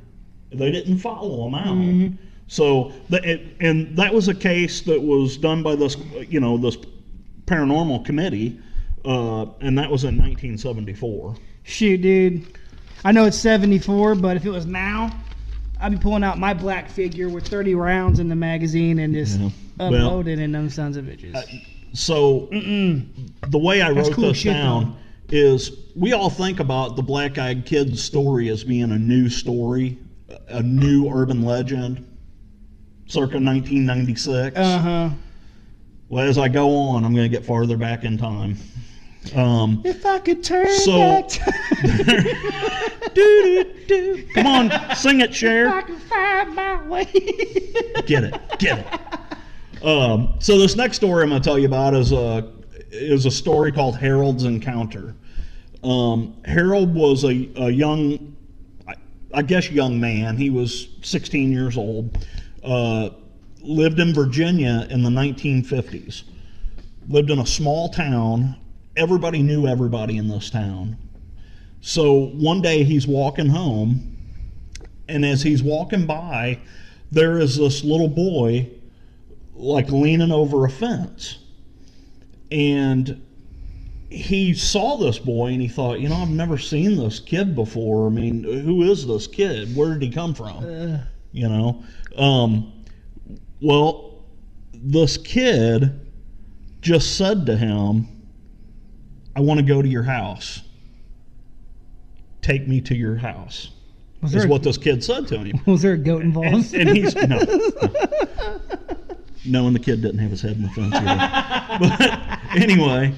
They 0.52 0.72
didn't 0.72 0.98
follow 0.98 1.46
him 1.46 1.54
out. 1.54 1.76
Mm-hmm. 1.76 2.16
So, 2.48 2.92
the, 3.08 3.30
it, 3.30 3.56
and 3.60 3.96
that 3.96 4.12
was 4.12 4.26
a 4.26 4.34
case 4.34 4.80
that 4.82 5.00
was 5.00 5.36
done 5.36 5.62
by 5.62 5.76
this, 5.76 5.96
you 6.28 6.40
know, 6.40 6.58
this 6.58 6.76
paranormal 7.46 8.04
committee, 8.04 8.60
uh, 9.04 9.46
and 9.60 9.78
that 9.78 9.88
was 9.88 10.02
in 10.02 10.18
1974. 10.18 11.36
Shoot, 11.62 12.02
dude. 12.02 12.58
I 13.04 13.12
know 13.12 13.24
it's 13.26 13.38
74, 13.38 14.16
but 14.16 14.36
if 14.36 14.44
it 14.44 14.50
was 14.50 14.66
now, 14.66 15.16
I'd 15.80 15.92
be 15.92 15.98
pulling 15.98 16.22
out 16.24 16.38
my 16.38 16.52
black 16.54 16.88
figure 16.90 17.28
with 17.28 17.46
30 17.46 17.74
rounds 17.74 18.18
in 18.20 18.28
the 18.28 18.36
magazine 18.36 18.98
and 18.98 19.14
just 19.14 19.40
Yeah. 19.40 19.48
uploading 19.78 20.38
in 20.40 20.52
them 20.52 20.68
sons 20.68 20.96
of 20.96 21.06
bitches. 21.06 21.42
So, 21.92 22.48
Mm-mm. 22.52 23.06
the 23.48 23.58
way 23.58 23.82
I 23.82 23.92
That's 23.92 24.08
wrote 24.08 24.16
cool 24.16 24.28
this 24.28 24.38
shit, 24.38 24.52
down 24.52 24.96
is 25.30 25.72
we 25.96 26.12
all 26.12 26.30
think 26.30 26.60
about 26.60 26.96
the 26.96 27.02
Black 27.02 27.38
Eyed 27.38 27.64
Kids 27.66 28.02
story 28.02 28.48
as 28.48 28.62
being 28.62 28.90
a 28.92 28.98
new 28.98 29.28
story, 29.28 29.98
a 30.48 30.62
new 30.62 31.08
urban 31.12 31.44
legend, 31.44 32.04
circa 33.06 33.38
1996. 33.40 34.56
Uh 34.56 34.78
huh. 34.78 35.10
Well, 36.08 36.28
as 36.28 36.38
I 36.38 36.48
go 36.48 36.76
on, 36.76 37.04
I'm 37.04 37.14
going 37.14 37.28
to 37.30 37.36
get 37.36 37.44
farther 37.46 37.76
back 37.76 38.04
in 38.04 38.18
time. 38.18 38.56
Um, 39.34 39.82
If 39.84 40.06
I 40.06 40.18
could 40.18 40.42
turn 40.42 40.68
So- 40.78 40.98
back 40.98 41.28
time, 41.28 42.24
doo-doo-doo. 43.14 44.26
Come 44.34 44.46
on, 44.46 44.96
sing 44.96 45.20
it, 45.20 45.30
I 45.30 45.32
Cher. 45.32 45.82
could 45.82 45.98
find 46.02 46.54
my 46.54 46.82
way. 46.86 47.04
Get 48.06 48.24
it, 48.24 48.40
get 48.58 48.78
it. 48.78 49.84
Um, 49.84 50.34
so 50.40 50.58
this 50.58 50.76
next 50.76 50.96
story 50.96 51.22
I'm 51.22 51.30
going 51.30 51.40
to 51.40 51.46
tell 51.48 51.58
you 51.58 51.66
about 51.66 51.94
is 51.94 52.12
a 52.12 52.52
is 52.92 53.24
a 53.24 53.30
story 53.30 53.70
called 53.72 53.96
Harold's 53.96 54.44
Encounter. 54.44 55.14
Um, 55.84 56.34
Harold 56.44 56.92
was 56.94 57.24
a, 57.24 57.48
a 57.56 57.70
young, 57.70 58.36
I, 58.88 58.94
I 59.32 59.42
guess, 59.42 59.70
young 59.70 59.98
man. 60.00 60.36
He 60.36 60.50
was 60.50 60.88
16 61.02 61.52
years 61.52 61.76
old. 61.78 62.18
Uh, 62.64 63.10
lived 63.62 64.00
in 64.00 64.12
Virginia 64.12 64.86
in 64.90 65.02
the 65.02 65.08
1950s. 65.10 66.24
Lived 67.08 67.30
in 67.30 67.38
a 67.38 67.46
small 67.46 67.88
town. 67.90 68.56
Everybody 68.96 69.42
knew 69.42 69.66
everybody 69.66 70.16
in 70.16 70.28
this 70.28 70.50
town. 70.50 70.96
So 71.80 72.26
one 72.34 72.60
day 72.60 72.84
he's 72.84 73.06
walking 73.06 73.48
home, 73.48 74.16
and 75.08 75.24
as 75.24 75.42
he's 75.42 75.62
walking 75.62 76.06
by, 76.06 76.58
there 77.10 77.38
is 77.38 77.56
this 77.56 77.82
little 77.84 78.08
boy 78.08 78.68
like 79.54 79.90
leaning 79.90 80.32
over 80.32 80.64
a 80.64 80.70
fence. 80.70 81.38
And 82.50 83.24
he 84.10 84.54
saw 84.54 84.96
this 84.96 85.18
boy 85.18 85.48
and 85.52 85.62
he 85.62 85.68
thought, 85.68 86.00
you 86.00 86.08
know, 86.08 86.16
I've 86.16 86.28
never 86.28 86.58
seen 86.58 86.96
this 86.96 87.20
kid 87.20 87.54
before. 87.54 88.06
I 88.06 88.10
mean, 88.10 88.42
who 88.42 88.82
is 88.82 89.06
this 89.06 89.26
kid? 89.26 89.74
Where 89.76 89.92
did 89.92 90.02
he 90.02 90.10
come 90.10 90.34
from? 90.34 90.64
Uh, 90.64 90.98
You 91.32 91.48
know? 91.48 91.84
Um, 92.16 92.84
well, 93.60 94.24
this 94.72 95.16
kid 95.16 96.00
just 96.80 97.16
said 97.16 97.46
to 97.46 97.56
him, 97.56 98.08
I 99.36 99.40
want 99.40 99.60
to 99.60 99.66
go 99.66 99.80
to 99.82 99.88
your 99.88 100.02
house. 100.02 100.62
Take 102.42 102.66
me 102.66 102.80
to 102.82 102.94
your 102.96 103.16
house. 103.16 103.70
was, 104.22 104.34
Is 104.34 104.46
what 104.46 104.62
this 104.62 104.78
kid 104.78 105.04
said 105.04 105.28
to 105.28 105.38
him. 105.38 105.60
was 105.66 105.82
there 105.82 105.92
a 105.92 105.98
goat 105.98 106.22
involved? 106.22 106.74
And 106.74 106.88
he's 106.96 107.14
no, 107.14 107.26
no. 107.26 108.60
knowing 109.44 109.72
the 109.72 109.78
kid 109.78 110.02
didn't 110.02 110.18
have 110.18 110.30
his 110.30 110.42
head 110.42 110.56
in 110.56 110.62
the 110.62 110.68
fence. 110.70 110.94
But 111.80 112.60
anyway, 112.60 113.14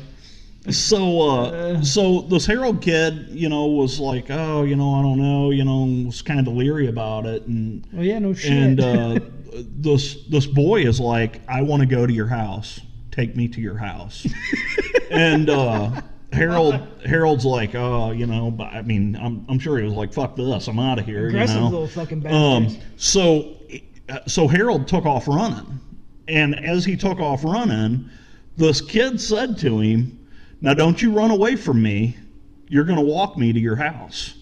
so 0.71 1.21
uh, 1.23 1.83
so 1.83 2.23
this 2.23 2.47
Harold 2.47 2.83
kid, 2.83 3.29
you 3.31 3.49
know, 3.49 3.67
was 3.67 3.99
like, 3.99 4.27
oh, 4.31 4.63
you 4.63 4.77
know, 4.77 4.95
I 4.95 5.03
don't 5.03 5.19
know, 5.19 5.51
you 5.51 5.65
know, 5.65 6.05
was 6.07 6.23
kind 6.23 6.47
of 6.47 6.55
leery 6.55 6.89
about 6.89 7.27
it, 7.27 7.47
and 7.47 7.87
well, 7.93 8.05
yeah, 8.05 8.19
no 8.19 8.35
shit. 8.35 8.53
and 8.53 8.81
uh, 8.81 9.21
this 9.53 10.25
this 10.29 10.47
boy 10.47 10.83
is 10.83 11.01
like, 11.01 11.41
I 11.49 11.63
want 11.63 11.81
to 11.81 11.87
go 11.87 12.07
to 12.07 12.13
your 12.13 12.29
house. 12.29 12.81
Take 13.13 13.37
me 13.37 13.47
to 13.49 13.61
your 13.61 13.77
house. 13.77 14.27
and 15.11 15.49
uh, 15.51 16.01
Harold 16.33 16.81
Harold's 17.07 17.45
like, 17.45 17.75
oh, 17.75 18.11
you 18.11 18.27
know, 18.27 18.51
but 18.51 18.73
I 18.73 18.83
mean, 18.83 19.17
I'm, 19.17 19.45
I'm 19.49 19.59
sure 19.59 19.79
he 19.79 19.85
was 19.85 19.93
like, 19.93 20.13
fuck 20.13 20.35
this, 20.35 20.67
I'm 20.67 20.79
out 20.79 20.99
of 20.99 21.05
here. 21.05 21.29
Aggressive 21.29 21.57
you 21.57 21.61
know? 21.61 21.69
little 21.69 21.87
fucking 21.89 22.27
Um, 22.27 22.65
bastards. 22.65 22.85
so, 22.97 23.57
uh, 24.09 24.19
so 24.27 24.49
Harold 24.49 24.89
took 24.89 25.05
off 25.05 25.29
running, 25.29 25.79
and 26.27 26.59
as 26.65 26.85
he 26.87 26.97
took 26.97 27.21
off 27.21 27.45
running, 27.45 28.09
this 28.57 28.81
kid 28.81 29.21
said 29.21 29.59
to 29.59 29.79
him, 29.81 30.19
"Now 30.63 30.73
don't 30.75 31.01
you 31.03 31.13
run 31.13 31.31
away 31.31 31.55
from 31.57 31.83
me. 31.83 32.17
You're 32.69 32.85
going 32.85 32.99
to 32.99 33.05
walk 33.05 33.37
me 33.37 33.53
to 33.53 33.61
your 33.61 33.77
house." 33.77 34.35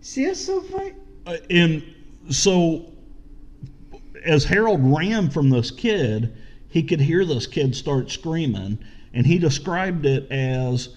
See, 0.00 0.24
that's 0.26 0.44
so 0.44 0.60
funny. 0.62 0.94
Uh, 1.26 1.36
and 1.48 1.82
so, 2.28 2.90
as 4.24 4.42
Harold 4.44 4.80
ran 4.82 5.30
from 5.30 5.48
this 5.48 5.70
kid, 5.70 6.34
he 6.72 6.82
could 6.82 7.00
hear 7.00 7.24
this 7.26 7.46
kid 7.46 7.76
start 7.76 8.10
screaming, 8.10 8.78
and 9.12 9.26
he 9.26 9.38
described 9.38 10.06
it 10.06 10.30
as 10.32 10.88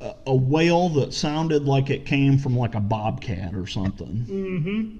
a, 0.00 0.14
a 0.28 0.34
wail 0.34 0.88
that 0.90 1.12
sounded 1.12 1.64
like 1.64 1.90
it 1.90 2.06
came 2.06 2.38
from 2.38 2.56
like 2.56 2.76
a 2.76 2.80
bobcat 2.80 3.54
or 3.54 3.66
something. 3.66 4.24
Mm-hmm. 4.28 4.96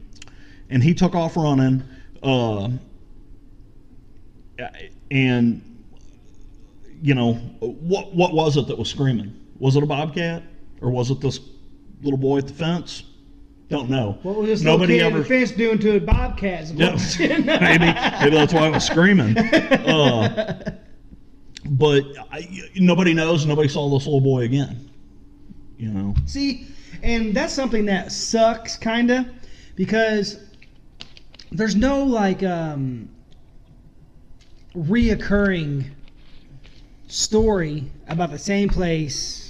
And 0.70 0.82
he 0.82 0.94
took 0.94 1.14
off 1.14 1.36
running, 1.36 1.84
uh, 2.24 2.70
and 5.12 5.84
you 7.00 7.14
know 7.14 7.34
what? 7.60 8.12
What 8.12 8.34
was 8.34 8.56
it 8.56 8.66
that 8.66 8.76
was 8.76 8.90
screaming? 8.90 9.32
Was 9.60 9.76
it 9.76 9.84
a 9.84 9.86
bobcat, 9.86 10.42
or 10.80 10.90
was 10.90 11.12
it 11.12 11.20
this 11.20 11.38
little 12.02 12.18
boy 12.18 12.38
at 12.38 12.48
the 12.48 12.52
fence? 12.52 13.04
Don't 13.68 13.90
know. 13.90 14.18
What 14.22 14.36
was 14.36 14.46
this 14.48 14.62
Nobody 14.62 15.00
ever. 15.00 15.16
in 15.16 15.22
the 15.22 15.28
fence 15.28 15.50
doing 15.50 15.78
to 15.80 15.96
a 15.96 16.00
bobcat? 16.00 16.62
is 16.62 16.74
the 16.74 17.28
maybe 17.60 17.84
maybe 17.84 18.36
that's 18.36 18.54
why 18.54 18.66
I 18.66 18.70
was 18.70 18.84
screaming. 18.84 19.36
Uh, 19.88 20.72
but 21.64 22.04
I, 22.30 22.46
nobody 22.76 23.12
knows. 23.12 23.44
Nobody 23.44 23.68
saw 23.68 23.88
this 23.90 24.06
little 24.06 24.20
boy 24.20 24.42
again. 24.42 24.90
You 25.76 25.90
know. 25.90 26.14
See, 26.26 26.66
and 27.02 27.34
that's 27.34 27.52
something 27.52 27.84
that 27.86 28.12
sucks, 28.12 28.76
kind 28.76 29.10
of, 29.10 29.26
because 29.76 30.40
there's 31.52 31.76
no 31.76 32.04
like 32.04 32.42
um, 32.42 33.08
reoccurring 34.74 35.90
story 37.08 37.90
about 38.08 38.30
the 38.30 38.38
same 38.38 38.68
place. 38.68 39.47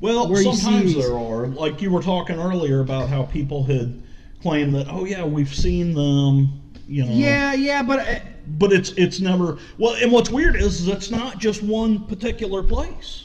Well, 0.00 0.34
sometimes 0.36 0.94
there 0.94 1.16
are. 1.16 1.46
Like 1.48 1.80
you 1.82 1.90
were 1.90 2.02
talking 2.02 2.38
earlier 2.38 2.80
about 2.80 3.08
how 3.08 3.22
people 3.24 3.64
had 3.64 4.02
claimed 4.42 4.74
that, 4.74 4.86
oh 4.90 5.04
yeah, 5.04 5.24
we've 5.24 5.54
seen 5.54 5.94
them. 5.94 6.60
You 6.88 7.04
know. 7.04 7.12
Yeah, 7.12 7.52
yeah, 7.54 7.82
but 7.82 7.98
uh, 8.00 8.18
But 8.58 8.72
it's 8.72 8.90
it's 8.92 9.18
never 9.20 9.58
well. 9.78 9.94
And 10.00 10.12
what's 10.12 10.30
weird 10.30 10.54
is, 10.56 10.82
is 10.82 10.88
it's 10.88 11.10
not 11.10 11.38
just 11.38 11.62
one 11.62 12.04
particular 12.06 12.62
place. 12.62 13.24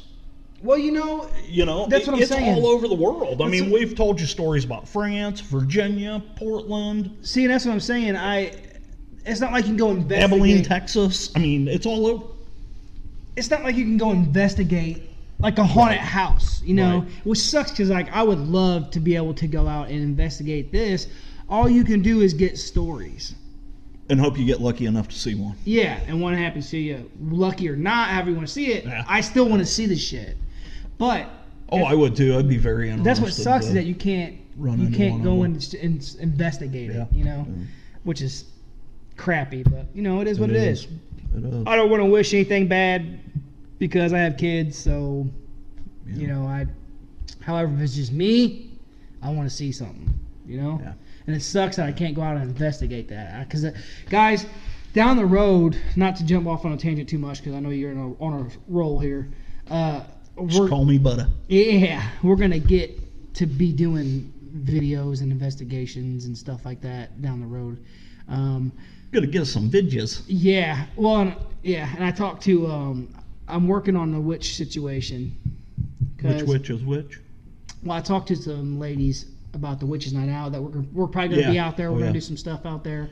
well, 0.63 0.77
you 0.79 0.91
know, 0.91 1.29
You 1.47 1.65
know, 1.65 1.85
That's 1.87 2.07
what 2.07 2.15
I'm 2.15 2.21
it's 2.21 2.31
saying. 2.31 2.55
all 2.55 2.65
over 2.67 2.87
the 2.87 2.95
world. 2.95 3.41
I 3.41 3.45
That's 3.45 3.51
mean, 3.51 3.69
what- 3.69 3.79
we've 3.81 3.93
told 3.95 4.19
you 4.19 4.25
stories 4.25 4.63
about 4.65 4.87
France, 4.87 5.41
Virginia, 5.41 6.23
Portland, 6.37 7.15
see, 7.21 7.45
that's 7.47 7.65
what 7.65 7.73
I'm 7.73 7.79
saying. 7.79 8.15
I, 8.15 8.51
it's 9.25 9.39
not 9.41 9.51
like 9.51 9.65
you 9.65 9.71
can 9.71 9.77
go 9.77 9.91
investigate. 9.91 10.23
Abilene, 10.33 10.63
Texas. 10.63 11.31
I 11.35 11.39
mean, 11.39 11.67
it's 11.67 11.85
all 11.85 12.07
over. 12.07 12.25
it's 13.35 13.49
not 13.51 13.63
like 13.63 13.75
you 13.75 13.83
can 13.83 13.97
go 13.97 14.09
investigate 14.11 15.03
like 15.41 15.57
a 15.57 15.63
haunted 15.63 15.99
house, 15.99 16.61
you 16.63 16.73
know, 16.73 16.99
Right. 16.99 17.07
which 17.23 17.39
sucks 17.39 17.71
because 17.71 17.89
like 17.89 18.11
I 18.13 18.23
would 18.23 18.39
love 18.39 18.91
to 18.91 18.99
be 18.99 19.15
able 19.15 19.33
to 19.35 19.47
go 19.47 19.67
out 19.67 19.89
and 19.89 19.99
investigate 20.01 20.71
this. 20.71 21.07
All 21.49 21.69
you 21.69 21.83
can 21.83 22.01
do 22.01 22.21
is 22.21 22.33
get 22.33 22.57
stories. 22.57 23.35
And 24.09 24.19
hope 24.19 24.37
you 24.37 24.45
get 24.45 24.59
lucky 24.61 24.85
enough 24.87 25.07
to 25.09 25.17
see 25.17 25.35
one. 25.35 25.55
Yeah, 25.63 25.97
and 26.07 26.21
one 26.21 26.33
happens 26.33 26.69
to 26.71 26.77
you, 26.77 27.09
lucky 27.29 27.69
or 27.69 27.75
not, 27.77 28.09
however 28.09 28.29
you 28.31 28.35
want 28.35 28.47
to 28.47 28.53
see 28.53 28.73
it, 28.73 28.83
Yeah. 28.85 29.05
I 29.07 29.21
still 29.21 29.47
want 29.47 29.59
to 29.61 29.65
see 29.65 29.85
the 29.85 29.95
shit. 29.95 30.37
But 30.97 31.29
Oh, 31.69 31.83
I 31.83 31.93
would 31.93 32.15
too. 32.17 32.37
I'd 32.37 32.49
be 32.49 32.57
very 32.57 32.89
interested. 32.89 33.05
that's 33.05 33.19
what 33.21 33.33
sucks 33.33 33.67
is 33.67 33.73
that 33.73 33.85
you 33.85 33.95
can't 33.95 34.35
run 34.57 34.79
you 34.81 34.89
can't 34.89 35.23
go 35.23 35.43
and, 35.43 35.55
them. 35.55 35.61
s- 35.61 35.73
and 35.73 36.15
investigate 36.19 36.91
Yeah. 36.91 37.03
it, 37.03 37.07
you 37.13 37.23
know, 37.23 37.47
Yeah. 37.47 37.63
which 38.03 38.21
is 38.21 38.43
crappy. 39.15 39.63
But 39.63 39.87
you 39.93 40.01
know, 40.01 40.19
it 40.19 40.27
is 40.27 40.39
what 40.39 40.49
it 40.49 40.57
is. 40.57 40.87
It 41.37 41.45
is. 41.45 41.63
I 41.65 41.77
don't 41.77 41.89
want 41.89 42.01
to 42.01 42.09
wish 42.09 42.33
anything 42.33 42.67
bad 42.67 43.19
because 43.81 44.13
I 44.13 44.19
have 44.19 44.37
kids, 44.37 44.77
so 44.77 45.27
Yeah. 46.07 46.15
you 46.15 46.27
know, 46.27 46.45
I. 46.45 46.67
However, 47.39 47.73
if 47.73 47.79
it's 47.81 47.95
just 47.95 48.11
me, 48.13 48.69
I 49.23 49.31
want 49.31 49.49
to 49.49 49.55
see 49.55 49.71
something, 49.71 50.07
you 50.47 50.61
know. 50.61 50.79
Yeah. 50.81 50.93
And 51.25 51.35
it 51.35 51.41
sucks 51.41 51.77
that 51.77 51.87
I 51.87 51.91
can't 51.91 52.13
go 52.13 52.21
out 52.21 52.37
and 52.37 52.43
investigate 52.47 53.07
that 53.09 53.47
because, 53.49 53.65
guys, 54.09 54.45
down 54.93 55.17
the 55.17 55.25
road, 55.25 55.75
not 55.95 56.15
to 56.17 56.23
jump 56.25 56.45
off 56.45 56.63
on 56.63 56.73
a 56.73 56.77
tangent 56.77 57.09
too 57.09 57.17
much 57.17 57.39
because 57.39 57.55
I 57.55 57.59
know 57.59 57.69
you're 57.71 57.91
in 57.91 57.97
a, 57.97 58.13
on 58.23 58.45
a 58.45 58.47
roll 58.67 58.99
here. 58.99 59.31
Uh, 59.71 60.01
Just 60.45 60.69
call 60.69 60.85
me 60.85 60.99
Butter. 60.99 61.27
yeah, 61.47 62.07
we're 62.21 62.35
gonna 62.35 62.59
get 62.59 62.99
to 63.35 63.47
be 63.47 63.71
doing 63.73 64.31
videos 64.63 65.21
and 65.21 65.31
investigations 65.31 66.25
and 66.25 66.37
stuff 66.37 66.63
like 66.65 66.81
that 66.81 67.19
down 67.23 67.39
the 67.39 67.47
road. 67.47 67.79
Um, 68.27 68.71
Gonna 69.11 69.25
get 69.27 69.41
us 69.41 69.49
some 69.49 69.69
videos. 69.71 70.21
yeah, 70.27 70.85
well, 70.95 71.21
and- 71.21 71.35
yeah, 71.63 71.89
and 71.95 72.03
I 72.05 72.11
talked 72.11 72.43
to. 72.43 72.67
Um, 72.67 73.07
I'm 73.51 73.67
working 73.67 73.95
on 73.95 74.11
the 74.11 74.19
witch 74.19 74.55
situation. 74.55 75.35
Which 76.21 76.43
witch 76.43 76.69
is 76.69 76.83
which? 76.83 77.19
Well, 77.83 77.97
I 77.97 78.01
talked 78.01 78.27
to 78.29 78.35
some 78.35 78.79
ladies 78.79 79.25
about 79.53 79.79
the 79.79 79.85
witches' 79.85 80.13
night 80.13 80.29
out. 80.29 80.51
That 80.53 80.61
we're 80.61 80.81
we're 80.93 81.07
probably 81.07 81.29
gonna 81.35 81.41
Yeah. 81.47 81.51
be 81.51 81.59
out 81.59 81.77
there. 81.77 81.91
We're 81.91 81.97
Oh, 81.97 81.99
gonna 81.99 82.11
yeah. 82.11 82.13
do 82.13 82.21
some 82.21 82.37
stuff 82.37 82.65
out 82.65 82.83
there. 82.83 83.09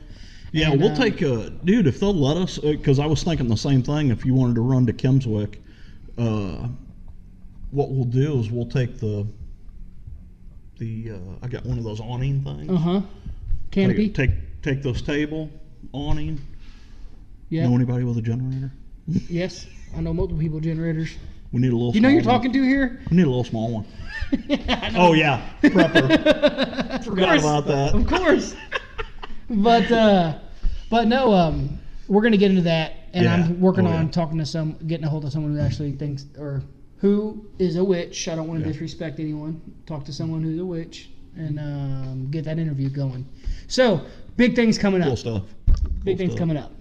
Yeah, 0.52 0.72
And, 0.72 0.80
we'll 0.80 0.90
uh, 0.92 0.96
take 0.96 1.20
a 1.22 1.50
dude 1.64 1.86
if 1.86 2.00
they'll 2.00 2.14
let 2.14 2.36
us. 2.36 2.58
Because 2.58 2.98
I 2.98 3.06
was 3.06 3.22
thinking 3.22 3.46
the 3.48 3.56
same 3.56 3.82
thing. 3.82 4.08
If 4.10 4.24
you 4.24 4.34
wanted 4.34 4.54
to 4.56 4.62
run 4.62 4.86
to 4.86 4.92
Kimmswick, 4.92 5.56
uh, 6.18 6.68
what 7.70 7.90
we'll 7.90 8.04
do 8.04 8.38
is 8.40 8.50
we'll 8.50 8.66
take 8.66 8.98
the 8.98 9.26
the. 10.78 11.12
Uh, 11.12 11.18
I 11.42 11.48
got 11.48 11.64
one 11.66 11.78
of 11.78 11.84
those 11.84 12.00
awning 12.00 12.42
things. 12.42 12.70
Uh 12.70 12.76
huh. 12.76 13.00
Canopy. 13.70 14.08
Take, 14.08 14.30
take 14.30 14.62
take 14.62 14.82
this 14.82 15.02
table 15.02 15.50
awning. 15.92 16.40
yeah. 17.48 17.66
Know 17.68 17.74
anybody 17.74 18.04
with 18.04 18.18
a 18.18 18.22
generator? 18.22 18.72
Yes. 19.28 19.66
I 19.96 20.00
know 20.00 20.12
multiple 20.12 20.40
people 20.40 20.60
generators. 20.60 21.14
We 21.52 21.60
need 21.60 21.72
a 21.72 21.76
little. 21.76 21.92
You 21.94 22.00
know 22.00 22.08
small 22.08 22.12
you're 22.14 22.24
one. 22.24 22.34
talking 22.36 22.52
to 22.52 22.62
here. 22.62 23.00
We 23.10 23.16
need 23.16 23.24
a 23.24 23.28
little 23.28 23.44
small 23.44 23.72
one. 23.72 23.84
Know. 24.48 24.56
Oh 24.96 25.12
yeah, 25.14 25.48
prepper. 25.62 27.04
Forgot 27.04 27.28
course. 27.28 27.40
about 27.42 27.66
that. 27.66 27.94
Of 27.94 28.06
course. 28.06 28.54
but 29.50 29.90
uh, 29.90 30.38
but 30.90 31.08
no, 31.08 31.32
um, 31.32 31.78
we're 32.06 32.22
gonna 32.22 32.36
get 32.36 32.50
into 32.50 32.62
that, 32.62 32.92
and 33.12 33.24
Yeah. 33.24 33.34
I'm 33.34 33.60
working 33.60 33.86
Oh, 33.86 33.90
on 33.90 34.04
yeah. 34.06 34.10
talking 34.12 34.38
to 34.38 34.46
some, 34.46 34.76
getting 34.86 35.04
a 35.04 35.08
hold 35.08 35.24
of 35.24 35.32
someone 35.32 35.52
who 35.56 35.60
actually 35.60 35.92
thinks 35.92 36.26
or 36.38 36.62
who 36.98 37.44
is 37.58 37.74
a 37.76 37.82
witch. 37.84 38.28
I 38.28 38.36
don't 38.36 38.46
want 38.46 38.60
to 38.60 38.66
Yeah. 38.66 38.72
disrespect 38.72 39.18
anyone. 39.18 39.60
Talk 39.86 40.04
to 40.04 40.12
someone 40.12 40.42
who's 40.44 40.60
a 40.60 40.64
witch 40.64 41.10
and 41.36 41.58
um, 41.58 42.28
get 42.30 42.44
that 42.44 42.58
interview 42.60 42.88
going. 42.90 43.26
So 43.66 44.02
big 44.36 44.54
things 44.54 44.78
coming 44.78 45.00
up. 45.02 45.08
Cool 45.08 45.16
stuff. 45.16 45.42
Big 46.04 46.16
Cool 46.16 46.16
things 46.16 46.32
stuff. 46.32 46.38
coming 46.38 46.56
up. 46.56 46.72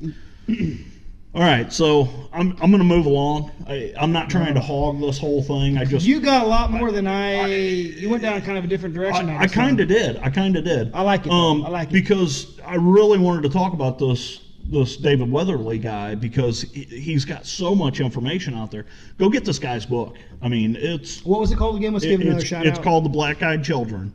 All 1.35 1.41
right, 1.41 1.71
so 1.71 2.09
I'm 2.33 2.57
I'm 2.59 2.71
gonna 2.71 2.83
move 2.83 3.05
along. 3.05 3.51
I, 3.67 3.93
I'm 3.99 4.11
not 4.11 4.31
trying 4.31 4.55
to 4.55 4.59
hog 4.59 4.99
this 4.99 5.19
whole 5.19 5.43
thing. 5.43 5.77
I 5.77 5.85
just 5.85 6.03
You 6.05 6.19
got 6.19 6.43
a 6.43 6.47
lot 6.47 6.71
more 6.71 6.91
than 6.91 7.05
I. 7.05 7.45
you 7.45 8.09
went 8.09 8.23
down 8.23 8.41
kind 8.41 8.57
of 8.57 8.63
a 8.63 8.67
different 8.67 8.95
direction. 8.95 9.29
I, 9.29 9.41
I 9.41 9.47
kind 9.47 9.79
of 9.79 9.87
did. 9.87 10.17
I 10.17 10.31
kind 10.31 10.55
of 10.55 10.63
did. 10.63 10.91
I 10.91 11.01
like 11.03 11.27
it. 11.27 11.31
Um, 11.31 11.63
I 11.65 11.69
like 11.69 11.89
it. 11.89 11.93
because 11.93 12.59
I 12.65 12.75
really 12.75 13.19
wanted 13.19 13.43
to 13.43 13.49
talk 13.49 13.73
about 13.73 13.99
this 13.99 14.41
this 14.65 14.97
David 14.97 15.31
Weatherly 15.31 15.77
guy 15.77 16.15
because 16.15 16.63
he, 16.63 16.83
he's 16.85 17.25
got 17.25 17.45
so 17.45 17.75
much 17.75 17.99
information 17.99 18.55
out 18.55 18.71
there. 18.71 18.87
Go 19.19 19.29
get 19.29 19.45
this 19.45 19.59
guy's 19.59 19.85
book. 19.85 20.15
I 20.41 20.47
mean, 20.47 20.75
it's 20.79 21.23
What 21.23 21.39
was 21.39 21.51
it 21.51 21.57
called 21.57 21.75
again? 21.77 21.93
Let's 21.93 22.05
give 22.05 22.21
it- 22.21 22.23
it 22.23 22.27
another 22.27 22.39
it's, 22.39 22.49
shout 22.49 22.65
it's 22.65 22.79
out. 22.79 22.83
called 22.83 23.05
The 23.05 23.09
Black 23.09 23.43
Eyed 23.43 23.63
Children, 23.63 24.13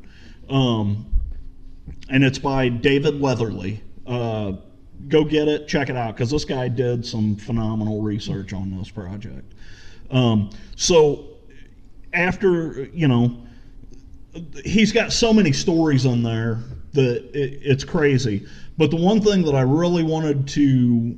um, 0.51 1.07
and 2.11 2.25
it's 2.25 2.41
by 2.41 2.69
David 2.71 3.21
Weatherly. 3.21 3.83
Uh, 4.05 4.55
go 5.09 5.25
get 5.25 5.49
it, 5.49 5.69
check 5.69 5.89
it 5.91 5.97
out, 5.97 6.15
because 6.17 6.31
this 6.31 6.45
guy 6.45 6.69
did 6.69 7.05
some 7.05 7.37
phenomenal 7.37 8.03
research 8.03 8.53
on 8.53 8.77
this 8.77 8.91
project. 8.91 9.55
Um, 10.11 10.51
so 10.77 11.29
after 12.13 12.85
you 12.93 13.09
know, 13.09 13.37
he's 14.65 14.93
got 14.93 15.13
so 15.13 15.33
many 15.33 15.53
stories 15.53 16.05
in 16.05 16.23
there 16.23 16.61
that 16.93 17.25
it, 17.35 17.61
it's 17.63 17.85
crazy. 17.85 18.47
But 18.77 18.91
the 18.91 18.97
one 18.97 19.21
thing 19.21 19.43
that 19.45 19.55
I 19.55 19.63
really 19.63 20.03
wanted 20.03 20.49
to 20.49 21.17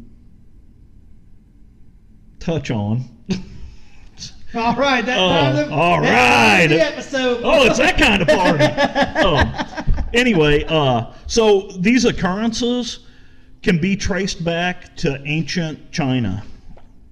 touch 2.39 2.71
on. 2.71 3.05
All 4.55 4.75
right, 4.77 5.05
that 5.05 5.19
Oh, 5.19 5.29
time 5.29 5.57
of 5.57 5.69
the, 5.69 5.75
all 5.75 6.01
that 6.01 6.61
time 6.61 6.65
of 6.65 6.71
the 6.71 6.87
episode. 6.87 7.41
Oh, 7.45 7.67
it's 7.67 7.79
that 7.79 7.99
kind 7.99 8.23
of 8.23 8.29
party. 8.29 8.65
um, 9.27 10.05
anyway, 10.15 10.65
uh, 10.69 11.13
so 11.27 11.69
these 11.79 12.05
occurrences 12.05 13.01
can 13.67 13.79
be 13.79 13.97
traced 13.97 14.45
back 14.45 14.95
to 14.95 15.21
ancient 15.25 15.91
China. 15.91 16.41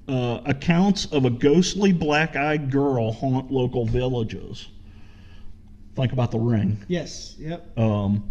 Uh, 0.06 0.40
accounts 0.44 1.06
of 1.06 1.24
a 1.24 1.30
ghostly 1.30 1.92
black-eyed 1.92 2.70
girl 2.70 3.10
haunt 3.10 3.50
local 3.50 3.84
villages. 3.84 4.68
Think 5.96 6.12
about 6.12 6.30
the 6.30 6.38
ring. 6.38 6.80
Yes. 6.86 7.34
Yep. 7.40 7.76
Um, 7.76 8.30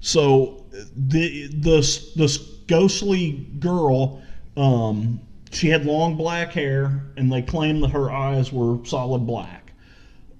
so 0.00 0.66
the 1.08 1.46
this 1.46 2.12
this 2.12 2.36
ghostly 2.66 3.46
girl 3.58 4.20
um, 4.58 5.18
she 5.50 5.68
had 5.68 5.86
long 5.86 6.14
black 6.14 6.52
hair, 6.52 7.06
and 7.16 7.32
they 7.32 7.40
claimed 7.40 7.82
that 7.84 7.90
her 7.92 8.10
eyes 8.10 8.52
were 8.52 8.84
solid 8.84 9.26
black. 9.26 9.72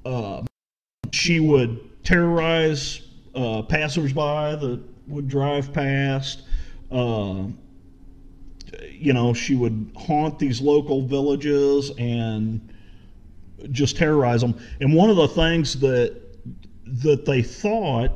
Uh, 0.05 0.43
she 1.13 1.41
would 1.41 2.05
terrorize 2.05 3.01
uh, 3.35 3.63
passersby 3.63 4.57
that 4.61 4.83
would 5.09 5.29
drive 5.29 5.73
past. 5.73 6.43
Uh, 6.93 7.45
you 8.91 9.13
know, 9.13 9.35
she 9.35 9.55
would 9.55 9.91
haunt 9.97 10.39
these 10.39 10.61
local 10.61 11.07
villages 11.07 11.91
and 11.99 12.73
just 13.71 13.97
terrorize 13.97 14.41
them. 14.41 14.59
And 14.81 14.95
one 14.95 15.11
of 15.11 15.17
the 15.17 15.29
things 15.29 15.79
that 15.81 16.21
that 16.85 17.25
they 17.25 17.43
thought, 17.43 18.11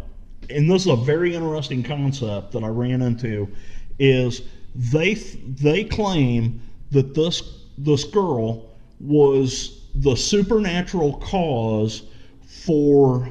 and 0.50 0.70
this 0.70 0.82
is 0.82 0.92
a 0.92 0.96
very 0.96 1.34
interesting 1.34 1.82
concept 1.82 2.52
that 2.52 2.62
I 2.62 2.68
ran 2.68 3.02
into, 3.02 3.48
is 3.98 4.42
they 4.74 5.14
they 5.14 5.84
claim 5.84 6.60
that 6.90 7.14
this 7.14 7.42
this 7.78 8.04
girl 8.04 8.76
was 9.00 9.80
the 9.94 10.14
supernatural 10.14 11.14
cause 11.18 12.02
for 12.46 13.28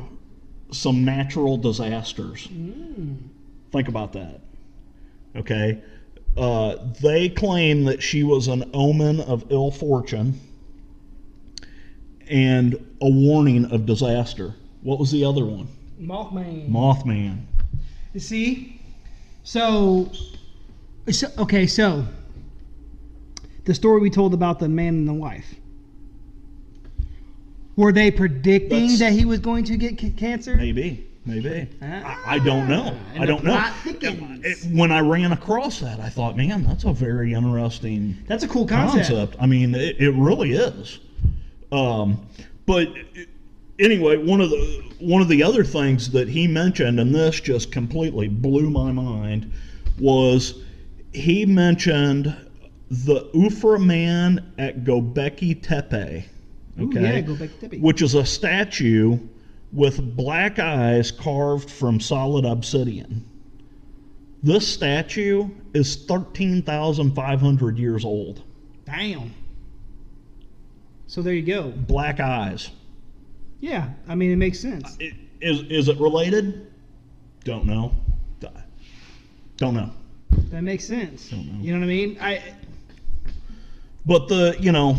some 0.72 1.06
natural 1.06 1.58
disasters. 1.58 2.48
Think 3.72 3.88
about 3.88 4.14
that. 4.14 4.42
Okay. 5.36 5.82
Uh, 6.38 6.76
they 7.02 7.30
claim 7.30 7.86
that 7.86 8.02
she 8.04 8.24
was 8.24 8.48
an 8.48 8.70
omen 8.74 9.22
of 9.22 9.46
ill 9.50 9.72
fortune 9.72 10.40
and 12.28 12.74
a 13.02 13.10
warning 13.10 13.66
of 13.72 13.86
disaster. 13.86 14.54
What 14.82 15.00
was 15.00 15.12
the 15.12 15.24
other 15.24 15.46
one? 15.46 15.68
Mothman. 16.00 16.70
Mothman. 16.70 17.46
You 18.14 18.20
see? 18.20 18.82
So, 19.44 20.12
so, 21.10 21.28
okay, 21.38 21.68
so 21.68 22.06
the 23.66 23.74
story 23.74 24.02
we 24.02 24.10
told 24.10 24.34
about 24.34 24.60
the 24.60 24.68
man 24.68 24.96
and 24.96 25.08
the 25.08 25.14
wife. 25.14 25.56
Were 27.76 27.92
they 27.92 28.10
predicting 28.12 28.70
That's- 28.70 29.00
that 29.00 29.14
he 29.14 29.26
was 29.26 29.40
going 29.40 29.66
to 29.66 29.78
get 29.78 30.00
c- 30.00 30.12
cancer? 30.12 30.56
Maybe. 30.56 31.08
Maybe. 31.26 31.68
I, 31.82 32.36
I 32.36 32.40
don't 32.40 32.68
know. 32.70 32.96
and 33.14 33.24
I 33.24 33.26
don't 33.26 33.44
know. 33.44 33.52
plot 33.54 33.74
thickens. 33.84 34.46
It- 34.46 34.72
when 34.76 34.92
I 34.92 35.00
ran 35.00 35.32
across 35.32 35.80
that, 35.80 36.00
I 36.00 36.10
thought, 36.10 36.38
man, 36.38 36.64
that's 36.64 36.84
a 36.84 36.94
very 36.94 37.34
interesting 37.34 38.16
That's 38.28 38.44
a 38.44 38.48
cool 38.48 38.68
concept. 38.68 39.36
I 39.40 39.46
mean, 39.48 39.74
it, 39.74 40.00
it 40.00 40.12
really 40.12 40.52
is. 40.54 41.00
Um, 41.72 42.26
but 42.68 42.88
anyway, 43.80 44.18
one 44.18 44.40
of 44.42 44.50
the 44.52 44.84
one 45.00 45.22
of 45.22 45.28
the 45.28 45.42
other 45.44 45.64
things 45.64 46.10
that 46.12 46.28
he 46.28 46.48
mentioned, 46.48 47.00
and 47.00 47.14
this 47.14 47.40
just 47.42 47.72
completely 47.72 48.28
blew 48.28 48.70
my 48.70 48.92
mind, 48.92 49.52
was 50.00 50.64
he 51.14 51.46
mentioned 51.46 52.36
the 52.90 53.22
Urfa 53.34 53.84
man 53.84 54.54
at 54.60 54.84
Gobekli 54.84 55.62
Tepe. 55.62 56.26
Ooh, 56.80 56.90
yeah, 56.94 57.22
Göbekli 57.22 57.60
Tepe. 57.60 57.80
Which 57.82 58.02
is 58.02 58.14
a 58.14 58.26
statue 58.26 59.18
with 59.72 60.16
black 60.16 60.60
eyes 60.60 61.12
carved 61.12 61.70
from 61.70 62.00
solid 62.00 62.46
obsidian. 62.46 63.26
This 64.44 64.68
statue 64.68 65.50
is 65.74 66.06
13,500 66.06 67.78
years 67.78 68.06
old. 68.06 68.44
Damn. 68.86 69.34
So 71.08 71.22
there 71.22 71.34
you 71.34 71.42
go. 71.42 71.72
Black 71.72 72.20
eyes. 72.20 72.70
Yeah, 73.60 73.90
I 74.08 74.16
mean 74.16 74.32
it 74.32 74.36
makes 74.36 74.60
sense. 74.60 74.98
Uh, 75.02 75.06
I- 75.06 75.16
Is, 75.42 75.62
is 75.64 75.88
it 75.90 75.98
related? 76.00 76.68
Don't 77.44 77.66
know. 77.66 77.94
Don't 79.58 79.74
know. 79.74 79.90
That 80.50 80.64
makes 80.64 80.84
sense. 80.86 81.30
Don't 81.30 81.46
know. 81.46 81.64
You 81.64 81.72
know 81.74 81.80
what 81.80 81.86
I 81.86 81.88
mean? 81.88 82.18
I 82.20 82.42
But 84.06 84.28
the, 84.28 84.58
you 84.60 84.72
know, 84.74 84.98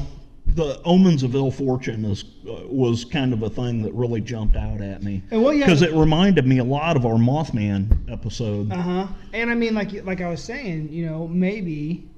the 0.56 0.80
omens 0.84 1.22
of 1.22 1.34
ill 1.34 1.50
fortune 1.50 2.04
is 2.06 2.24
uh, 2.48 2.66
was 2.66 3.04
kind 3.04 3.32
of 3.32 3.42
a 3.42 3.50
thing 3.50 3.82
that 3.82 3.92
really 3.92 4.22
jumped 4.22 4.56
out 4.56 4.80
at 4.80 5.02
me 5.02 5.22
and 5.30 5.42
well, 5.42 5.52
yeah. 5.52 5.66
because 5.66 5.82
it 5.82 5.92
reminded 5.92 6.46
me 6.46 6.58
a 6.58 6.64
lot 6.64 6.96
of 6.96 7.04
our 7.04 7.14
Mothman 7.14 8.10
episode. 8.10 8.72
Uh 8.72 8.76
huh. 8.76 9.06
And 9.34 9.50
I 9.50 9.54
mean, 9.54 9.74
like 9.74 9.92
like 10.04 10.20
I 10.22 10.28
was 10.28 10.42
saying, 10.42 10.88
you 10.90 11.06
know, 11.06 11.28
maybe 11.28 12.08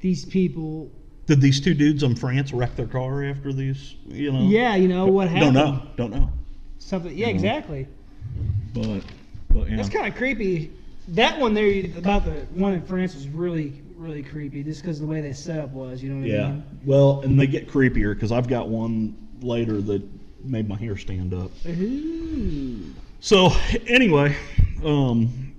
these 0.00 0.24
people. 0.24 0.90
Did 1.26 1.40
these 1.40 1.60
two 1.60 1.74
dudes 1.74 2.04
in 2.04 2.14
France 2.14 2.52
wreck 2.52 2.76
their 2.76 2.86
car 2.86 3.24
after 3.24 3.52
these? 3.52 3.96
You 4.06 4.32
know. 4.32 4.46
Yeah, 4.48 4.76
you 4.76 4.86
know 4.86 5.06
what 5.06 5.28
happened. 5.28 5.54
Don't 5.54 5.74
know. 5.74 5.82
Don't 5.96 6.12
know. 6.12 6.30
Something. 6.78 7.10
Yeah, 7.10 7.26
You 7.26 7.32
know. 7.32 7.36
exactly. 7.36 7.88
But 8.72 9.02
but 9.50 9.68
yeah. 9.68 9.76
That's 9.76 9.88
kind 9.88 10.06
of 10.06 10.14
creepy. 10.14 10.70
That 11.08 11.40
one 11.40 11.54
there 11.54 11.86
about 11.98 12.24
the 12.24 12.30
one 12.54 12.74
in 12.74 12.82
France 12.82 13.14
was 13.14 13.26
really 13.28 13.82
really 13.96 14.22
creepy, 14.22 14.62
just 14.62 14.82
because 14.82 15.00
the 15.00 15.06
way 15.06 15.20
they 15.20 15.32
set 15.32 15.58
up 15.58 15.70
was. 15.70 16.02
You 16.02 16.10
know 16.10 16.20
what 16.20 16.30
I 16.30 16.34
Yeah. 16.34 16.50
mean? 16.50 16.64
Well, 16.84 17.20
and 17.22 17.38
they 17.38 17.46
get 17.46 17.68
creepier 17.68 18.14
because 18.14 18.32
I've 18.32 18.48
got 18.48 18.68
one 18.68 19.14
later 19.40 19.80
that 19.82 20.02
made 20.44 20.68
my 20.68 20.76
hair 20.76 20.96
stand 20.96 21.34
up. 21.34 21.50
Ooh. 21.66 22.80
So 23.20 23.50
anyway, 23.86 24.36
um, 24.84 25.52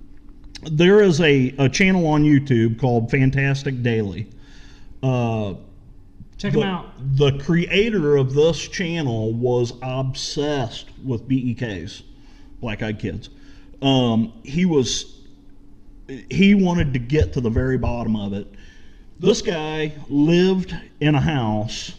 there 0.70 1.00
is 1.02 1.20
a, 1.20 1.54
a 1.58 1.68
channel 1.68 2.06
on 2.06 2.22
YouTube 2.24 2.78
called 2.80 3.10
Fantastic 3.10 3.82
Daily. 3.82 4.28
Uh, 5.02 5.54
Check 6.38 6.52
the, 6.52 6.60
them 6.60 6.68
out. 6.68 7.16
the 7.16 7.38
creator 7.38 8.16
of 8.16 8.32
this 8.34 8.66
channel 8.68 9.32
was 9.34 9.72
obsessed 9.82 10.86
with 11.04 11.28
BEKs, 11.28 12.02
Black 12.60 12.82
Eyed 12.82 12.98
Kids. 12.98 13.28
Um, 13.82 14.32
he 14.44 14.64
was 14.64 15.17
he 16.30 16.54
wanted 16.54 16.92
to 16.92 16.98
get 16.98 17.32
to 17.34 17.40
the 17.40 17.50
very 17.50 17.78
bottom 17.78 18.16
of 18.16 18.32
it. 18.32 18.46
This 19.20 19.42
guy 19.42 19.92
lived 20.08 20.74
in 21.00 21.14
a 21.14 21.20
house 21.20 21.92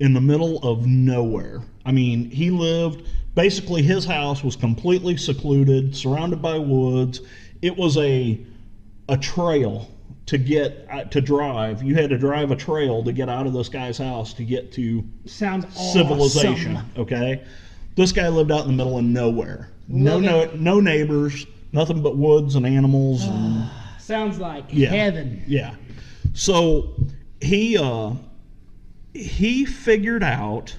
in 0.00 0.12
the 0.12 0.20
middle 0.20 0.58
of 0.58 0.86
nowhere. 0.86 1.62
I 1.84 1.92
mean, 1.92 2.30
he 2.30 2.50
lived 2.50 3.06
basically 3.34 3.82
his 3.82 4.04
house 4.04 4.42
was 4.42 4.56
completely 4.56 5.16
secluded, 5.16 5.96
surrounded 5.96 6.42
by 6.42 6.58
woods. 6.58 7.20
It 7.62 7.76
was 7.76 7.96
a 7.96 8.40
a 9.08 9.16
trail 9.16 9.88
to 10.26 10.38
get 10.38 10.86
uh, 10.90 11.04
to 11.04 11.20
drive. 11.20 11.82
You 11.82 11.94
had 11.94 12.10
to 12.10 12.18
drive 12.18 12.50
a 12.50 12.56
trail 12.56 13.04
to 13.04 13.12
get 13.12 13.28
out 13.28 13.46
of 13.46 13.52
this 13.52 13.68
guy's 13.68 13.98
house 13.98 14.34
to 14.34 14.44
get 14.44 14.72
to 14.72 15.04
Sounds 15.24 15.66
civilization. 15.92 16.76
awesome. 16.76 16.90
Okay, 16.96 17.44
this 17.94 18.10
guy 18.12 18.28
lived 18.28 18.50
out 18.50 18.62
in 18.62 18.66
the 18.66 18.72
middle 18.72 18.98
of 18.98 19.04
nowhere. 19.04 19.70
No, 19.88 20.18
no, 20.18 20.50
no 20.56 20.80
neighbors. 20.80 21.46
Nothing 21.76 22.00
but 22.00 22.16
woods 22.16 22.54
and 22.54 22.64
animals. 22.66 23.24
and, 23.24 23.68
Sounds 24.00 24.38
like 24.38 24.64
Yeah. 24.72 24.88
heaven. 24.88 25.44
yeah. 25.46 25.74
So 26.32 26.94
he 27.42 27.76
uh, 27.76 28.12
he 29.12 29.66
figured 29.66 30.22
out 30.22 30.74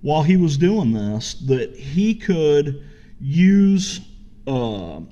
while 0.00 0.24
he 0.24 0.36
was 0.36 0.56
doing 0.58 0.92
this 0.92 1.34
that 1.46 1.76
he 1.76 2.16
could 2.16 2.82
use. 3.20 4.00
Uh, 4.44 5.02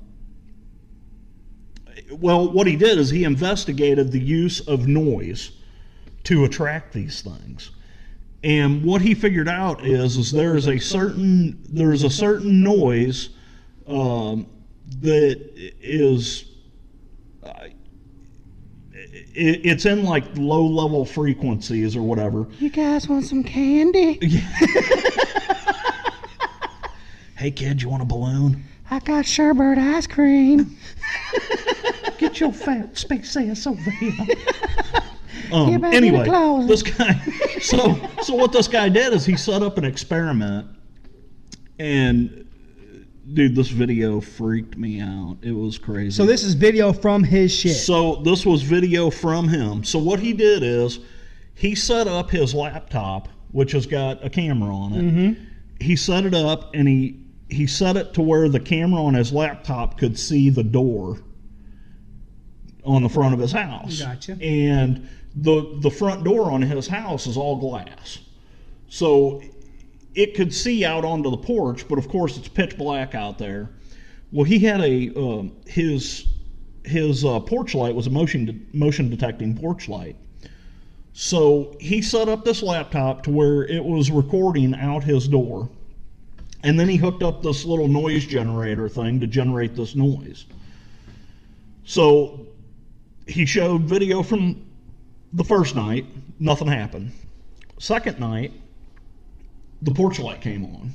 well, 2.11 2.51
what 2.51 2.67
he 2.67 2.75
did 2.75 2.97
is 2.97 3.09
he 3.09 3.23
investigated 3.23 4.11
the 4.11 4.19
use 4.19 4.59
of 4.67 4.87
noise 4.87 5.51
to 6.25 6.43
attract 6.43 6.91
these 6.91 7.21
things. 7.21 7.71
And 8.43 8.83
what 8.83 9.01
he 9.01 9.13
figured 9.13 9.47
out 9.47 9.85
is, 9.85 10.17
is 10.17 10.31
there 10.31 10.57
is 10.57 10.67
a 10.67 10.79
certain 10.79 11.59
there 11.69 11.93
is 11.93 12.03
a 12.03 12.09
certain 12.09 12.61
noise 12.61 13.29
um, 13.87 14.47
that 14.99 15.51
is 15.81 16.45
uh, 17.43 17.67
it, 18.93 19.61
it's 19.65 19.85
in 19.85 20.03
like 20.03 20.23
low 20.35 20.65
level 20.65 21.05
frequencies 21.05 21.95
or 21.95 22.01
whatever. 22.01 22.47
You 22.59 22.69
guys 22.69 23.07
want 23.07 23.25
some 23.25 23.43
candy? 23.43 24.19
Hey 27.41 27.49
kid, 27.49 27.81
you 27.81 27.89
want 27.89 28.03
a 28.03 28.05
balloon? 28.05 28.63
I 28.91 28.99
got 28.99 29.25
sherbet 29.25 29.79
ice 29.79 30.05
cream. 30.05 30.77
Get 32.19 32.39
your 32.39 32.53
fat 32.53 32.95
space 32.95 33.35
ass 33.35 33.65
over 33.65 33.89
here. 33.89 34.13
Um, 35.51 35.81
back 35.81 35.93
in 35.95 36.03
the 36.03 36.17
anyway, 36.17 36.67
this 36.67 36.83
guy. 36.83 37.19
So, 37.59 37.99
so 38.21 38.35
what 38.35 38.53
this 38.53 38.69
guy 38.69 38.87
did 38.87 39.11
is 39.11 39.25
he 39.25 39.35
set 39.35 39.61
up 39.61 39.77
an 39.77 39.83
experiment, 39.83 40.67
and 41.77 42.40
dude, 43.33 43.55
this 43.55 43.69
video 43.69 44.19
freaked 44.21 44.77
me 44.77 44.99
out. 45.01 45.37
It 45.41 45.51
was 45.51 45.77
crazy. 45.77 46.11
So 46.11 46.25
this 46.25 46.43
is 46.43 46.53
video 46.53 46.93
from 46.93 47.23
his 47.23 47.51
shit. 47.51 47.75
So 47.75 48.17
this 48.17 48.45
was 48.45 48.61
video 48.61 49.09
from 49.09 49.47
him. 49.47 49.83
So 49.83 49.99
what 49.99 50.19
he 50.19 50.33
did 50.33 50.63
is 50.63 50.99
he 51.55 51.75
set 51.75 52.07
up 52.07 52.29
his 52.29 52.53
laptop, 52.53 53.29
which 53.51 53.71
has 53.73 53.85
got 53.85 54.23
a 54.25 54.29
camera 54.29 54.73
on 54.75 54.93
it. 54.93 55.01
mm-hmm. 55.01 55.43
He 55.79 55.95
set 55.95 56.25
it 56.25 56.33
up 56.35 56.75
and 56.75 56.87
he 56.87 57.17
he 57.49 57.67
set 57.67 57.97
it 57.97 58.13
to 58.13 58.21
where 58.21 58.47
the 58.47 58.59
camera 58.59 59.01
on 59.01 59.13
his 59.13 59.33
laptop 59.33 59.97
could 59.97 60.17
see 60.17 60.49
the 60.49 60.63
door 60.63 61.19
on 62.85 63.03
the 63.03 63.09
front 63.09 63.33
of 63.33 63.39
his 63.39 63.51
house. 63.51 63.99
Gotcha. 63.99 64.37
And 64.41 65.09
the 65.35 65.77
the 65.81 65.89
front 65.89 66.23
door 66.23 66.51
on 66.51 66.61
his 66.61 66.87
house 66.87 67.25
is 67.25 67.35
all 67.35 67.57
glass. 67.57 68.19
So 68.89 69.41
it 70.15 70.35
could 70.35 70.53
see 70.53 70.83
out 70.83 71.05
onto 71.05 71.29
the 71.29 71.37
porch, 71.37 71.87
but 71.87 71.97
of 71.97 72.07
course 72.09 72.37
it's 72.37 72.47
pitch 72.47 72.77
black 72.77 73.15
out 73.15 73.37
there. 73.37 73.69
Well, 74.31 74.45
he 74.45 74.59
had 74.59 74.81
a 74.81 75.13
um, 75.15 75.53
his 75.65 76.27
his 76.83 77.23
uh, 77.23 77.39
porch 77.39 77.75
light 77.75 77.93
was 77.93 78.07
a 78.07 78.09
motion 78.09 78.45
de- 78.45 78.77
motion 78.77 79.09
detecting 79.09 79.57
porch 79.57 79.87
light. 79.87 80.15
So 81.13 81.75
he 81.79 82.01
set 82.01 82.29
up 82.29 82.45
this 82.45 82.63
laptop 82.63 83.23
to 83.23 83.31
where 83.31 83.65
it 83.65 83.83
was 83.83 84.09
recording 84.09 84.73
out 84.75 85.03
his 85.03 85.27
door. 85.27 85.69
And 86.63 86.79
then 86.79 86.87
he 86.87 86.95
hooked 86.95 87.23
up 87.23 87.43
this 87.43 87.65
little 87.65 87.87
noise 87.87 88.25
generator 88.25 88.87
thing 88.87 89.19
to 89.19 89.27
generate 89.27 89.75
this 89.75 89.95
noise. 89.95 90.45
So 91.83 92.47
he 93.27 93.45
showed 93.45 93.81
video 93.81 94.23
from 94.23 94.65
the 95.33 95.43
first 95.43 95.75
night, 95.75 96.05
nothing 96.39 96.67
happened. 96.67 97.11
Second 97.79 98.19
night, 98.19 98.53
the 99.81 99.91
porch 99.91 100.19
light 100.19 100.41
came 100.41 100.65
on. 100.65 100.93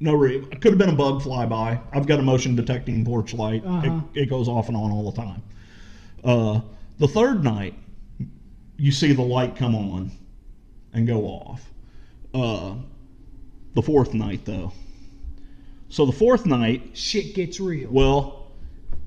No, 0.00 0.22
it 0.22 0.60
could 0.60 0.72
have 0.72 0.78
been 0.78 0.90
a 0.90 0.96
bug 0.96 1.22
flyby. 1.22 1.80
I've 1.92 2.06
got 2.06 2.20
a 2.20 2.22
motion 2.22 2.54
detecting 2.54 3.04
porch 3.04 3.34
light. 3.34 3.64
Uh-huh. 3.64 4.00
It, 4.14 4.22
it 4.22 4.30
goes 4.30 4.48
off 4.48 4.68
and 4.68 4.76
on 4.76 4.92
all 4.92 5.10
the 5.10 5.20
time. 5.20 5.42
Uh, 6.22 6.60
the 6.98 7.08
third 7.08 7.42
night, 7.42 7.74
you 8.76 8.92
see 8.92 9.12
the 9.12 9.22
light 9.22 9.56
come 9.56 9.74
on 9.74 10.12
and 10.92 11.06
go 11.06 11.24
off. 11.24 11.68
Uh, 12.32 12.74
the 13.74 13.82
fourth 13.82 14.14
night, 14.14 14.44
though. 14.44 14.72
So 15.88 16.06
the 16.06 16.12
fourth 16.12 16.46
night, 16.46 16.90
Shit 16.94 17.34
gets 17.34 17.58
real. 17.58 17.90
well, 17.90 18.52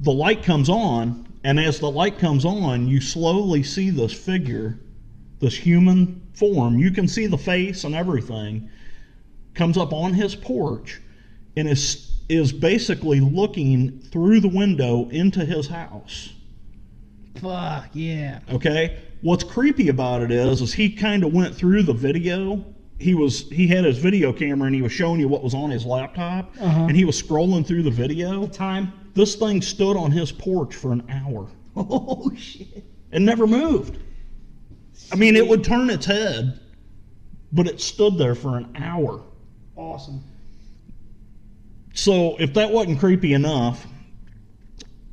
the 0.01 0.11
light 0.11 0.43
comes 0.43 0.67
on, 0.67 1.27
and 1.43 1.59
as 1.59 1.79
the 1.79 1.89
light 1.89 2.17
comes 2.17 2.43
on, 2.43 2.87
you 2.87 2.99
slowly 2.99 3.63
see 3.63 3.91
this 3.91 4.11
figure, 4.11 4.79
this 5.41 5.55
human 5.57 6.21
form. 6.33 6.77
You 6.77 6.91
can 6.91 7.07
see 7.07 7.27
the 7.27 7.37
face 7.37 7.83
and 7.83 7.93
everything. 7.95 8.69
Comes 9.53 9.77
up 9.77 9.91
on 9.91 10.13
his 10.13 10.35
porch 10.35 11.01
and 11.57 11.67
is 11.67 12.07
is 12.29 12.53
basically 12.53 13.19
looking 13.19 13.99
through 13.99 14.39
the 14.39 14.47
window 14.47 15.09
into 15.09 15.43
his 15.43 15.67
house. 15.67 16.29
Fuck 17.35 17.89
yeah. 17.93 18.39
Okay. 18.51 18.99
What's 19.21 19.43
creepy 19.43 19.89
about 19.89 20.21
it 20.21 20.31
is, 20.31 20.61
is 20.61 20.73
he 20.73 20.89
kind 20.91 21.23
of 21.23 21.33
went 21.33 21.53
through 21.53 21.83
the 21.83 21.93
video. 21.93 22.63
He 22.99 23.13
was 23.15 23.49
he 23.49 23.67
had 23.67 23.83
his 23.83 23.97
video 23.97 24.31
camera 24.31 24.67
and 24.67 24.75
he 24.75 24.81
was 24.81 24.91
showing 24.91 25.19
you 25.19 25.27
what 25.27 25.43
was 25.43 25.53
on 25.53 25.69
his 25.71 25.85
laptop, 25.85 26.53
Uh-huh. 26.59 26.81
and 26.87 26.95
he 26.95 27.03
was 27.03 27.21
scrolling 27.21 27.65
through 27.65 27.83
the 27.83 27.91
video. 27.91 28.47
Time. 28.47 28.93
This 29.13 29.35
thing 29.35 29.61
stood 29.61 29.97
on 29.97 30.11
his 30.11 30.31
porch 30.31 30.73
for 30.75 30.93
an 30.93 31.03
hour 31.09 31.49
Oh 31.75 32.31
shit. 32.37 32.85
and 33.11 33.25
never 33.25 33.45
moved. 33.45 33.97
I 35.11 35.15
mean, 35.15 35.35
it 35.35 35.47
would 35.47 35.63
turn 35.63 35.89
its 35.89 36.05
head, 36.05 36.59
but 37.51 37.67
it 37.67 37.81
stood 37.81 38.17
there 38.17 38.35
for 38.35 38.57
an 38.57 38.75
hour. 38.77 39.21
Awesome. 39.75 40.23
So 41.93 42.37
if 42.39 42.53
that 42.53 42.71
wasn't 42.71 42.99
creepy 42.99 43.33
enough, 43.33 43.85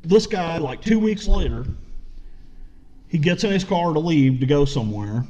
this 0.03 0.27
guy, 0.27 0.57
like 0.57 0.81
two 0.81 0.99
weeks 0.99 1.27
later, 1.27 1.65
he 3.07 3.17
gets 3.17 3.43
in 3.43 3.51
his 3.51 3.63
car 3.63 3.93
to 3.93 3.99
leave 3.99 4.39
to 4.39 4.45
go 4.45 4.65
somewhere, 4.65 5.25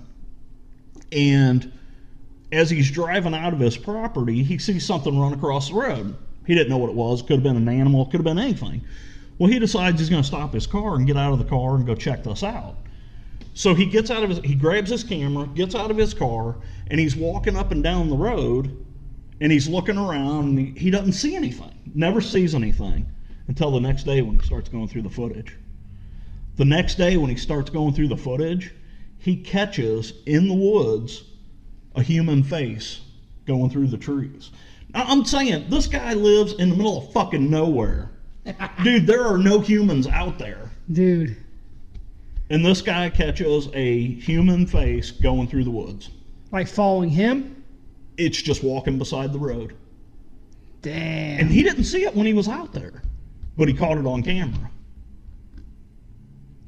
and 1.12 1.72
as 2.52 2.70
he's 2.70 2.92
driving 2.92 3.34
out 3.34 3.54
of 3.54 3.60
his 3.60 3.78
property, 3.78 4.44
he 4.44 4.58
sees 4.58 4.86
something 4.86 5.18
run 5.18 5.34
across 5.34 5.70
the 5.70 5.76
road. 5.76 6.16
He 6.46 6.56
didn't 6.56 6.70
know 6.70 6.78
what 6.78 6.90
it 6.90 6.96
was. 6.96 7.22
It 7.22 7.28
Could 7.28 7.38
have 7.38 7.44
been 7.44 7.58
an 7.58 7.70
animal. 7.70 8.04
it 8.04 8.12
Could 8.12 8.20
have 8.20 8.24
been 8.24 8.40
anything. 8.40 8.82
Well, 9.38 9.50
he 9.50 9.60
decides 9.60 10.00
he's 10.00 10.10
going 10.10 10.22
to 10.22 10.28
stop 10.28 10.54
his 10.54 10.68
car 10.68 10.96
and 10.96 11.08
get 11.08 11.16
out 11.16 11.32
of 11.32 11.40
the 11.40 11.46
car 11.46 11.76
and 11.76 11.86
go 11.86 11.96
check 11.96 12.24
this 12.24 12.44
out. 12.44 12.76
So 13.60 13.76
he 13.76 13.88
gets 13.88 14.10
out 14.10 14.24
of 14.24 14.30
his, 14.30 14.40
he 14.40 14.56
grabs 14.56 14.90
his 14.90 15.04
camera, 15.04 15.46
gets 15.48 15.76
out 15.76 15.92
of 15.92 15.98
his 15.98 16.14
car, 16.14 16.56
and 16.88 16.98
he's 16.98 17.14
walking 17.14 17.58
up 17.58 17.72
and 17.72 17.84
down 17.84 18.10
the 18.10 18.16
road, 18.16 18.86
and 19.42 19.52
he's 19.52 19.68
looking 19.68 19.98
around. 19.98 20.58
And 20.58 20.60
he, 20.60 20.80
he 20.80 20.90
doesn't 20.90 21.12
see 21.12 21.36
anything. 21.36 21.74
Never 21.94 22.22
sees 22.22 22.56
anything 22.56 23.06
until 23.50 23.72
the 23.72 23.82
next 23.82 24.06
day 24.06 24.22
when 24.22 24.40
he 24.40 24.46
starts 24.46 24.70
going 24.70 24.88
through 24.88 25.02
the 25.02 25.10
footage. 25.10 25.58
The 26.56 26.64
next 26.64 26.96
day 26.96 27.18
when 27.18 27.30
he 27.30 27.36
starts 27.36 27.70
going 27.70 27.94
through 27.94 28.08
the 28.08 28.16
footage, 28.16 28.74
he 29.18 29.36
catches 29.36 30.14
in 30.26 30.48
the 30.48 30.54
woods 30.54 31.26
a 31.96 32.02
human 32.02 32.44
face 32.44 33.02
going 33.46 33.70
through 33.70 33.88
the 33.88 33.98
trees. 33.98 34.52
Now, 34.94 35.04
I'm 35.06 35.26
saying 35.26 35.70
this 35.70 35.88
guy 35.88 36.14
lives 36.14 36.54
in 36.54 36.70
the 36.70 36.78
middle 36.78 37.00
of 37.00 37.12
fucking 37.12 37.52
nowhere. 37.52 38.10
Dude, 38.86 39.06
there 39.06 39.26
are 39.26 39.38
no 39.38 39.60
humans 39.60 40.08
out 40.08 40.40
there. 40.40 40.72
Dude. 40.90 41.36
And 42.50 42.66
this 42.66 42.82
guy 42.82 43.10
catches 43.10 43.70
a 43.74 44.02
human 44.16 44.66
face 44.66 45.12
going 45.12 45.48
through 45.48 45.66
the 45.66 45.72
woods. 45.72 46.10
Like 46.52 46.68
following 46.68 47.10
him? 47.10 47.64
It's 48.18 48.42
just 48.42 48.64
walking 48.64 48.98
beside 48.98 49.32
the 49.32 49.40
road. 49.40 49.76
Damn. 50.82 51.42
And 51.42 51.50
he 51.52 51.62
didn't 51.62 51.84
see 51.84 52.04
it 52.04 52.16
when 52.16 52.26
he 52.26 52.34
was 52.34 52.48
out 52.48 52.74
there, 52.74 53.04
but 53.58 53.68
he 53.68 53.74
caught 53.74 53.98
it 53.98 54.06
on 54.06 54.24
camera. 54.24 54.72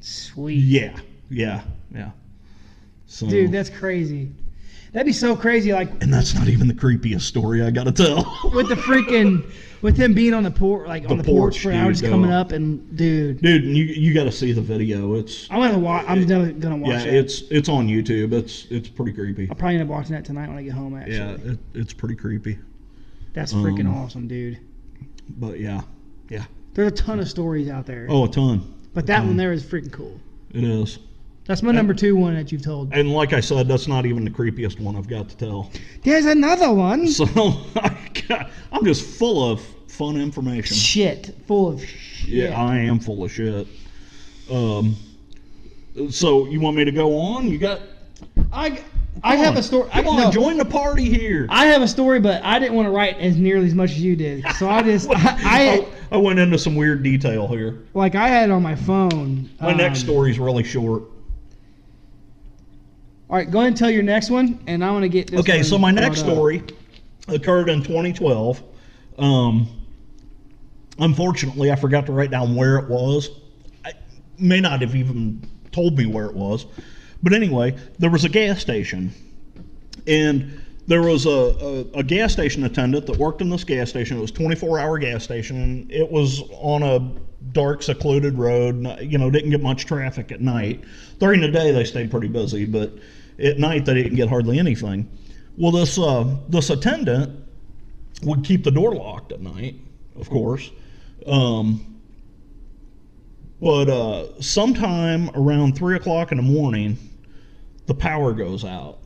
Sweet. 0.02 0.56
Yeah, 0.56 1.00
yeah, 1.30 1.62
yeah. 1.94 2.12
So, 3.06 3.28
Dude, 3.28 3.52
that's 3.52 3.70
crazy. 3.70 4.30
That'd 4.94 5.06
be 5.06 5.14
so 5.14 5.36
crazy, 5.38 5.72
like 5.72 5.90
and 6.04 6.14
that's 6.14 6.34
not 6.36 6.50
even 6.50 6.68
the 6.68 6.74
creepiest 6.74 7.22
story 7.22 7.62
I 7.64 7.72
gotta 7.72 7.94
tell. 7.94 8.40
with 8.54 8.68
the 8.68 8.76
freaking, 8.76 9.50
with 9.82 9.96
him 9.96 10.14
being 10.14 10.34
on 10.34 10.44
the 10.44 10.52
porch, 10.52 10.86
like 10.86 11.04
on 11.10 11.16
The 11.18 11.24
the 11.24 11.32
porch, 11.32 11.54
porch, 11.54 11.64
for 11.64 11.72
hours, 11.72 12.02
coming 12.02 12.30
no. 12.30 12.38
up, 12.38 12.52
and 12.52 12.98
dude, 12.98 13.42
Dude, 13.42 13.64
you 13.64 13.86
you 13.86 14.14
got 14.14 14.26
to 14.26 14.32
see 14.34 14.52
the 14.52 14.60
video. 14.62 15.16
It's 15.16 15.50
I'm 15.50 15.60
gonna 15.62 15.80
watch. 15.80 16.04
I'm 16.10 16.28
gonna, 16.28 16.52
gonna 16.52 16.76
watch 16.76 16.92
yeah, 16.92 17.04
it. 17.04 17.14
it's 17.14 17.42
it's 17.50 17.70
on 17.70 17.88
YouTube. 17.88 18.34
It's 18.34 18.66
it's 18.70 18.90
pretty 18.90 19.14
creepy. 19.14 19.48
I'll 19.50 19.56
probably 19.56 19.76
end 19.76 19.84
up 19.84 19.90
watching 19.96 20.12
that 20.14 20.26
tonight 20.26 20.50
when 20.50 20.58
I 20.58 20.64
get 20.64 20.74
home. 20.74 20.98
Actually, 20.98 21.16
Yeah, 21.16 21.52
it, 21.54 21.60
it's 21.74 21.94
pretty 21.94 22.16
creepy. 22.16 22.60
that's 23.34 23.54
freaking 23.54 23.86
um, 23.88 23.96
awesome, 23.96 24.28
dude. 24.28 24.60
But 25.30 25.60
yeah, 25.62 25.82
yeah. 26.28 26.44
There's 26.74 26.92
a 26.92 26.96
ton 26.96 27.20
of 27.22 27.30
stories 27.30 27.70
out 27.70 27.86
there, 27.86 28.08
Oh, 28.10 28.26
a 28.26 28.30
ton. 28.30 28.74
but 28.94 29.06
that 29.08 29.22
um, 29.22 29.28
one 29.28 29.38
there 29.38 29.54
is 29.54 29.64
freaking 29.64 29.92
cool. 29.94 30.20
It 30.54 30.66
is. 30.66 31.00
That's 31.52 31.64
my 31.64 31.74
number 31.74 31.94
two 31.94 32.16
one 32.16 32.34
that 32.36 32.50
you've 32.54 32.62
told. 32.62 32.94
And 32.94 33.12
like 33.12 33.34
I 33.34 33.42
said, 33.42 33.68
that's 33.68 33.86
not 33.86 34.06
even 34.06 34.24
the 34.24 34.32
creepiest 34.32 34.80
one 34.80 34.96
I've 34.96 35.10
got 35.10 35.28
to 35.28 35.36
tell. 35.36 35.70
There's 36.02 36.26
another 36.26 36.72
one. 36.72 37.10
So 37.10 37.26
got, 38.30 38.50
I'm 38.72 38.86
just 38.86 39.06
full 39.06 39.52
of 39.52 39.62
fun 39.90 40.16
information. 40.16 40.78
Shit, 40.78 41.36
full 41.48 41.68
of 41.68 41.84
shit. 41.84 42.30
Yeah, 42.30 42.58
I 42.58 42.78
am 42.78 43.02
full 43.02 43.26
of 43.26 43.34
shit. 43.34 43.68
Um. 44.50 44.96
So 46.10 46.48
you 46.48 46.62
want 46.62 46.78
me 46.78 46.86
to 46.86 46.92
go 46.94 47.18
on? 47.18 47.50
You 47.50 47.58
got. 47.58 47.82
I, 48.54 48.82
I 49.22 49.36
have 49.36 49.58
a 49.58 49.64
story. 49.64 49.90
Come 49.90 50.08
I, 50.08 50.10
on, 50.10 50.18
no, 50.22 50.32
join 50.32 50.56
the 50.56 50.64
party 50.64 51.10
here. 51.10 51.48
I 51.50 51.66
have 51.66 51.82
a 51.82 51.88
story, 51.90 52.22
but 52.22 52.42
I 52.46 52.60
didn't 52.60 52.76
want 52.78 52.86
to 52.86 52.92
write 52.92 53.18
as 53.18 53.36
nearly 53.36 53.66
as 53.68 53.76
much 53.76 53.92
as 53.92 54.00
you 54.00 54.16
did. 54.16 54.46
So 54.58 54.70
I 54.70 54.84
just, 54.84 55.10
I, 55.12 55.36
I 55.44 55.88
I 56.14 56.18
went 56.18 56.40
into 56.40 56.58
some 56.58 56.76
weird 56.76 57.04
detail 57.04 57.50
here. 57.50 57.84
like 57.94 58.16
I 58.16 58.30
had 58.30 58.50
it 58.50 58.54
on 58.54 58.64
my 58.64 58.76
phone. 58.76 59.50
My 59.60 59.74
next 59.74 60.00
Um, 60.00 60.06
story's 60.06 60.40
really 60.40 60.64
short. 60.64 61.04
All 63.32 63.38
right, 63.38 63.50
go 63.50 63.60
ahead 63.60 63.70
and 63.70 63.78
tell 63.78 63.90
your 63.90 64.04
next 64.04 64.30
one, 64.30 64.60
and 64.68 64.84
I 64.84 64.92
want 64.92 65.04
to 65.04 65.10
get 65.10 65.32
this. 65.32 65.40
Okay, 65.40 65.64
so 65.64 65.78
my 65.78 65.90
next 65.90 66.20
up. 66.24 66.34
story 66.34 66.64
occurred 67.30 67.70
in 67.70 67.82
2012. 67.82 68.62
Um, 69.18 69.70
unfortunately, 71.00 71.72
I 71.72 71.78
forgot 71.78 72.06
to 72.08 72.12
write 72.12 72.30
down 72.30 72.58
where 72.58 72.76
it 72.76 72.90
was. 72.90 73.30
I 73.86 73.94
may 74.38 74.60
not 74.60 74.82
have 74.82 74.96
even 74.96 75.50
told 75.72 75.98
me 75.98 76.08
where 76.08 76.26
it 76.26 76.36
was. 76.36 76.66
But 77.24 77.32
anyway, 77.32 77.78
there 78.00 78.10
was 78.10 78.26
a 78.26 78.30
gas 78.30 78.60
station, 78.60 79.14
and 80.06 80.62
there 80.88 81.02
was 81.02 81.26
a, 81.26 81.30
a, 81.30 82.00
a 82.00 82.04
gas 82.04 82.34
station 82.34 82.66
attendant 82.66 83.06
that 83.06 83.16
worked 83.16 83.40
in 83.40 83.50
this 83.50 83.64
gas 83.64 83.90
station. 83.90 84.18
It 84.18 84.22
was 84.22 84.32
a 84.32 84.34
24 84.34 84.78
hour 84.78 85.00
gas 85.00 85.24
station, 85.24 85.56
and 85.56 85.90
it 85.90 86.12
was 86.12 86.42
on 86.60 86.84
a 86.84 87.54
dark, 87.54 87.82
secluded 87.82 88.38
road. 88.38 88.86
You 89.00 89.18
know, 89.18 89.32
didn't 89.32 89.52
get 89.52 89.64
much 89.64 89.86
traffic 89.86 90.34
at 90.34 90.42
night. 90.42 90.84
During 91.20 91.40
the 91.40 91.48
day, 91.48 91.72
they 91.72 91.86
stayed 91.86 92.12
pretty 92.12 92.28
busy, 92.28 92.66
but 92.66 92.92
at 93.40 93.58
night, 93.60 93.86
they 93.86 93.94
didn't 93.94 94.16
get 94.16 94.30
hardly 94.30 94.60
anything. 94.60 95.10
Well, 95.58 95.72
this 95.72 95.98
uh, 96.00 96.36
this 96.50 96.70
attendant 96.70 97.38
would 98.24 98.44
keep 98.44 98.64
the 98.64 98.72
door 98.72 98.94
locked 98.96 99.32
at 99.32 99.42
night, 99.42 99.76
of 100.16 100.30
course. 100.30 100.70
Um, 101.28 102.00
but 103.62 103.90
uh, 103.90 104.42
sometime 104.42 105.30
around 105.36 105.78
three 105.78 105.96
o'clock 105.96 106.32
in 106.32 106.38
the 106.38 106.44
morning, 106.44 106.98
the 107.86 107.94
power 107.94 108.34
goes 108.34 108.64
out 108.66 108.98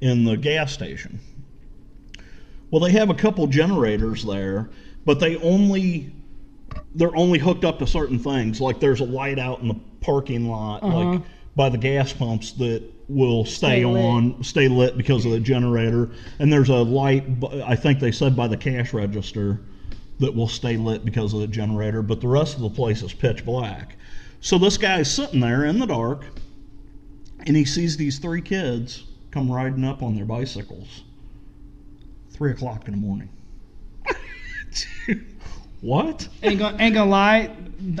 in 0.00 0.24
the 0.24 0.36
gas 0.36 0.72
station. 0.72 1.18
Well, 2.70 2.80
they 2.80 2.90
have 2.92 3.08
a 3.08 3.14
couple 3.14 3.46
generators 3.46 4.24
there, 4.24 4.68
but 5.06 5.20
they 5.20 5.36
only 5.36 6.12
they're 6.94 7.16
only 7.16 7.38
hooked 7.38 7.64
up 7.64 7.78
to 7.78 7.86
certain 7.86 8.18
things. 8.18 8.60
Like 8.60 8.78
there's 8.78 9.00
a 9.00 9.04
light 9.06 9.38
out 9.38 9.60
in 9.60 9.68
the 9.68 9.76
parking 10.00 10.48
lot, 10.48 10.82
Uh-huh. 10.82 10.98
like 10.98 11.22
by 11.56 11.68
the 11.70 11.78
gas 11.78 12.12
pumps 12.12 12.52
that 12.52 12.82
will 13.08 13.44
stay, 13.44 13.80
Stay 13.80 13.84
on, 13.84 14.42
stay 14.44 14.68
lit 14.68 14.96
because 14.96 15.24
of 15.24 15.30
the 15.32 15.40
generator. 15.54 16.10
And 16.38 16.52
there's 16.52 16.68
a 16.68 16.76
light, 16.76 17.24
I 17.64 17.74
think 17.74 18.00
they 18.00 18.12
said 18.12 18.36
by 18.36 18.48
the 18.48 18.56
cash 18.56 18.92
register, 18.92 19.60
that 20.20 20.34
will 20.34 20.48
stay 20.48 20.76
lit 20.76 21.04
because 21.04 21.32
of 21.32 21.40
the 21.40 21.46
generator. 21.46 22.02
But 22.02 22.20
the 22.20 22.28
rest 22.28 22.56
of 22.56 22.62
the 22.62 22.70
place 22.70 23.02
is 23.02 23.12
pitch 23.12 23.44
black. 23.44 23.96
So 24.40 24.58
this 24.58 24.76
guy's 24.76 25.10
sitting 25.12 25.40
there 25.40 25.64
in 25.64 25.78
the 25.78 25.86
dark, 25.86 26.24
and 27.46 27.56
he 27.56 27.64
sees 27.64 27.96
these 27.96 28.18
three 28.18 28.42
kids 28.42 29.04
come 29.30 29.50
riding 29.50 29.84
up 29.84 30.02
on 30.02 30.14
their 30.16 30.24
bicycles. 30.24 31.04
Three 32.30 32.50
o'clock 32.52 32.86
in 32.88 32.92
the 32.94 33.00
morning. 33.00 33.28
what? 35.80 36.28
Ain't 36.42 36.58
gonna, 36.58 36.76
ain't 36.80 36.94
gonna 36.94 37.10
lie, 37.10 37.50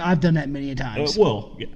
I've 0.00 0.20
done 0.20 0.34
that 0.34 0.48
many 0.48 0.70
a 0.70 0.72
Uh, 0.72 0.76
times. 0.76 1.16
well, 1.16 1.56
yeah. 1.58 1.66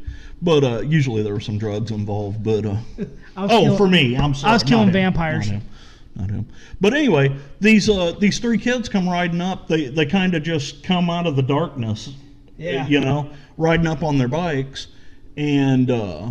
But 0.42 0.64
uh, 0.64 0.80
usually 0.80 1.22
there 1.22 1.32
were 1.32 1.40
some 1.40 1.56
drugs 1.56 1.90
involved. 1.90 2.42
But 2.42 2.66
uh, 2.66 2.76
I 3.36 3.42
was 3.42 3.50
oh, 3.52 3.62
killing- 3.62 3.76
for 3.76 3.88
me, 3.88 4.16
I'm 4.16 4.34
sorry. 4.34 4.52
was 4.54 4.62
not 4.62 4.68
killing 4.68 4.88
him, 4.88 4.92
vampires. 4.92 5.50
Not 5.50 5.60
him, 5.60 5.68
not 6.16 6.30
him. 6.30 6.46
But 6.80 6.94
anyway, 6.94 7.34
these 7.60 7.88
uh, 7.88 8.12
these 8.18 8.38
three 8.38 8.58
kids 8.58 8.88
come 8.88 9.08
riding 9.08 9.40
up. 9.40 9.68
They 9.68 9.86
they 9.86 10.06
kind 10.06 10.34
of 10.34 10.42
just 10.42 10.82
come 10.82 11.08
out 11.10 11.26
of 11.26 11.36
the 11.36 11.42
darkness. 11.42 12.14
Yeah. 12.58 12.86
You 12.86 13.00
know, 13.00 13.30
riding 13.56 13.86
up 13.86 14.02
on 14.02 14.18
their 14.18 14.28
bikes, 14.28 14.88
and 15.36 15.90
uh, 15.90 16.30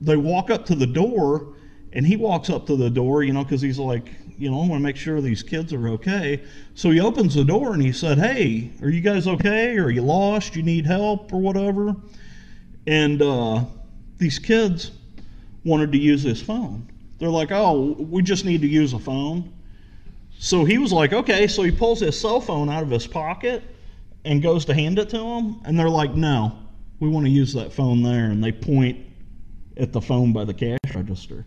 they 0.00 0.16
walk 0.16 0.50
up 0.50 0.66
to 0.66 0.74
the 0.74 0.86
door, 0.86 1.54
and 1.92 2.06
he 2.06 2.16
walks 2.16 2.50
up 2.50 2.66
to 2.66 2.76
the 2.76 2.90
door. 2.90 3.22
You 3.22 3.34
know, 3.34 3.44
because 3.44 3.60
he's 3.60 3.78
like, 3.78 4.10
you 4.38 4.50
know, 4.50 4.56
I 4.56 4.60
want 4.60 4.80
to 4.80 4.80
make 4.80 4.96
sure 4.96 5.20
these 5.20 5.42
kids 5.42 5.72
are 5.72 5.88
okay. 5.88 6.42
So 6.74 6.90
he 6.90 7.00
opens 7.00 7.34
the 7.34 7.44
door 7.44 7.74
and 7.74 7.82
he 7.82 7.92
said, 7.92 8.18
"Hey, 8.18 8.70
are 8.82 8.88
you 8.88 9.00
guys 9.00 9.26
okay? 9.26 9.76
Are 9.76 9.90
you 9.90 10.02
lost? 10.02 10.56
You 10.56 10.62
need 10.62 10.86
help 10.86 11.32
or 11.32 11.40
whatever?" 11.40 11.96
And 12.86 13.20
uh, 13.20 13.64
these 14.18 14.38
kids 14.38 14.92
wanted 15.64 15.92
to 15.92 15.98
use 15.98 16.22
his 16.22 16.40
phone. 16.40 16.88
They're 17.18 17.28
like, 17.28 17.50
"Oh, 17.50 17.96
we 17.98 18.22
just 18.22 18.44
need 18.44 18.60
to 18.60 18.68
use 18.68 18.92
a 18.92 18.98
phone." 18.98 19.52
So 20.38 20.64
he 20.64 20.78
was 20.78 20.92
like, 20.92 21.12
"Okay." 21.12 21.46
So 21.46 21.62
he 21.62 21.70
pulls 21.70 22.00
his 22.00 22.18
cell 22.18 22.40
phone 22.40 22.68
out 22.68 22.82
of 22.82 22.90
his 22.90 23.06
pocket 23.06 23.62
and 24.24 24.42
goes 24.42 24.64
to 24.66 24.74
hand 24.74 24.98
it 24.98 25.08
to 25.10 25.18
them, 25.18 25.60
and 25.64 25.78
they're 25.78 25.90
like, 25.90 26.14
"No, 26.14 26.58
we 27.00 27.08
want 27.08 27.26
to 27.26 27.30
use 27.30 27.52
that 27.54 27.72
phone 27.72 28.02
there." 28.02 28.26
And 28.26 28.42
they 28.42 28.52
point 28.52 29.04
at 29.76 29.92
the 29.92 30.00
phone 30.00 30.32
by 30.32 30.44
the 30.44 30.54
cash 30.54 30.78
register. 30.94 31.44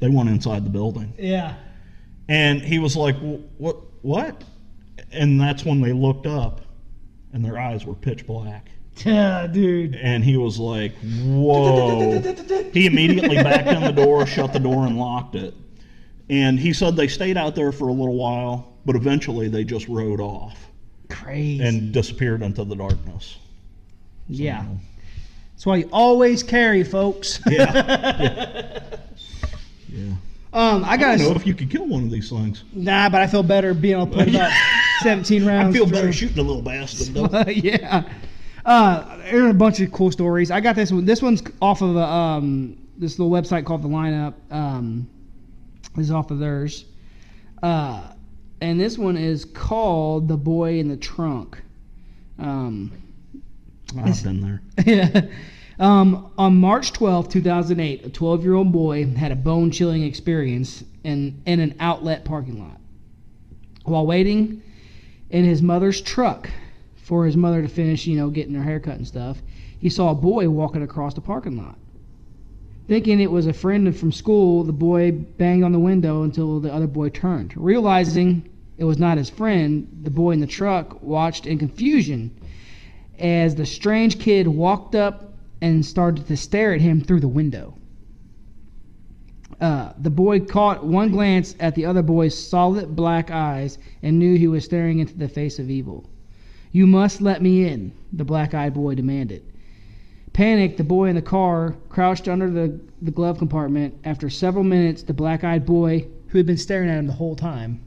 They 0.00 0.08
want 0.08 0.28
inside 0.28 0.64
the 0.64 0.70
building. 0.70 1.12
Yeah. 1.18 1.54
And 2.28 2.60
he 2.60 2.78
was 2.78 2.96
like, 2.96 3.16
"What? 3.58 3.76
What?" 4.02 4.42
And 5.12 5.40
that's 5.40 5.64
when 5.64 5.80
they 5.80 5.92
looked 5.92 6.26
up, 6.26 6.62
and 7.32 7.44
their 7.44 7.58
eyes 7.58 7.84
were 7.84 7.94
pitch 7.94 8.26
black. 8.26 8.70
Yeah, 9.04 9.46
dude. 9.48 9.96
And 9.96 10.22
he 10.22 10.36
was 10.36 10.58
like, 10.58 10.92
"Whoa!" 11.24 12.20
he 12.72 12.86
immediately 12.86 13.36
backed 13.36 13.68
in 13.68 13.82
the 13.82 13.92
door, 13.92 14.24
shut 14.26 14.52
the 14.52 14.60
door, 14.60 14.86
and 14.86 14.96
locked 14.98 15.34
it. 15.34 15.54
And 16.30 16.58
he 16.58 16.72
said 16.72 16.96
they 16.96 17.08
stayed 17.08 17.36
out 17.36 17.54
there 17.54 17.72
for 17.72 17.88
a 17.88 17.92
little 17.92 18.14
while, 18.16 18.72
but 18.86 18.94
eventually 18.96 19.48
they 19.48 19.64
just 19.64 19.88
rode 19.88 20.20
off 20.20 20.56
Crazy. 21.10 21.62
and 21.62 21.92
disappeared 21.92 22.42
into 22.42 22.64
the 22.64 22.74
darkness. 22.76 23.38
yeah. 24.28 24.64
That's 25.52 25.66
why 25.66 25.76
you 25.76 25.88
always 25.92 26.42
carry, 26.42 26.82
folks. 26.82 27.40
Yeah. 27.46 27.72
yeah. 27.74 28.82
Yeah. 29.88 30.12
Um, 30.52 30.84
I 30.84 30.90
I 30.92 30.96
got 30.96 31.18
don't 31.18 31.30
know 31.30 31.34
if 31.34 31.48
you 31.48 31.52
could 31.54 31.68
kill 31.68 31.84
one 31.88 32.04
of 32.04 32.12
these 32.12 32.30
things. 32.30 32.62
nah, 32.72 33.08
but 33.08 33.20
I 33.20 33.26
feel 33.26 33.42
better 33.42 33.74
being 33.74 33.94
able 33.96 34.06
to 34.06 34.12
put 34.18 34.28
about 34.28 34.52
17 35.02 35.44
rounds. 35.44 35.74
I 35.74 35.76
feel 35.76 35.84
better 35.84 36.02
through. 36.02 36.12
shooting 36.12 36.38
a 36.38 36.42
little 36.42 36.62
bastard. 36.62 37.12
Though. 37.12 37.40
yeah. 37.50 38.04
Uh, 38.64 39.18
there 39.18 39.44
are 39.44 39.50
a 39.50 39.54
bunch 39.54 39.80
of 39.80 39.92
cool 39.92 40.10
stories. 40.10 40.50
I 40.50 40.60
got 40.60 40.74
this 40.74 40.90
one. 40.90 41.04
This 41.04 41.20
one's 41.20 41.42
off 41.60 41.82
of 41.82 41.96
a, 41.96 42.04
um, 42.04 42.78
this 42.96 43.18
little 43.18 43.32
website 43.32 43.66
called 43.66 43.82
The 43.82 43.88
Lineup. 43.88 44.34
Um, 44.50 45.08
this 45.94 46.06
is 46.06 46.12
off 46.12 46.30
of 46.30 46.38
theirs. 46.38 46.86
Uh, 47.62 48.02
and 48.60 48.80
this 48.80 48.96
one 48.96 49.16
is 49.16 49.44
called 49.44 50.28
The 50.28 50.36
Boy 50.36 50.78
in 50.78 50.88
the 50.88 50.96
Trunk. 50.96 51.60
Um, 52.38 52.92
I've 53.98 54.22
been 54.22 54.40
there. 54.40 54.62
yeah. 54.86 55.26
Um, 55.78 56.32
on 56.38 56.56
March 56.56 56.92
12, 56.92 57.28
2008, 57.28 58.06
a 58.06 58.10
12 58.10 58.42
year 58.42 58.54
old 58.54 58.72
boy 58.72 59.06
had 59.14 59.32
a 59.32 59.36
bone 59.36 59.70
chilling 59.70 60.04
experience 60.04 60.84
in, 61.02 61.42
in 61.46 61.60
an 61.60 61.74
outlet 61.80 62.24
parking 62.24 62.60
lot. 62.60 62.80
While 63.84 64.06
waiting 64.06 64.62
in 65.30 65.44
his 65.44 65.60
mother's 65.60 66.00
truck 66.00 66.48
for 67.04 67.26
his 67.26 67.36
mother 67.36 67.60
to 67.60 67.68
finish, 67.68 68.06
you 68.06 68.16
know, 68.16 68.30
getting 68.30 68.54
her 68.54 68.62
haircut 68.62 68.96
and 68.96 69.06
stuff, 69.06 69.42
he 69.78 69.90
saw 69.90 70.10
a 70.10 70.14
boy 70.14 70.48
walking 70.48 70.82
across 70.82 71.12
the 71.12 71.20
parking 71.20 71.58
lot. 71.58 71.78
Thinking 72.88 73.20
it 73.20 73.30
was 73.30 73.46
a 73.46 73.52
friend 73.52 73.94
from 73.94 74.10
school, 74.10 74.64
the 74.64 74.72
boy 74.72 75.12
banged 75.12 75.64
on 75.64 75.72
the 75.72 75.78
window 75.78 76.22
until 76.22 76.60
the 76.60 76.72
other 76.72 76.86
boy 76.86 77.10
turned. 77.10 77.52
Realizing 77.56 78.48
it 78.78 78.84
was 78.84 78.98
not 78.98 79.18
his 79.18 79.28
friend, 79.28 79.86
the 80.02 80.10
boy 80.10 80.30
in 80.30 80.40
the 80.40 80.46
truck 80.46 81.02
watched 81.02 81.46
in 81.46 81.58
confusion 81.58 82.30
as 83.18 83.54
the 83.54 83.66
strange 83.66 84.18
kid 84.18 84.48
walked 84.48 84.94
up 84.94 85.34
and 85.60 85.84
started 85.84 86.26
to 86.26 86.36
stare 86.38 86.72
at 86.72 86.80
him 86.80 87.02
through 87.02 87.20
the 87.20 87.28
window. 87.28 87.74
Uh, 89.60 89.92
the 89.98 90.10
boy 90.10 90.40
caught 90.40 90.84
one 90.84 91.10
glance 91.10 91.54
at 91.60 91.74
the 91.74 91.84
other 91.84 92.02
boy's 92.02 92.36
solid 92.36 92.96
black 92.96 93.30
eyes 93.30 93.78
and 94.02 94.18
knew 94.18 94.36
he 94.36 94.48
was 94.48 94.64
staring 94.64 95.00
into 95.00 95.16
the 95.16 95.28
face 95.28 95.58
of 95.58 95.70
evil. 95.70 96.08
You 96.74 96.88
must 96.88 97.20
let 97.20 97.40
me 97.40 97.68
in, 97.68 97.92
the 98.12 98.24
black 98.24 98.52
eyed 98.52 98.74
boy 98.74 98.96
demanded. 98.96 99.44
Panicked, 100.32 100.76
the 100.76 100.82
boy 100.82 101.04
in 101.04 101.14
the 101.14 101.22
car 101.22 101.76
crouched 101.88 102.26
under 102.26 102.50
the, 102.50 102.80
the 103.00 103.12
glove 103.12 103.38
compartment. 103.38 103.94
After 104.02 104.28
several 104.28 104.64
minutes, 104.64 105.04
the 105.04 105.14
black 105.14 105.44
eyed 105.44 105.64
boy, 105.64 106.08
who 106.28 106.38
had 106.38 106.46
been 106.46 106.56
staring 106.56 106.90
at 106.90 106.98
him 106.98 107.06
the 107.06 107.12
whole 107.12 107.36
time, 107.36 107.80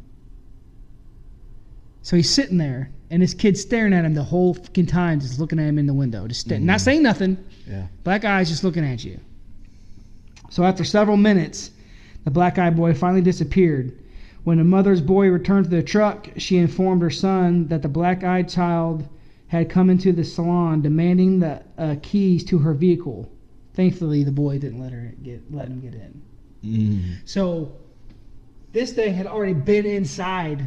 so 2.02 2.16
he's 2.16 2.30
sitting 2.30 2.58
there, 2.58 2.90
and 3.12 3.22
this 3.22 3.34
kid's 3.34 3.60
staring 3.60 3.92
at 3.92 4.06
him 4.06 4.14
the 4.14 4.24
whole 4.24 4.54
fucking 4.54 4.86
time, 4.86 5.20
just 5.20 5.38
looking 5.38 5.60
at 5.60 5.66
him 5.66 5.78
in 5.78 5.88
the 5.88 5.94
window, 5.94 6.26
just 6.26 6.40
sta- 6.40 6.58
not 6.58 6.78
mm. 6.78 6.84
saying 6.86 7.04
nothing. 7.04 7.38
Yeah. 7.70 7.88
Black 8.06 8.24
eyes 8.24 8.48
just 8.48 8.64
looking 8.64 8.86
at 8.86 9.04
you. 9.04 9.20
So 10.50 10.64
after 10.64 10.86
several 10.86 11.18
minutes, 11.18 11.72
the 12.24 12.32
black 12.32 12.58
eyed 12.58 12.78
boy 12.78 12.94
finally 12.94 13.22
disappeared. 13.22 14.00
When 14.48 14.60
the 14.60 14.64
mother's 14.64 15.02
boy 15.02 15.28
returned 15.28 15.66
to 15.66 15.70
the 15.70 15.84
truck, 15.84 16.30
she 16.38 16.56
informed 16.56 17.02
her 17.02 17.10
son 17.10 17.68
that 17.68 17.82
the 17.82 17.90
black 17.90 18.24
eyed 18.24 18.48
child 18.48 19.06
had 19.48 19.70
come 19.70 19.90
into 19.90 20.14
the 20.14 20.24
salon 20.24 20.82
demanding 20.82 21.42
the 21.42 21.62
uh, 21.78 21.98
keys 22.02 22.46
to 22.46 22.58
her 22.60 22.74
vehicle. 22.74 23.30
Thankfully, 23.74 24.24
the 24.24 24.32
boy 24.32 24.58
didn't 24.58 24.80
let 24.80 24.94
her 24.94 25.12
get 25.22 25.54
let 25.54 25.68
him 25.68 25.82
get 25.82 25.96
in. 25.96 26.22
Mm. 26.64 27.18
So 27.26 27.74
this 28.72 28.94
thing 28.94 29.14
had 29.14 29.28
already 29.28 29.54
been 29.54 29.86
inside 29.86 30.66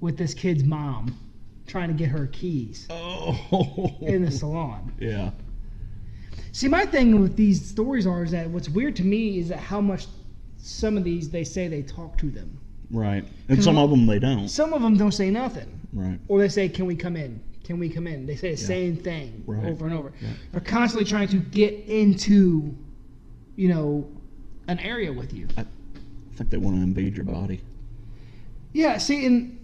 with 0.00 0.18
this 0.18 0.34
kid's 0.34 0.64
mom, 0.64 1.16
trying 1.68 1.86
to 1.86 1.94
get 1.94 2.08
her 2.08 2.26
keys 2.26 2.88
Oh. 2.90 3.96
in 4.00 4.24
the 4.24 4.32
salon. 4.32 4.92
Yeah. 4.98 5.30
See, 6.50 6.66
my 6.66 6.84
thing 6.84 7.20
with 7.20 7.36
these 7.36 7.64
stories 7.64 8.08
are 8.08 8.24
is 8.24 8.32
that 8.32 8.50
what's 8.50 8.68
weird 8.68 8.96
to 8.96 9.04
me 9.04 9.38
is 9.38 9.50
that 9.50 9.60
how 9.60 9.80
much 9.80 10.06
some 10.58 10.96
of 10.96 11.04
these 11.04 11.30
they 11.30 11.44
say 11.44 11.68
they 11.68 11.82
talk 11.82 12.18
to 12.18 12.28
them. 12.28 12.59
Right. 12.90 13.24
And 13.48 13.62
some 13.62 13.78
of 13.78 13.90
them 13.90 14.06
they 14.06 14.18
don't. 14.18 14.48
Some 14.48 14.72
of 14.72 14.82
them 14.82 14.96
don't 14.96 15.12
say 15.12 15.30
nothing, 15.30 15.80
Right. 15.92 16.18
or 16.28 16.40
they 16.40 16.48
say, 16.48 16.68
"Can 16.68 16.86
we 16.86 16.96
come 16.96 17.16
in? 17.16 17.40
Can 17.64 17.78
we 17.78 17.88
come 17.88 18.06
in?" 18.06 18.26
They 18.26 18.34
say 18.36 18.54
the 18.54 18.60
Yeah. 18.60 18.66
same 18.66 18.96
thing 18.96 19.44
Right. 19.46 19.64
over 19.66 19.86
and 19.86 19.94
over. 19.94 20.12
Yeah. 20.20 20.28
They're 20.52 20.60
constantly 20.60 21.04
trying 21.08 21.28
to 21.28 21.36
get 21.38 21.72
into, 21.86 22.74
you 23.56 23.68
know, 23.68 24.06
an 24.68 24.78
area 24.80 25.12
with 25.12 25.32
you. 25.32 25.46
I 25.56 25.64
think 26.36 26.50
they 26.50 26.56
want 26.58 26.76
to 26.76 26.82
invade 26.82 27.14
your 27.16 27.24
body. 27.26 27.60
Yeah. 28.72 28.98
See, 28.98 29.24
and 29.26 29.56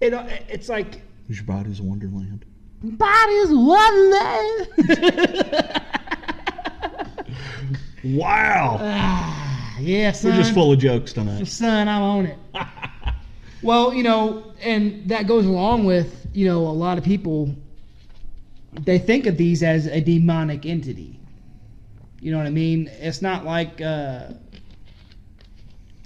it 0.00 0.12
uh, 0.12 0.26
it's 0.48 0.68
like 0.68 1.00
Your 1.28 1.44
body's 1.44 1.80
a 1.80 1.82
wonderland. 1.82 2.44
body's 2.82 3.48
wonderland. 3.50 4.68
Wow. 8.04 8.78
Ah. 8.82 9.55
Ah, 9.76 9.80
yeah, 9.80 10.12
son. 10.12 10.30
We're 10.32 10.36
just 10.38 10.54
full 10.54 10.72
of 10.72 10.78
jokes 10.78 11.12
tonight. 11.12 11.46
son, 11.46 11.88
I'm 11.88 12.02
on 12.02 12.26
it. 12.26 12.38
well, 13.62 13.92
you 13.94 14.02
know, 14.02 14.52
and 14.62 15.08
that 15.08 15.26
goes 15.26 15.46
along 15.46 15.84
with, 15.84 16.26
you 16.32 16.46
know, 16.46 16.66
a 16.66 16.68
lot 16.72 16.98
of 16.98 17.04
people 17.04 17.54
they 18.72 18.98
think 18.98 19.26
of 19.26 19.36
these 19.38 19.62
as 19.62 19.86
a 19.86 20.00
demonic 20.00 20.66
entity. 20.66 21.18
You 22.20 22.30
know 22.32 22.38
what 22.38 22.46
I 22.46 22.50
mean? 22.50 22.90
It's 23.00 23.22
not 23.22 23.44
like 23.44 23.80
uh 23.80 24.28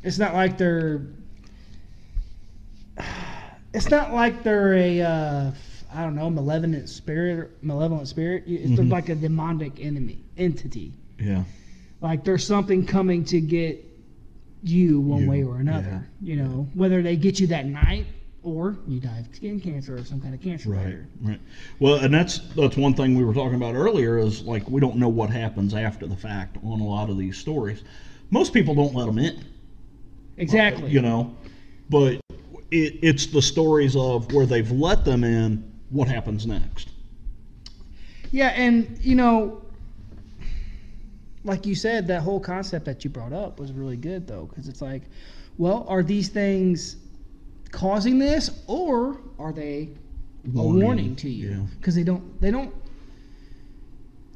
it's 0.02 0.18
not 0.18 0.34
like 0.34 0.56
they're 0.58 1.02
it's 3.74 3.90
not 3.90 4.12
like 4.12 4.42
they're 4.42 4.74
a 4.74 5.00
uh 5.02 5.50
I 5.92 6.04
don't 6.04 6.14
know, 6.14 6.30
malevolent 6.30 6.88
spirit, 6.88 7.50
malevolent 7.62 8.06
spirit. 8.06 8.44
It's 8.46 8.78
Mhm. 8.80 8.90
like 8.90 9.08
a 9.08 9.16
demonic 9.16 9.84
enemy 9.84 10.18
entity. 10.38 10.92
Yeah. 11.18 11.42
Like 12.00 12.24
there's 12.24 12.46
something 12.46 12.86
coming 12.86 13.24
to 13.26 13.40
get 13.40 13.84
you 14.62 15.00
one 15.00 15.22
You, 15.22 15.30
way 15.30 15.42
or 15.42 15.56
another. 15.56 16.06
You 16.22 16.36
know, 16.36 16.68
whether 16.74 17.02
they 17.02 17.16
get 17.16 17.40
you 17.40 17.46
that 17.48 17.66
night 17.66 18.06
or 18.42 18.78
you 18.88 19.00
die 19.00 19.18
of 19.18 19.34
skin 19.34 19.60
cancer 19.60 19.96
or 19.96 20.04
some 20.04 20.20
kind 20.20 20.34
of 20.34 20.40
cancer 20.40 20.70
Right. 20.70 20.84
later. 20.86 21.06
Right. 21.22 21.40
Well, 21.78 21.96
and 21.96 22.12
that's 22.12 22.38
that's 22.54 22.76
one 22.76 22.94
thing 22.94 23.16
we 23.16 23.24
were 23.24 23.34
talking 23.34 23.56
about 23.56 23.74
earlier 23.74 24.18
is 24.18 24.42
like 24.42 24.68
we 24.68 24.80
don't 24.80 24.96
know 24.96 25.08
what 25.08 25.30
happens 25.30 25.74
after 25.74 26.06
the 26.06 26.16
fact 26.16 26.56
on 26.64 26.80
a 26.80 26.86
lot 26.86 27.10
of 27.10 27.18
these 27.18 27.36
stories. 27.36 27.82
Most 28.30 28.52
people 28.54 28.74
don't 28.74 28.94
let 28.94 29.06
them 29.06 29.18
in. 29.18 29.44
Exactly. 30.38 30.90
You 30.90 31.02
know, 31.02 31.36
but 31.90 32.14
it, 32.70 32.94
it's 33.02 33.26
the 33.26 33.42
stories 33.42 33.94
of 33.96 34.32
where 34.32 34.46
they've 34.46 34.70
let 34.70 35.04
them 35.04 35.24
in. 35.24 35.70
What 35.90 36.08
happens 36.08 36.46
next? 36.46 36.88
Yeah, 38.30 38.48
and 38.48 38.96
you 39.02 39.16
know, 39.16 39.60
like 41.44 41.66
you 41.66 41.74
said, 41.74 42.06
that 42.08 42.22
whole 42.22 42.40
concept 42.40 42.84
that 42.86 43.04
you 43.04 43.10
brought 43.10 43.32
up 43.32 43.58
was 43.58 43.72
really 43.72 43.96
good 43.96 44.26
though, 44.26 44.46
because 44.46 44.68
it's 44.68 44.82
like, 44.82 45.02
well, 45.58 45.84
are 45.88 46.02
these 46.02 46.28
things 46.28 46.96
causing 47.70 48.18
this, 48.18 48.62
or 48.66 49.20
are 49.38 49.52
they 49.52 49.90
a 50.44 50.48
Warning, 50.50 50.82
warning 50.82 51.16
to 51.16 51.28
yeah. 51.30 51.50
you? 51.50 51.66
Because 51.78 51.94
they 51.94 52.02
don't, 52.04 52.40
they 52.40 52.50
don't, 52.50 52.72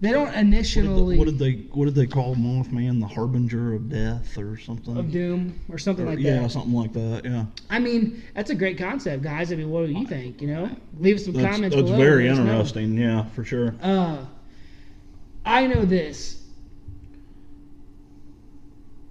They 0.01 0.11
don't 0.13 0.27
What 0.27 0.35
did, 0.35 0.41
initially 0.47 1.15
the, 1.15 1.19
what 1.19 1.25
did 1.25 1.39
they 1.39 1.53
What 1.73 1.87
did 1.87 1.95
they 1.95 2.07
call 2.07 2.35
Mothman? 2.37 3.01
The 3.01 3.07
harbinger 3.07 3.75
of 3.75 3.89
death 3.89 4.37
or 4.37 4.59
something? 4.59 4.97
of 4.99 5.11
doom 5.11 5.59
or 5.71 5.79
something 5.79 6.05
Or- 6.07 6.11
like 6.11 6.19
yeah, 6.19 6.33
that. 6.35 6.41
Yeah, 6.43 6.49
something 6.49 6.75
like 6.75 6.93
that. 6.93 7.23
Yeah, 7.25 7.47
I 7.71 7.79
mean, 7.79 8.23
that's 8.35 8.51
a 8.51 8.55
great 8.55 8.77
concept, 8.77 9.23
guys. 9.23 9.51
I 9.53 9.57
mean, 9.57 9.71
what 9.71 9.87
do 9.87 9.93
you 9.93 10.07
think? 10.07 10.43
You 10.43 10.49
know, 10.49 10.71
leave 11.01 11.21
some 11.21 11.33
that's, 11.33 11.55
comments 11.55 11.75
that's 11.77 11.89
below. 11.89 11.97
very 11.97 12.29
us 12.29 12.37
know. 12.37 12.45
interesting. 12.45 12.99
Yeah, 12.99 13.25
for 13.31 13.45
sure. 13.45 13.75
Uh, 13.83 14.27
I 15.47 15.67
know 15.67 15.85
this. 15.87 16.43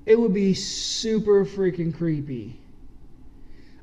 It 0.06 0.20
would 0.20 0.34
be 0.34 0.54
super 0.54 1.46
freaking 1.46 1.94
creepy. 1.94 2.60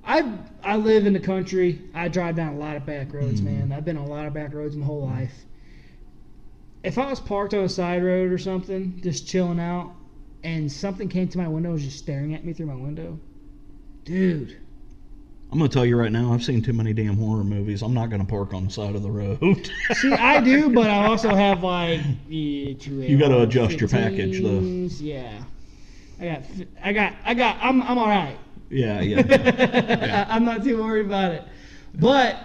I 0.04 0.38
I 0.62 0.76
live 0.76 1.06
in 1.06 1.12
the 1.12 1.20
country. 1.20 1.80
I 1.94 2.08
drive 2.08 2.36
down 2.36 2.54
a 2.54 2.58
lot 2.58 2.76
of 2.76 2.84
back 2.86 3.12
roads, 3.12 3.40
Mhm. 3.40 3.44
man. 3.44 3.72
I've 3.72 3.84
been 3.84 3.96
on 3.96 4.06
a 4.06 4.10
lot 4.10 4.26
of 4.26 4.34
back 4.34 4.52
roads 4.54 4.76
my 4.76 4.84
whole 4.86 5.04
life. 5.06 5.44
If 6.82 6.98
I 6.98 7.08
was 7.10 7.20
parked 7.20 7.52
on 7.54 7.64
a 7.64 7.68
side 7.68 8.02
road 8.02 8.32
or 8.32 8.38
something, 8.38 8.98
just 9.02 9.26
chilling 9.26 9.60
out, 9.60 9.92
and 10.42 10.70
something 10.70 11.08
came 11.08 11.28
to 11.28 11.38
my 11.38 11.46
window, 11.48 11.68
and 11.68 11.74
was 11.74 11.84
just 11.84 11.98
staring 11.98 12.34
at 12.34 12.44
me 12.44 12.52
through 12.54 12.66
my 12.66 12.74
window, 12.74 13.18
dude. 14.04 14.56
I'm 15.52 15.58
gonna 15.58 15.68
tell 15.68 15.84
you 15.84 15.96
right 15.98 16.12
now. 16.12 16.32
I've 16.32 16.44
seen 16.44 16.62
too 16.62 16.72
many 16.72 16.92
damn 16.92 17.16
horror 17.16 17.42
movies. 17.44 17.82
I'm 17.82 17.92
not 17.92 18.08
gonna 18.08 18.24
park 18.24 18.54
on 18.54 18.66
the 18.66 18.70
side 18.70 18.94
of 18.94 19.02
the 19.02 19.10
road. 19.10 19.68
See, 19.94 20.12
I 20.12 20.40
do, 20.40 20.70
but 20.70 20.88
I 20.88 21.06
also 21.06 21.34
have 21.34 21.62
like 21.62 22.00
yeah, 22.28 22.72
You 22.86 23.18
gotta 23.18 23.42
adjust 23.42 23.80
your 23.80 23.88
package, 23.88 24.40
though. 24.42 24.60
Yeah, 25.04 25.42
I 26.20 26.24
got, 26.24 26.42
I 26.82 26.92
got, 26.92 27.12
I 27.24 27.34
got. 27.34 27.56
I'm, 27.60 27.82
I'm 27.82 27.98
all 27.98 28.08
right. 28.08 28.36
yeah, 28.68 29.00
yeah. 29.00 30.26
I'm 30.28 30.44
not 30.44 30.62
too 30.62 30.82
worried 30.82 31.06
about 31.06 31.32
it. 31.32 31.44
But 31.94 32.36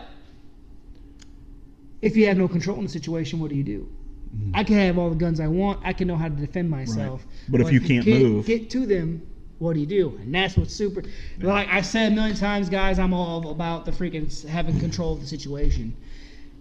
if 2.02 2.16
you 2.16 2.28
have 2.28 2.38
no 2.38 2.48
control 2.48 2.78
in 2.78 2.84
the 2.84 2.90
situation, 2.90 3.40
what 3.40 3.50
do 3.50 3.56
you 3.56 3.64
do? 3.64 3.90
Mm-hmm. 4.36 4.56
I 4.56 4.64
can 4.64 4.76
have 4.78 4.98
all 4.98 5.10
the 5.10 5.16
guns 5.16 5.40
I 5.40 5.48
want. 5.48 5.82
I 5.86 5.94
can 5.94 6.08
know 6.08 6.16
how 6.16 6.30
to 6.30 6.36
defend 6.36 6.70
myself. 6.70 7.26
But 7.50 7.62
if 7.62 7.72
you 7.72 7.80
can't 7.80 8.06
get, 8.06 8.22
move- 8.22 8.46
get 8.46 8.70
to 8.72 8.86
them. 8.86 9.28
What 9.58 9.74
do 9.74 9.80
you 9.80 9.86
do? 9.86 10.20
And 10.22 10.36
that's 10.36 10.58
what's 10.58 10.74
super. 10.74 11.02
Like 11.40 11.70
I 11.70 11.80
said 11.80 12.12
a 12.12 12.16
million 12.16 12.36
times, 12.36 12.68
guys, 12.68 13.00
I'm 13.00 13.14
all 13.14 13.52
about 13.52 13.86
the 13.86 13.92
freaking 13.92 14.46
having 14.46 14.78
control 14.82 15.14
of 15.14 15.22
the 15.22 15.28
situation. 15.28 15.96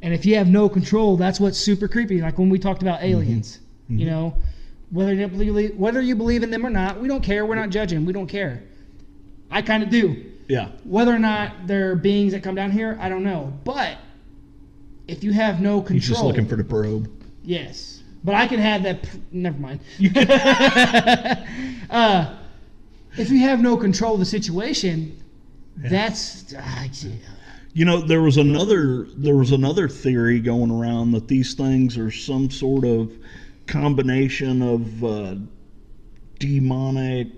And 0.00 0.14
if 0.14 0.24
you 0.24 0.36
have 0.36 0.46
no 0.46 0.68
control, 0.68 1.16
that's 1.16 1.40
what's 1.40 1.58
super 1.58 1.88
creepy. 1.88 2.20
Like 2.20 2.38
when 2.38 2.50
we 2.50 2.58
talked 2.58 2.82
about 2.82 3.00
mm-hmm. 3.00 3.16
aliens, 3.16 3.58
you 3.88 3.98
mm-hmm. 3.98 4.06
know, 4.06 4.36
whether 4.94 5.12
you 5.12 5.26
believe 5.26 5.76
whether 5.76 6.00
you 6.00 6.14
believe 6.14 6.44
in 6.44 6.50
them 6.50 6.64
or 6.64 6.70
not, 6.70 7.00
we 7.00 7.08
don't 7.08 7.22
care. 7.22 7.44
We're 7.44 7.56
not 7.56 7.70
judging. 7.70 8.04
We 8.06 8.12
don't 8.12 8.28
care. 8.28 8.62
I 9.50 9.60
kind 9.60 9.82
of 9.82 9.90
do. 9.90 10.32
yeah. 10.48 10.68
Whether 10.84 11.12
or 11.12 11.18
not 11.18 11.66
they're 11.66 11.96
beings 11.96 12.32
that 12.32 12.44
come 12.44 12.54
down 12.54 12.70
here, 12.70 12.96
I 13.00 13.08
don't 13.08 13.24
know. 13.24 13.52
But 13.64 13.98
if 15.08 15.24
you 15.24 15.32
have 15.32 15.60
no 15.60 15.80
control, 15.80 15.94
He's 15.94 16.08
just 16.08 16.22
looking 16.22 16.46
for 16.46 16.54
the 16.56 16.64
probe. 16.64 17.10
yes. 17.42 18.02
But 18.22 18.36
I 18.36 18.46
can 18.46 18.58
have 18.58 18.84
that. 18.84 19.06
Never 19.32 19.58
mind. 19.58 19.80
uh, 21.90 22.36
if 23.18 23.30
you 23.30 23.40
have 23.40 23.60
no 23.60 23.76
control 23.76 24.14
of 24.14 24.20
the 24.20 24.24
situation, 24.24 25.22
that's 25.76 26.54
ah, 26.56 26.86
gee. 26.90 27.18
You 27.74 27.84
know, 27.84 28.00
there 28.00 28.22
was 28.22 28.38
another 28.38 29.08
there 29.16 29.36
was 29.36 29.50
another 29.52 29.88
theory 29.90 30.40
going 30.40 30.70
around 30.70 31.10
that 31.12 31.28
these 31.28 31.52
things 31.52 31.98
are 31.98 32.10
some 32.10 32.48
sort 32.48 32.84
of 32.86 33.12
combination 33.66 34.62
of 34.62 35.04
uh, 35.04 35.34
demonic, 36.38 37.28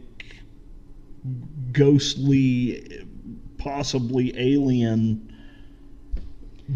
ghostly, 1.72 3.04
possibly 3.58 4.32
alien 4.38 5.32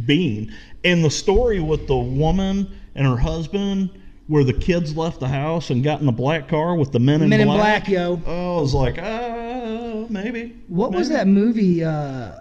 being. 0.07 0.51
And 0.85 1.05
the 1.05 1.11
story 1.11 1.61
with 1.61 1.87
the 1.87 1.97
woman 1.97 2.71
and 2.95 3.07
her 3.07 3.17
husband, 3.17 3.91
where 4.29 4.45
the 4.45 4.53
kids 4.53 4.97
left 4.97 5.21
the 5.21 5.29
house 5.29 5.71
and 5.71 5.83
got 5.83 6.01
in 6.01 6.07
the 6.07 6.13
black 6.13 6.49
car 6.49 6.77
with 6.77 6.93
the 6.93 7.01
men 7.01 7.23
in 7.23 7.29
Men 7.29 7.41
in 7.41 7.49
black. 7.49 7.87
Black, 7.87 7.89
yo. 7.89 8.21
Oh, 8.27 8.59
I 8.59 8.61
was 8.61 8.75
like, 8.75 8.99
uh, 8.99 10.07
maybe. 10.09 10.57
What 10.69 10.93
was 10.93 11.09
that 11.09 11.27
movie? 11.27 11.83
Uh, 11.83 12.41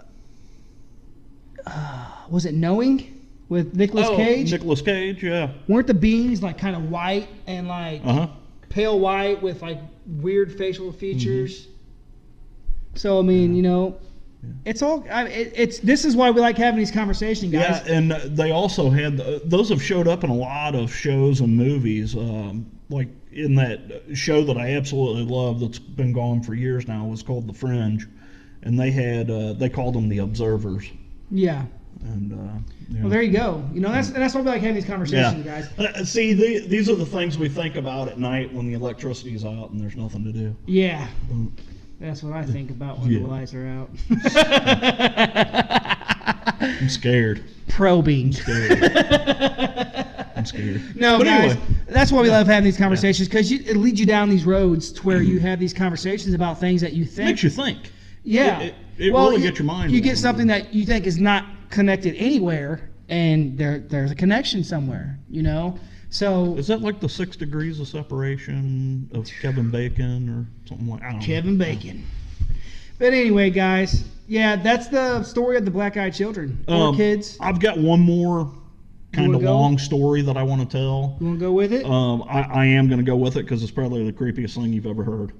uh, 1.66 2.06
was 2.28 2.46
it 2.46 2.54
Knowing 2.54 3.19
with 3.50 3.74
Nicolas 3.74 4.06
Oh, 4.08 4.16
Cage? 4.16 4.52
Nicolas 4.52 4.80
Cage, 4.80 5.22
yeah. 5.22 5.50
Weren't 5.68 5.86
the 5.86 5.92
beings 5.94 6.42
like 6.42 6.56
kind 6.56 6.74
of 6.74 6.88
white 6.90 7.28
and 7.46 7.68
like 7.68 8.00
Uh 8.04 8.12
huh. 8.12 8.28
pale 8.70 8.98
white 8.98 9.42
with 9.42 9.60
like 9.60 9.78
weird 10.06 10.50
facial 10.56 10.90
features? 10.92 11.62
Mm-hmm. 11.62 11.70
So 12.94 13.18
I 13.18 13.22
mean, 13.22 13.54
you 13.54 13.62
know, 13.62 13.98
it's 14.64 14.82
all. 14.82 15.04
I, 15.10 15.26
it, 15.28 15.52
it's 15.54 15.78
this 15.80 16.04
is 16.04 16.16
why 16.16 16.30
we 16.30 16.40
like 16.40 16.56
having 16.56 16.78
these 16.78 16.90
conversations, 16.90 17.52
guys. 17.52 17.82
Yeah, 17.86 17.92
and 17.92 18.10
they 18.36 18.50
also 18.52 18.88
had 18.88 19.18
those 19.44 19.68
have 19.68 19.82
showed 19.82 20.08
up 20.08 20.24
in 20.24 20.30
a 20.30 20.34
lot 20.34 20.74
of 20.74 20.92
shows 20.92 21.40
and 21.40 21.56
movies. 21.56 22.16
Um, 22.16 22.66
like 22.88 23.08
in 23.32 23.54
that 23.56 23.80
show 24.14 24.42
that 24.44 24.56
I 24.56 24.72
absolutely 24.72 25.24
love 25.24 25.60
that's 25.60 25.78
been 25.78 26.12
gone 26.12 26.42
for 26.42 26.54
years 26.54 26.88
now 26.88 27.04
was 27.06 27.22
called 27.22 27.46
The 27.46 27.52
Fringe, 27.52 28.08
and 28.62 28.78
they 28.78 28.90
had 28.90 29.30
uh, 29.30 29.52
they 29.52 29.68
called 29.68 29.94
them 29.94 30.08
the 30.08 30.18
Observers. 30.18 30.84
Yeah. 31.30 31.66
And 32.02 32.32
uh, 32.32 32.36
yeah. 32.88 33.00
Well, 33.02 33.10
there 33.10 33.22
you 33.22 33.32
go. 33.32 33.62
You 33.74 33.80
know, 33.80 33.92
that's 33.92 34.10
that's 34.10 34.34
why 34.34 34.40
we 34.40 34.46
like 34.48 34.60
having 34.62 34.74
these 34.74 34.86
conversations, 34.86 35.44
yeah. 35.44 35.60
guys. 35.60 35.78
Uh, 35.96 36.04
see, 36.04 36.32
the, 36.32 36.66
these 36.66 36.88
are 36.88 36.94
the 36.94 37.04
things 37.06 37.36
we 37.38 37.48
think 37.48 37.76
about 37.76 38.08
at 38.08 38.18
night 38.18 38.52
when 38.52 38.66
the 38.66 38.72
electricity's 38.74 39.44
out 39.44 39.70
and 39.70 39.80
there's 39.80 39.96
nothing 39.96 40.24
to 40.24 40.32
do. 40.32 40.56
Yeah. 40.66 41.06
That's 42.00 42.22
what 42.22 42.32
I 42.32 42.44
think 42.46 42.70
about 42.70 42.98
when 43.00 43.10
Yeah. 43.10 43.18
the 43.20 43.26
lights 43.26 43.52
are 43.52 43.66
out. 43.66 43.90
I'm 46.60 46.88
scared. 46.88 47.44
Probing. 47.68 48.32
Scared. 48.32 48.82
I'm 50.36 50.46
scared. 50.46 50.82
No, 50.96 51.18
But 51.18 51.24
guys, 51.24 51.50
anyway. 51.52 51.66
that's 51.88 52.10
why 52.12 52.22
we 52.22 52.30
love 52.30 52.46
having 52.46 52.64
these 52.64 52.78
conversations 52.78 53.28
because 53.28 53.52
it 53.52 53.76
leads 53.76 54.00
you 54.00 54.06
down 54.06 54.30
these 54.30 54.44
roads 54.46 54.90
to 54.92 55.02
where 55.02 55.20
you 55.22 55.38
have 55.40 55.60
these 55.60 55.74
conversations 55.74 56.32
about 56.34 56.58
things 56.58 56.80
that 56.80 56.94
you 56.94 57.02
It 57.04 57.10
think. 57.10 57.26
makes 57.28 57.42
you 57.42 57.50
think. 57.50 57.78
yeah, 58.24 58.60
it- 58.60 58.74
it 58.98 59.12
really 59.14 59.40
gets 59.40 59.58
your 59.58 59.64
mind 59.66 59.92
You 59.92 60.00
get 60.02 60.18
something 60.18 60.46
that 60.48 60.74
you 60.74 60.84
think 60.84 61.06
is 61.06 61.18
not 61.18 61.46
connected 61.70 62.14
anywhere, 62.16 62.90
and 63.08 63.56
there 63.56 63.78
there's 63.78 64.10
a 64.10 64.14
connection 64.14 64.62
somewhere. 64.64 65.18
You 65.28 65.42
know, 65.42 65.78
so 66.10 66.56
Is 66.56 66.66
that 66.66 66.80
like 66.82 67.00
the 67.00 67.08
six 67.08 67.36
degrees 67.36 67.80
of 67.80 67.88
separation 67.88 69.08
of 69.14 69.28
Kevin 69.40 69.70
Bacon 69.70 70.28
or 70.28 70.68
something 70.68 70.88
like? 70.88 71.02
I 71.02 71.12
don't 71.12 71.20
Kevin 71.20 71.56
know. 71.56 71.64
Bacon. 71.64 72.04
But 72.98 73.14
anyway, 73.14 73.48
guys, 73.50 74.04
yeah, 74.28 74.56
that's 74.56 74.88
the 74.88 75.22
story 75.22 75.56
of 75.56 75.64
the 75.64 75.70
black-eyed 75.70 76.12
children. 76.12 76.62
Four 76.68 76.88
Um, 76.88 76.96
kids. 76.96 77.38
I've 77.40 77.58
got 77.58 77.78
one 77.78 78.00
more 78.00 78.52
kind 79.12 79.34
of 79.34 79.42
long 79.42 79.78
story 79.78 80.20
that 80.22 80.36
I 80.36 80.42
want 80.42 80.60
to 80.60 80.66
tell. 80.76 81.16
You 81.18 81.26
want 81.26 81.38
to 81.40 81.46
go 81.46 81.52
with 81.52 81.72
it? 81.72 81.86
Um, 81.86 82.22
I, 82.28 82.42
I 82.42 82.64
am 82.66 82.88
going 82.88 82.98
to 83.00 83.04
go 83.04 83.16
with 83.16 83.36
it 83.36 83.42
because 83.42 83.62
it's 83.62 83.72
probably 83.72 84.04
the 84.04 84.12
creepiest 84.12 84.54
thing 84.54 84.72
you've 84.72 84.86
ever 84.86 85.02
heard. 85.02 85.32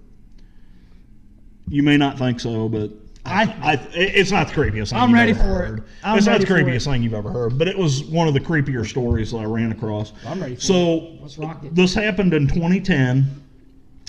You 1.69 1.83
may 1.83 1.97
not 1.99 2.19
think 2.19 2.41
so, 2.41 2.69
but 2.69 2.91
I, 3.25 3.43
I 3.63 3.89
it's 3.93 4.31
not 4.31 4.49
the 4.49 4.55
creepiest 4.55 4.91
thing. 4.91 4.99
I'm 4.99 5.13
ready 5.13 5.35
for 5.35 5.65
it. 5.65 5.83
I'm 6.03 6.17
it's 6.17 6.27
not 6.27 6.41
the 6.41 6.47
creepiest 6.47 6.87
thing 6.87 7.03
you've 7.03 7.15
ever 7.15 7.31
heard, 7.31 7.59
but 7.59 7.69
it 7.69 7.77
was 7.77 8.05
one 8.05 8.27
of 8.29 8.35
the 8.35 8.41
creepier 8.41 8.87
stories 8.87 9.33
that 9.33 9.39
I 9.39 9.45
ran 9.45 9.73
across. 9.73 10.13
I'm 10.27 10.41
ready 10.41 10.55
for 10.55 10.61
So 10.63 11.19
Let's 11.21 11.39
rock 11.39 11.65
it. 11.65 11.75
this 11.75 11.95
happened 11.95 12.33
in 12.33 12.49
2010 12.49 13.43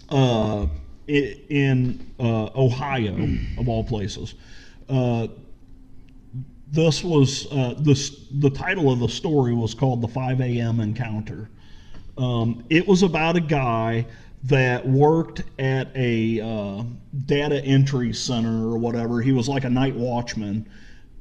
uh, 0.09 0.67
in 1.07 2.05
uh, 2.19 2.49
Ohio, 2.55 3.27
of 3.57 3.67
all 3.67 3.83
places. 3.83 4.35
Uh, 4.87 5.27
this 6.71 7.03
was 7.03 7.51
uh, 7.51 7.75
this 7.79 8.27
the 8.31 8.49
title 8.49 8.91
of 8.91 8.99
the 8.99 9.09
story 9.09 9.53
was 9.53 9.73
called 9.73 10.01
the 10.01 10.07
5 10.07 10.39
a.m. 10.41 10.79
encounter. 10.79 11.49
Um, 12.17 12.63
it 12.69 12.87
was 12.87 13.03
about 13.03 13.35
a 13.35 13.41
guy 13.41 14.05
that 14.43 14.87
worked 14.87 15.43
at 15.59 15.89
a 15.95 16.41
uh, 16.41 16.83
data 17.25 17.63
entry 17.63 18.13
center 18.13 18.67
or 18.67 18.77
whatever. 18.77 19.21
He 19.21 19.31
was 19.31 19.47
like 19.47 19.63
a 19.63 19.69
night 19.69 19.95
watchman. 19.95 20.67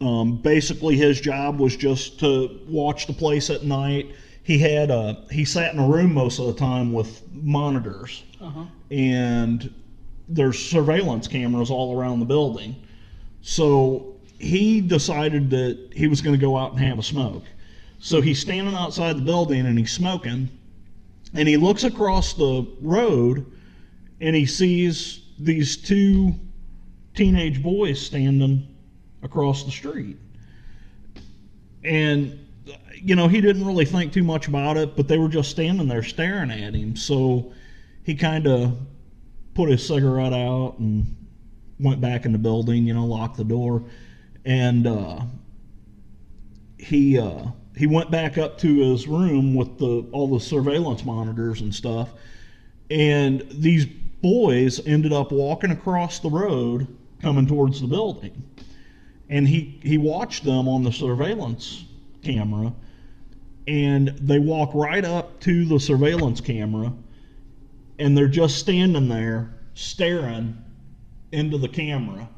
Um, 0.00 0.40
basically, 0.40 0.96
his 0.96 1.20
job 1.20 1.58
was 1.60 1.76
just 1.76 2.18
to 2.20 2.60
watch 2.66 3.06
the 3.06 3.12
place 3.12 3.50
at 3.50 3.64
night. 3.64 4.10
He 4.42 4.58
had 4.58 4.90
a 4.90 5.24
he 5.30 5.44
sat 5.44 5.74
in 5.74 5.78
a 5.78 5.86
room 5.86 6.14
most 6.14 6.38
of 6.38 6.46
the 6.46 6.54
time 6.54 6.92
with 6.92 7.22
monitors, 7.32 8.24
Uh-huh. 8.40 8.64
and 8.90 9.72
there's 10.28 10.58
surveillance 10.58 11.28
cameras 11.28 11.70
all 11.70 11.98
around 11.98 12.20
the 12.20 12.24
building. 12.26 12.74
So 13.42 14.14
he 14.38 14.80
decided 14.80 15.50
that 15.50 15.90
he 15.94 16.06
was 16.08 16.22
going 16.22 16.34
to 16.34 16.40
go 16.40 16.56
out 16.56 16.72
and 16.72 16.80
have 16.80 16.98
a 16.98 17.02
smoke. 17.02 17.42
So 17.98 18.22
he's 18.22 18.38
standing 18.38 18.74
outside 18.74 19.18
the 19.18 19.22
building 19.22 19.66
and 19.66 19.78
he's 19.78 19.92
smoking, 19.92 20.48
and 21.34 21.48
he 21.48 21.56
looks 21.56 21.84
across 21.84 22.34
the 22.34 22.66
road 22.80 23.46
and 24.20 24.36
he 24.36 24.46
sees 24.46 25.22
these 25.38 25.76
two 25.76 26.34
teenage 27.14 27.62
boys 27.62 28.00
standing 28.00 28.66
across 29.22 29.64
the 29.64 29.70
street. 29.70 30.16
And 31.84 32.38
you 33.02 33.16
know, 33.16 33.28
he 33.28 33.40
didn't 33.40 33.66
really 33.66 33.84
think 33.84 34.12
too 34.12 34.22
much 34.22 34.48
about 34.48 34.76
it, 34.76 34.96
but 34.96 35.08
they 35.08 35.18
were 35.18 35.28
just 35.28 35.50
standing 35.50 35.88
there 35.88 36.02
staring 36.02 36.50
at 36.50 36.74
him. 36.74 36.96
So 36.96 37.52
he 38.04 38.14
kind 38.14 38.46
of 38.46 38.78
put 39.54 39.70
his 39.70 39.86
cigarette 39.86 40.32
out 40.32 40.76
and 40.78 41.16
went 41.78 42.00
back 42.00 42.26
in 42.26 42.32
the 42.32 42.38
building, 42.38 42.86
you 42.86 42.94
know, 42.94 43.06
locked 43.06 43.36
the 43.36 43.44
door. 43.44 43.82
And 44.44 44.86
uh, 44.86 45.20
he 46.78 47.18
uh, 47.18 47.46
he 47.76 47.86
went 47.86 48.10
back 48.10 48.38
up 48.38 48.58
to 48.58 48.78
his 48.90 49.06
room 49.06 49.54
with 49.54 49.78
the 49.78 50.04
all 50.12 50.28
the 50.28 50.40
surveillance 50.40 51.04
monitors 51.04 51.60
and 51.60 51.74
stuff, 51.74 52.12
and 52.90 53.46
these 53.50 53.86
boys 54.22 54.84
ended 54.86 55.12
up 55.12 55.32
walking 55.32 55.70
across 55.70 56.18
the 56.18 56.28
road 56.30 56.86
coming 57.20 57.46
towards 57.46 57.80
the 57.80 57.86
building, 57.86 58.42
and 59.28 59.46
he 59.46 59.78
he 59.82 59.98
watched 59.98 60.44
them 60.44 60.68
on 60.68 60.82
the 60.82 60.92
surveillance 60.92 61.84
camera, 62.22 62.72
and 63.66 64.08
they 64.20 64.38
walk 64.38 64.74
right 64.74 65.04
up 65.04 65.40
to 65.40 65.64
the 65.64 65.78
surveillance 65.78 66.40
camera, 66.40 66.92
and 67.98 68.16
they're 68.16 68.28
just 68.28 68.58
standing 68.58 69.08
there 69.08 69.54
staring 69.74 70.56
into 71.32 71.56
the 71.56 71.68
camera 71.68 72.28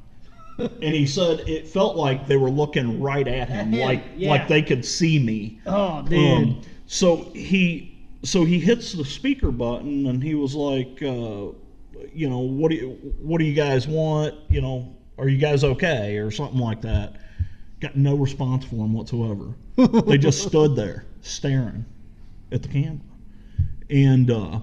and 0.58 0.94
he 0.94 1.06
said 1.06 1.40
it 1.48 1.68
felt 1.68 1.96
like 1.96 2.26
they 2.26 2.36
were 2.36 2.50
looking 2.50 3.00
right 3.00 3.26
at 3.26 3.48
him, 3.48 3.72
like 3.72 4.04
yeah. 4.16 4.30
like 4.30 4.48
they 4.48 4.62
could 4.62 4.84
see 4.84 5.18
me. 5.18 5.60
Oh, 5.66 6.02
dude. 6.02 6.18
Um, 6.18 6.62
so 6.86 7.30
he 7.34 8.06
so 8.22 8.44
he 8.44 8.60
hits 8.60 8.92
the 8.92 9.04
speaker 9.04 9.50
button, 9.50 10.06
and 10.06 10.22
he 10.22 10.34
was 10.34 10.54
like, 10.54 11.02
uh, 11.02 11.52
you 12.12 12.28
know, 12.28 12.38
what 12.38 12.70
do 12.70 12.76
you 12.76 12.90
what 13.20 13.38
do 13.38 13.44
you 13.44 13.54
guys 13.54 13.88
want? 13.88 14.34
You 14.48 14.60
know, 14.60 14.96
are 15.18 15.28
you 15.28 15.38
guys 15.38 15.64
okay, 15.64 16.16
or 16.18 16.30
something 16.30 16.60
like 16.60 16.82
that. 16.82 17.16
Got 17.80 17.96
no 17.96 18.14
response 18.14 18.64
for 18.64 18.76
him 18.76 18.92
whatsoever. 18.92 19.54
they 20.06 20.18
just 20.18 20.42
stood 20.46 20.76
there 20.76 21.04
staring 21.22 21.84
at 22.52 22.62
the 22.62 22.68
camera, 22.68 23.00
and 23.90 24.30
uh, 24.30 24.60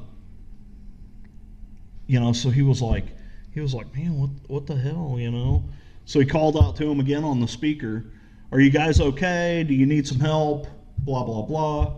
you 2.07 2.19
know, 2.19 2.31
so 2.31 2.49
he 2.49 2.61
was 2.61 2.81
like, 2.81 3.05
he 3.53 3.59
was 3.59 3.73
like, 3.73 3.93
man, 3.95 4.17
what 4.19 4.29
what 4.47 4.67
the 4.67 4.75
hell, 4.75 5.15
you 5.17 5.31
know? 5.31 5.63
So 6.09 6.19
he 6.19 6.25
called 6.25 6.57
out 6.57 6.75
to 6.77 6.89
him 6.89 6.99
again 6.99 7.23
on 7.23 7.39
the 7.39 7.47
speaker, 7.47 8.03
"Are 8.51 8.59
you 8.59 8.71
guys 8.71 8.99
okay? 8.99 9.63
Do 9.67 9.75
you 9.75 9.85
need 9.85 10.07
some 10.07 10.19
help?" 10.19 10.65
Blah 10.97 11.23
blah 11.23 11.43
blah. 11.43 11.93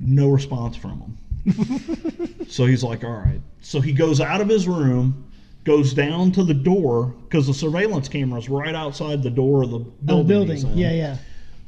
No 0.00 0.30
response 0.30 0.74
from 0.74 1.16
him. 1.44 2.46
so 2.48 2.66
he's 2.66 2.82
like, 2.82 3.04
"All 3.04 3.12
right." 3.12 3.40
So 3.60 3.80
he 3.80 3.92
goes 3.92 4.20
out 4.20 4.40
of 4.40 4.48
his 4.48 4.66
room, 4.66 5.26
goes 5.62 5.94
down 5.94 6.32
to 6.32 6.42
the 6.42 6.54
door 6.54 7.14
because 7.22 7.46
the 7.46 7.54
surveillance 7.54 8.08
camera 8.08 8.40
is 8.40 8.48
right 8.48 8.74
outside 8.74 9.22
the 9.22 9.30
door 9.30 9.62
of 9.62 9.70
the 9.70 9.78
oh, 10.08 10.24
building. 10.24 10.48
he's 10.48 10.64
building. 10.64 10.72
in. 10.72 10.78
Yeah, 10.78 10.92
yeah. 10.94 11.16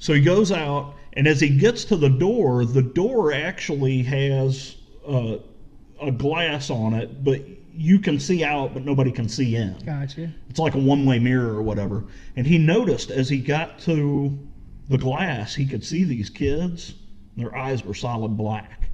So 0.01 0.15
he 0.15 0.21
goes 0.21 0.51
out, 0.51 0.97
and 1.13 1.29
as 1.29 1.41
he 1.41 1.49
gets 1.49 1.85
to 1.85 1.97
the 1.97 2.11
door, 2.11 2.65
the 2.65 2.83
door 2.83 3.33
actually 3.33 4.03
has 4.03 4.75
uh, 5.07 5.37
a 6.01 6.11
glass 6.11 6.71
on 6.71 6.95
it, 6.95 7.25
but 7.25 7.41
you 7.77 7.99
can 7.99 8.21
see 8.21 8.45
out, 8.45 8.73
but 8.73 8.85
nobody 8.85 9.11
can 9.11 9.29
see 9.29 9.57
in. 9.57 9.77
Gotcha. 9.85 10.33
It's 10.49 10.59
like 10.59 10.75
a 10.75 10.79
one 10.79 11.05
way 11.05 11.19
mirror 11.19 11.55
or 11.55 11.63
whatever. 11.63 12.05
And 12.37 12.47
he 12.47 12.59
noticed 12.59 13.11
as 13.11 13.29
he 13.29 13.39
got 13.39 13.79
to 13.81 14.39
the 14.89 14.99
glass, 14.99 15.55
he 15.55 15.67
could 15.67 15.85
see 15.85 16.05
these 16.05 16.31
kids. 16.31 16.95
Their 17.37 17.55
eyes 17.57 17.85
were 17.85 17.95
solid 17.95 18.37
black. 18.37 18.91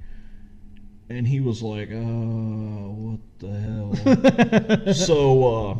And 1.09 1.27
he 1.27 1.41
was 1.41 1.61
like, 1.61 1.89
oh, 1.91 3.17
what 3.17 3.19
the 3.39 4.85
hell? 4.85 4.93
so, 4.93 5.55
uh, 5.55 5.77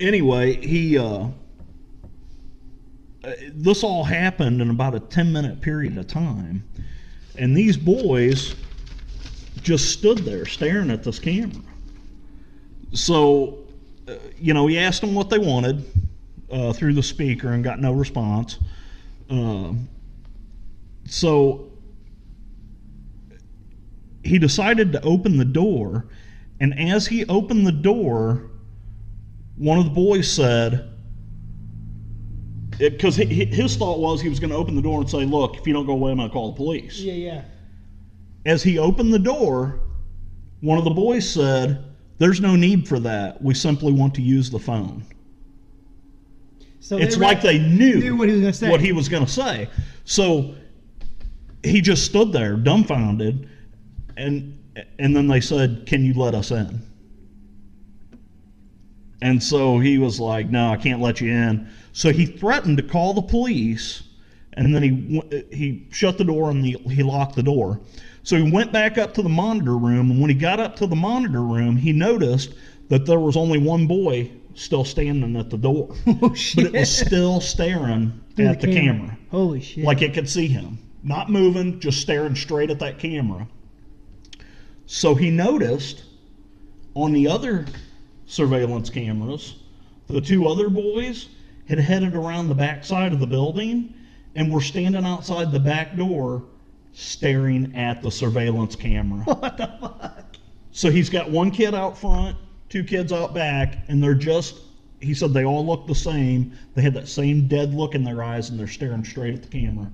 anyway, 0.00 0.66
he, 0.66 0.98
uh, 0.98 1.28
uh, 3.22 3.32
this 3.52 3.84
all 3.84 4.02
happened 4.02 4.60
in 4.60 4.70
about 4.70 4.94
a 4.94 5.00
10 5.00 5.32
minute 5.32 5.60
period 5.60 5.96
of 5.96 6.06
time. 6.06 6.64
And 7.38 7.56
these 7.56 7.76
boys 7.76 8.56
just 9.62 9.90
stood 9.90 10.18
there 10.18 10.46
staring 10.46 10.90
at 10.90 11.04
this 11.04 11.18
camera. 11.18 11.62
So, 12.92 13.58
uh, 14.08 14.14
you 14.38 14.54
know, 14.54 14.66
he 14.66 14.78
asked 14.78 15.00
them 15.00 15.14
what 15.14 15.30
they 15.30 15.38
wanted 15.38 15.84
uh, 16.50 16.72
through 16.72 16.94
the 16.94 17.02
speaker 17.02 17.52
and 17.52 17.62
got 17.62 17.80
no 17.80 17.92
response. 17.92 18.58
Um, 19.28 19.88
so 21.04 21.70
he 24.24 24.38
decided 24.38 24.92
to 24.92 25.02
open 25.02 25.36
the 25.36 25.44
door, 25.44 26.06
and 26.60 26.78
as 26.78 27.06
he 27.06 27.24
opened 27.26 27.66
the 27.66 27.72
door, 27.72 28.50
one 29.56 29.78
of 29.78 29.84
the 29.84 29.90
boys 29.90 30.30
said, 30.30 30.88
because 32.78 33.16
his 33.16 33.76
thought 33.76 33.98
was 33.98 34.20
he 34.20 34.28
was 34.28 34.40
going 34.40 34.50
to 34.50 34.56
open 34.56 34.74
the 34.74 34.82
door 34.82 35.00
and 35.00 35.10
say, 35.10 35.24
"Look, 35.24 35.56
if 35.56 35.66
you 35.66 35.72
don't 35.72 35.86
go 35.86 35.92
away, 35.92 36.12
I'm 36.12 36.16
going 36.16 36.28
to 36.28 36.32
call 36.32 36.52
the 36.52 36.56
police." 36.56 36.98
Yeah, 36.98 37.12
yeah. 37.12 37.42
As 38.46 38.62
he 38.62 38.78
opened 38.78 39.12
the 39.12 39.18
door, 39.18 39.80
one 40.60 40.78
of 40.78 40.84
the 40.84 40.90
boys 40.90 41.28
said, 41.28 41.84
"There's 42.18 42.40
no 42.40 42.56
need 42.56 42.88
for 42.88 42.98
that. 43.00 43.42
We 43.42 43.54
simply 43.54 43.92
want 43.92 44.14
to 44.14 44.22
use 44.22 44.50
the 44.50 44.58
phone." 44.58 45.04
So 46.80 46.96
it's 46.96 47.16
they 47.16 47.20
like 47.20 47.42
they 47.42 47.58
knew, 47.58 48.00
knew 48.00 48.16
what 48.16 48.28
he 48.28 48.34
was 48.34 48.40
gonna 48.40 48.52
say. 48.52 48.70
What 48.70 48.80
he 48.80 48.92
was 48.92 49.08
going 49.08 49.24
to 49.24 49.30
say. 49.30 49.68
So 50.04 50.54
he 51.62 51.80
just 51.80 52.04
stood 52.04 52.32
there, 52.32 52.56
dumbfounded, 52.56 53.48
and 54.16 54.58
and 54.98 55.14
then 55.14 55.26
they 55.28 55.40
said, 55.40 55.84
"Can 55.86 56.04
you 56.04 56.14
let 56.14 56.34
us 56.34 56.50
in?" 56.50 56.82
And 59.22 59.42
so 59.42 59.78
he 59.78 59.98
was 59.98 60.18
like, 60.18 60.50
"No, 60.50 60.70
I 60.70 60.76
can't 60.76 61.00
let 61.00 61.20
you 61.20 61.30
in." 61.30 61.68
So 61.92 62.12
he 62.12 62.24
threatened 62.24 62.78
to 62.78 62.82
call 62.82 63.12
the 63.12 63.22
police, 63.22 64.02
and 64.54 64.74
then 64.74 64.82
he 64.82 65.22
he 65.52 65.86
shut 65.90 66.16
the 66.16 66.24
door 66.24 66.50
and 66.50 66.64
he, 66.64 66.72
he 66.88 67.02
locked 67.02 67.36
the 67.36 67.42
door. 67.42 67.80
So 68.22 68.36
he 68.36 68.50
went 68.50 68.72
back 68.72 68.98
up 68.98 69.14
to 69.14 69.22
the 69.22 69.28
monitor 69.28 69.76
room, 69.76 70.10
and 70.10 70.20
when 70.20 70.30
he 70.30 70.34
got 70.34 70.60
up 70.60 70.76
to 70.76 70.86
the 70.86 70.96
monitor 70.96 71.42
room, 71.42 71.76
he 71.76 71.92
noticed 71.92 72.54
that 72.88 73.06
there 73.06 73.20
was 73.20 73.36
only 73.36 73.58
one 73.58 73.86
boy 73.86 74.30
still 74.54 74.84
standing 74.84 75.36
at 75.36 75.48
the 75.48 75.56
door, 75.56 75.94
oh 76.22 76.34
shit. 76.34 76.56
but 76.56 76.74
it 76.74 76.78
was 76.80 76.94
still 76.94 77.40
staring 77.40 78.20
Through 78.36 78.46
at 78.46 78.60
the 78.60 78.72
camera. 78.72 79.16
Holy 79.30 79.60
shit. 79.60 79.84
like 79.84 80.02
it 80.02 80.12
could 80.12 80.28
see 80.28 80.48
him, 80.48 80.78
not 81.02 81.30
moving, 81.30 81.80
just 81.80 82.00
staring 82.00 82.34
straight 82.34 82.70
at 82.70 82.78
that 82.80 82.98
camera. 82.98 83.46
So 84.86 85.14
he 85.14 85.30
noticed 85.30 86.04
on 86.94 87.12
the 87.12 87.28
other 87.28 87.64
surveillance 88.26 88.90
cameras, 88.90 89.54
the 90.08 90.20
two 90.20 90.46
other 90.48 90.68
boys 90.68 91.28
had 91.68 91.78
headed 91.78 92.14
around 92.16 92.48
the 92.48 92.54
back 92.54 92.84
side 92.84 93.12
of 93.12 93.20
the 93.20 93.26
building 93.26 93.94
and 94.34 94.52
were 94.52 94.60
standing 94.60 95.04
outside 95.04 95.52
the 95.52 95.60
back 95.60 95.96
door 95.96 96.42
staring 97.00 97.74
at 97.74 98.02
the 98.02 98.10
surveillance 98.10 98.76
camera. 98.76 99.24
what 99.24 99.56
the 99.56 99.66
fuck? 99.80 100.36
So 100.72 100.90
he's 100.90 101.10
got 101.10 101.30
one 101.30 101.50
kid 101.50 101.74
out 101.74 101.98
front, 101.98 102.36
two 102.68 102.84
kids 102.84 103.12
out 103.12 103.34
back, 103.34 103.78
and 103.88 104.02
they're 104.02 104.14
just, 104.14 104.56
he 105.00 105.14
said 105.14 105.32
they 105.32 105.44
all 105.44 105.66
look 105.66 105.86
the 105.86 105.94
same. 105.94 106.52
They 106.74 106.82
had 106.82 106.94
that 106.94 107.08
same 107.08 107.48
dead 107.48 107.74
look 107.74 107.94
in 107.94 108.04
their 108.04 108.22
eyes 108.22 108.50
and 108.50 108.58
they're 108.58 108.68
staring 108.68 109.04
straight 109.04 109.34
at 109.34 109.42
the 109.42 109.48
camera. 109.48 109.90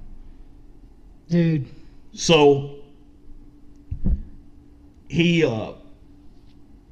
Dude. 1.29 1.67
So 2.13 2.77
he 5.09 5.45
uh, 5.45 5.73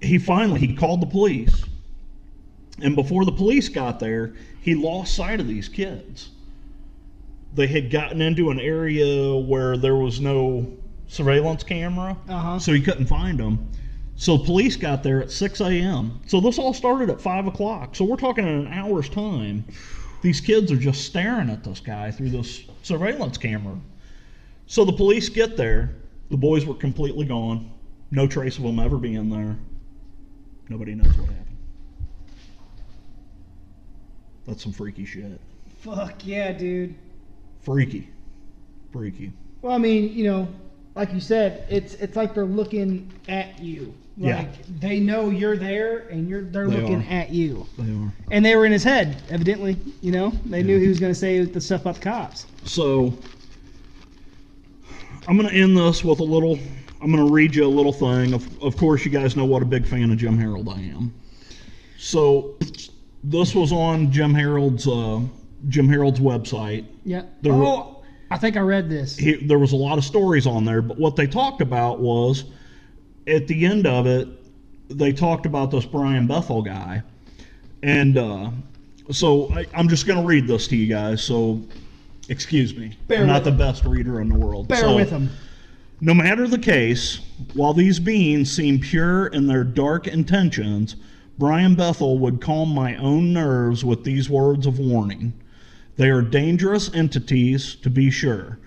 he 0.01 0.19
finally 0.19 0.61
he 0.61 0.75
called 0.75 1.01
the 1.01 1.07
police, 1.07 1.65
and 2.83 2.95
before 2.95 3.25
the 3.25 3.33
police 3.33 3.69
got 3.69 4.01
there, 4.01 4.35
he 4.61 4.75
lost 4.75 5.15
sight 5.15 5.41
of 5.41 5.47
these 5.49 5.69
kids. 5.69 6.31
They 7.55 7.67
had 7.69 7.91
gotten 7.91 8.21
into 8.21 8.51
an 8.51 8.59
area 8.61 9.37
where 9.37 9.77
there 9.77 9.95
was 9.97 10.21
no 10.21 10.67
surveillance 11.07 11.63
camera, 11.63 12.17
Uh-huh. 12.29 12.59
so 12.59 12.73
he 12.73 12.81
couldn't 12.81 13.07
find 13.07 13.39
them. 13.39 13.69
So 14.17 14.39
police 14.39 14.77
got 14.77 15.03
there 15.03 15.23
at 15.23 15.31
6 15.31 15.61
a.m. 15.61 16.21
So 16.27 16.41
this 16.41 16.59
all 16.59 16.73
started 16.75 17.11
at 17.11 17.21
5 17.21 17.47
o'clock. 17.47 17.95
So 17.97 18.05
we're 18.05 18.17
talking 18.17 18.47
in 18.47 18.67
an 18.67 18.73
hour's 18.73 19.09
time. 19.09 19.65
These 20.23 20.41
kids 20.41 20.73
are 20.73 20.77
just 20.77 21.05
staring 21.05 21.51
at 21.51 21.63
this 21.63 21.81
guy 21.81 22.11
through 22.11 22.31
this 22.31 22.63
surveillance 22.83 23.37
camera. 23.39 23.77
So 24.67 24.85
the 24.85 24.93
police 24.93 25.29
get 25.29 25.57
there. 25.57 25.95
The 26.31 26.37
boys 26.37 26.65
were 26.65 26.75
completely 26.75 27.27
gone. 27.27 27.71
No 28.11 28.27
trace 28.27 28.57
of 28.57 28.63
them 28.65 28.79
ever 28.79 28.97
being 28.97 29.29
there. 29.29 29.57
Nobody 30.69 30.95
knows 30.95 31.17
what 31.19 31.29
happened. 31.29 31.57
That's 34.47 34.63
some 34.63 34.73
freaky 34.73 35.05
shit. 35.05 35.41
Fuck 35.81 36.27
yeah, 36.27 36.53
dude. 36.53 36.95
Freaky. 37.65 38.09
Freaky. 38.93 39.33
Well, 39.62 39.73
I 39.75 39.79
mean, 39.79 40.12
you 40.12 40.25
know, 40.25 40.49
like 40.95 41.12
you 41.12 41.21
said, 41.21 41.67
it's 41.69 41.95
it's 41.95 42.17
like 42.17 42.35
they're 42.35 42.45
looking 42.45 43.11
at 43.29 43.59
you. 43.59 43.95
Yeah. 44.17 44.39
Like 44.39 44.81
they 44.81 45.01
know 45.01 45.31
you're 45.31 45.57
there 45.57 46.07
and 46.09 46.29
you're 46.29 46.43
they're 46.43 46.69
They 46.69 46.77
looking 46.77 47.03
are. 47.03 47.12
at 47.12 47.31
you. 47.31 47.67
They 47.79 47.91
are. 47.93 48.12
And 48.31 48.45
they 48.45 48.55
were 48.55 48.65
in 48.65 48.71
his 48.71 48.85
head, 48.85 49.23
evidently, 49.29 49.77
you 50.03 50.12
know? 50.12 50.31
They 50.47 50.62
knew 50.62 50.79
he 50.79 50.87
was 50.87 51.01
gonna 51.01 51.15
say 51.15 51.45
the 51.45 51.61
stuff 51.61 51.81
about 51.81 51.97
the 51.97 52.03
cops. 52.03 52.47
So 52.65 53.12
I'm 55.27 55.37
going 55.39 55.49
to 55.49 55.55
end 55.55 55.77
this 55.77 56.05
with 56.05 56.21
a 56.21 56.25
little. 56.25 56.59
I'm 57.01 57.11
going 57.11 57.27
to 57.27 57.33
read 57.33 57.55
you 57.55 57.65
a 57.65 57.69
little 57.69 57.93
thing. 57.93 58.33
Of, 58.35 58.62
of 58.62 58.77
course, 58.77 59.05
you 59.05 59.11
guys 59.11 59.37
know 59.37 59.45
what 59.45 59.62
a 59.62 59.67
big 59.67 59.87
fan 59.87 60.11
of 60.11 60.19
Jim 60.19 60.39
Harold 60.39 60.69
I 60.69 60.81
am. 60.81 61.15
So 61.99 62.57
this 63.23 63.55
was 63.55 63.73
on 63.73 64.11
Jim 64.11 64.35
Harold's 64.35 64.87
uh, 64.87 65.21
Jim 65.69 65.89
Harold's 65.89 66.21
website. 66.21 66.87
Yeah. 67.05 67.23
The- 67.43 67.51
oh, 67.51 68.03
I 68.31 68.39
think 68.39 68.57
I 68.57 68.61
read 68.61 68.89
this. 68.89 69.17
He, 69.17 69.35
there 69.47 69.59
was 69.59 69.73
a 69.73 69.77
lot 69.77 69.99
of 69.99 70.05
stories 70.05 70.47
on 70.47 70.65
there, 70.65 70.83
but 70.83 70.99
what 70.99 71.17
they 71.17 71.27
talked 71.27 71.61
about 71.61 72.01
was 72.01 72.45
at 73.27 73.47
the 73.47 73.65
end 73.65 73.87
of 73.87 74.07
it, 74.07 74.29
they 74.89 75.12
talked 75.12 75.47
about 75.47 75.71
this 75.71 75.85
Brian 75.87 76.27
Bethel 76.27 76.62
guy, 76.62 77.03
and 77.83 78.19
uh, 78.19 78.51
so 79.11 79.53
I, 79.53 79.67
I'm 79.75 79.89
just 79.89 80.07
going 80.07 80.21
to 80.21 80.27
read 80.27 80.47
this 80.47 80.67
to 80.69 80.77
you 80.77 80.87
guys. 80.87 81.23
So 81.23 81.62
Excuse 82.29 82.77
me. 82.77 82.97
Bear 83.09 83.23
I'm 83.23 83.27
not 83.27 83.45
the 83.45 83.53
best 83.53 83.85
reader 83.85 84.21
in 84.21 84.29
the 84.29 84.39
world. 84.39 84.69
Bear 84.69 84.81
So, 84.81 84.97
with 84.97 85.11
them. 85.11 85.31
No 86.01 86.15
matter 86.15 86.47
the 86.47 86.59
case, 86.59 87.21
while 87.55 87.73
these 87.73 87.99
beings 87.99 88.51
seem 88.51 88.81
pure 88.81 89.27
in 89.29 89.47
their 89.47 89.65
dark 89.65 90.07
intentions, 90.07 90.97
Brian 91.39 91.75
Bethel 91.75 92.19
would 92.19 92.41
calm 92.41 92.71
my 92.75 92.97
own 92.97 93.33
nerves 93.33 93.85
with 93.85 94.05
these 94.05 94.29
words 94.29 94.67
of 94.67 94.79
warning. 94.79 95.33
They 95.97 96.11
are 96.11 96.23
dangerous 96.23 96.93
entities, 96.93 97.77
to 97.77 97.91
be 97.91 98.11
sure, 98.11 98.59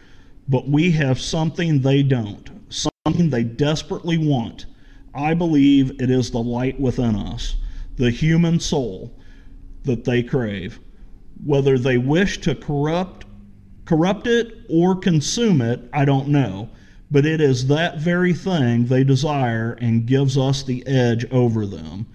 but 0.48 0.70
we 0.70 0.92
have 0.92 1.20
something 1.20 1.82
they 1.82 2.04
don't, 2.04 2.50
something 2.70 3.30
they 3.30 3.44
desperately 3.44 4.18
want. 4.18 4.66
I 5.14 5.34
believe 5.34 6.02
it 6.02 6.10
is 6.10 6.32
the 6.32 6.44
light 6.44 6.80
within 6.80 7.16
us, 7.16 7.56
the 7.98 8.12
human 8.12 8.60
soul 8.60 9.14
that 9.84 10.06
they 10.06 10.24
crave. 10.24 10.80
Whether 11.44 11.78
they 11.78 11.98
wish 11.98 12.40
to 12.42 12.56
corrupt 12.56 13.26
corrupt 13.88 14.28
it 14.28 14.66
or 14.70 14.96
consume 14.96 15.62
it, 15.62 15.80
I 15.94 16.06
don't 16.06 16.28
know. 16.28 16.70
But 17.10 17.26
it 17.26 17.40
is 17.40 17.68
that 17.68 18.00
very 18.00 18.34
thing 18.34 18.86
they 18.86 19.04
desire 19.06 19.78
and 19.80 20.06
gives 20.06 20.38
us 20.38 20.62
the 20.62 20.86
edge 20.86 21.26
over 21.32 21.66
them. 21.66 22.06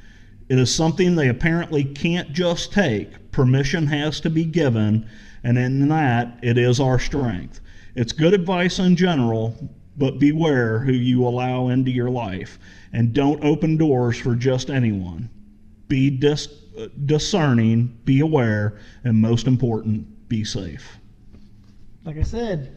It 0.51 0.59
is 0.59 0.73
something 0.73 1.15
they 1.15 1.29
apparently 1.29 1.83
can't 1.83 2.33
just 2.33 2.73
take. 2.73 3.11
Permission 3.33 3.87
has 3.87 4.21
to 4.21 4.31
be 4.31 4.45
given, 4.45 5.09
and 5.43 5.59
in 5.59 5.89
that, 5.89 6.39
it 6.43 6.59
is 6.59 6.79
our 6.79 6.99
strength. 6.99 7.61
It's 7.95 8.13
good 8.13 8.35
advice 8.35 8.79
in 8.79 8.95
general, 8.95 9.57
but 9.97 10.19
beware 10.19 10.79
who 10.79 10.93
you 10.93 11.27
allow 11.27 11.69
into 11.69 11.91
your 11.91 12.11
life, 12.11 12.59
and 12.93 13.13
don't 13.13 13.43
open 13.43 13.77
doors 13.77 14.19
for 14.19 14.35
just 14.35 14.71
anyone. 14.71 15.29
Be 15.89 16.11
dis- 16.11 16.49
discerning, 17.07 17.99
be 18.05 18.21
aware, 18.21 18.79
and 19.05 19.17
most 19.17 19.47
important, 19.47 20.29
be 20.29 20.45
safe. 20.45 20.99
Like 22.05 22.19
I 22.19 22.23
said, 22.23 22.77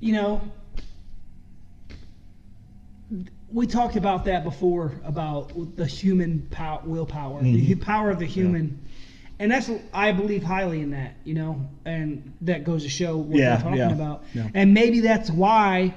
you 0.00 0.12
know, 0.12 0.40
we 3.54 3.66
talked 3.68 3.94
about 3.96 4.24
that 4.24 4.42
before 4.44 4.92
about 5.04 5.52
the 5.76 5.86
human 5.86 6.46
pow- 6.50 6.82
willpower, 6.84 7.40
the 7.40 7.54
Mhm. 7.54 7.66
hu- 7.66 7.76
power 7.76 8.10
of 8.10 8.18
the 8.18 8.26
human. 8.26 8.78
And 9.38 9.50
that's 9.50 9.70
I 9.92 10.12
believe 10.12 10.42
highly 10.42 10.80
in 10.80 10.90
that, 10.90 11.14
you 11.24 11.34
know, 11.34 11.64
and 11.84 12.32
that 12.42 12.64
goes 12.64 12.82
to 12.82 12.88
show 12.88 13.16
what 13.16 13.38
Yeah, 13.38 13.56
we're 13.56 13.62
talking 13.62 13.78
yeah, 13.78 13.92
about. 13.92 14.24
yeah. 14.34 14.48
And 14.54 14.74
maybe 14.74 15.00
that's 15.00 15.30
why 15.30 15.94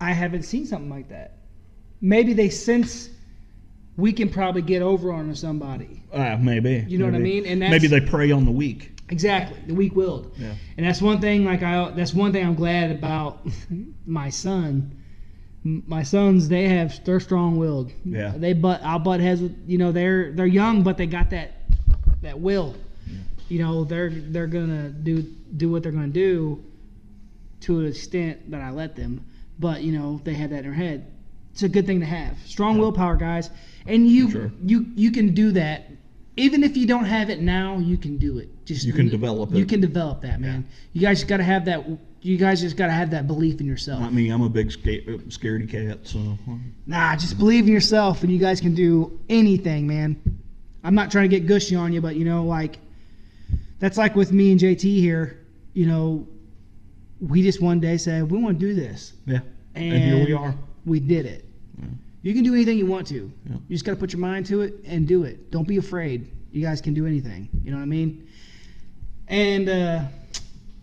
I 0.00 0.12
haven't 0.12 0.42
seen 0.44 0.66
something 0.66 0.90
like 0.90 1.08
that. 1.08 1.32
Maybe 2.00 2.32
they 2.34 2.48
sense 2.50 3.10
we 3.96 4.12
can 4.12 4.28
probably 4.28 4.62
get 4.62 4.82
over 4.82 5.12
on 5.12 5.34
somebody. 5.34 6.02
Uh, 6.12 6.36
maybe. 6.40 6.84
You 6.88 6.98
know 6.98 7.06
what 7.06 7.14
I 7.14 7.18
mean? 7.18 7.44
And 7.46 7.60
maybe 7.60 7.86
they 7.86 8.00
prey 8.00 8.30
on 8.30 8.44
the 8.44 8.50
weak. 8.52 8.92
Exactly, 9.10 9.58
the 9.66 9.74
weak-willed. 9.74 10.32
Yeah. 10.38 10.52
And 10.76 10.86
that's 10.86 11.02
one 11.02 11.20
thing. 11.20 11.44
Like 11.44 11.62
I, 11.62 11.90
that's 11.90 12.14
one 12.14 12.32
thing 12.32 12.46
I'm 12.46 12.54
glad 12.54 12.90
about 12.92 13.46
my 14.06 14.28
son. 14.30 14.92
My 15.62 16.02
sons, 16.02 16.48
they 16.48 16.68
have 16.68 17.04
they're 17.04 17.20
strong-willed. 17.20 17.92
Yeah. 18.04 18.32
They 18.36 18.54
but 18.54 18.82
I'll 18.82 18.98
butt 18.98 19.20
heads 19.20 19.42
with. 19.42 19.56
You 19.66 19.76
know, 19.78 19.92
they're 19.92 20.32
they're 20.32 20.46
young, 20.46 20.82
but 20.82 20.96
they 20.96 21.06
got 21.06 21.30
that 21.30 21.52
that 22.22 22.38
will. 22.40 22.74
You 23.48 23.58
know, 23.58 23.84
they're 23.84 24.10
they're 24.10 24.46
gonna 24.46 24.88
do 24.88 25.22
do 25.56 25.70
what 25.70 25.82
they're 25.82 25.92
gonna 25.92 26.06
do 26.08 26.64
to 27.62 27.80
an 27.80 27.86
extent 27.86 28.50
that 28.50 28.62
I 28.62 28.70
let 28.70 28.96
them. 28.96 29.24
But 29.58 29.82
you 29.82 29.92
know, 29.92 30.20
they 30.24 30.32
had 30.32 30.50
that 30.50 30.58
in 30.58 30.62
their 30.64 30.72
head. 30.72 31.06
It's 31.52 31.62
a 31.62 31.68
good 31.68 31.84
thing 31.86 32.00
to 32.00 32.06
have. 32.06 32.38
Strong 32.46 32.78
willpower, 32.78 33.16
guys. 33.16 33.50
And 33.86 34.06
you 34.08 34.30
Sure. 34.30 34.52
you 34.64 34.86
you 34.94 35.10
can 35.10 35.34
do 35.34 35.52
that. 35.52 35.90
Even 36.36 36.64
if 36.64 36.74
you 36.76 36.86
don't 36.86 37.04
have 37.04 37.28
it 37.28 37.42
now, 37.42 37.76
you 37.78 37.98
can 37.98 38.16
do 38.16 38.38
it. 38.38 38.48
Just 38.64 38.86
You 38.86 38.94
can 38.94 39.08
develop 39.10 39.52
You 39.52 39.64
it. 39.64 39.68
can 39.68 39.80
develop 39.82 40.22
that, 40.22 40.40
man. 40.40 40.64
You 40.94 41.02
guys 41.02 41.22
got 41.24 41.36
to 41.38 41.42
have 41.42 41.66
that. 41.66 41.84
You 42.22 42.36
guys 42.36 42.60
just 42.60 42.76
got 42.76 42.86
to 42.86 42.92
have 42.92 43.10
that 43.12 43.26
belief 43.26 43.60
in 43.60 43.66
yourself. 43.66 44.00
Not 44.00 44.12
me. 44.12 44.28
I'm 44.28 44.42
a 44.42 44.48
big 44.48 44.70
sca- 44.70 45.02
scaredy 45.28 45.68
cat. 45.68 46.00
So 46.02 46.36
Nah, 46.86 47.16
just 47.16 47.38
believe 47.38 47.66
in 47.66 47.72
yourself, 47.72 48.22
and 48.22 48.30
you 48.30 48.38
guys 48.38 48.60
can 48.60 48.74
do 48.74 49.18
anything, 49.28 49.86
man. 49.86 50.20
I'm 50.84 50.94
not 50.94 51.10
trying 51.10 51.28
to 51.30 51.34
get 51.36 51.46
gushy 51.46 51.76
on 51.76 51.92
you, 51.92 52.00
but 52.00 52.16
you 52.16 52.24
know, 52.24 52.44
like 52.44 52.78
that's 53.78 53.96
like 53.96 54.14
with 54.16 54.32
me 54.32 54.50
and 54.50 54.60
JT 54.60 54.82
here. 54.82 55.38
You 55.72 55.86
know, 55.86 56.26
we 57.20 57.42
just 57.42 57.60
one 57.62 57.80
day 57.80 57.96
said 57.96 58.30
we 58.30 58.38
want 58.38 58.58
to 58.60 58.66
do 58.66 58.74
this, 58.74 59.12
yeah. 59.26 59.40
and, 59.74 59.94
And 59.94 60.02
here 60.02 60.24
we 60.26 60.32
are. 60.32 60.54
We 60.84 61.00
did 61.00 61.26
it. 61.26 61.44
You 62.22 62.34
can 62.34 62.42
do 62.42 62.52
anything 62.54 62.76
you 62.76 62.84
want 62.84 63.06
to. 63.08 63.32
Yeah. 63.48 63.56
You 63.68 63.74
just 63.74 63.86
got 63.86 63.92
to 63.92 63.96
put 63.96 64.12
your 64.12 64.20
mind 64.20 64.44
to 64.46 64.60
it 64.60 64.74
and 64.84 65.08
do 65.08 65.22
it. 65.22 65.50
Don't 65.50 65.66
be 65.66 65.78
afraid. 65.78 66.30
You 66.52 66.60
guys 66.60 66.82
can 66.82 66.92
do 66.92 67.06
anything. 67.06 67.48
You 67.64 67.70
know 67.70 67.78
what 67.78 67.82
I 67.84 67.86
mean? 67.86 68.28
And 69.28 69.68
uh, 69.70 70.02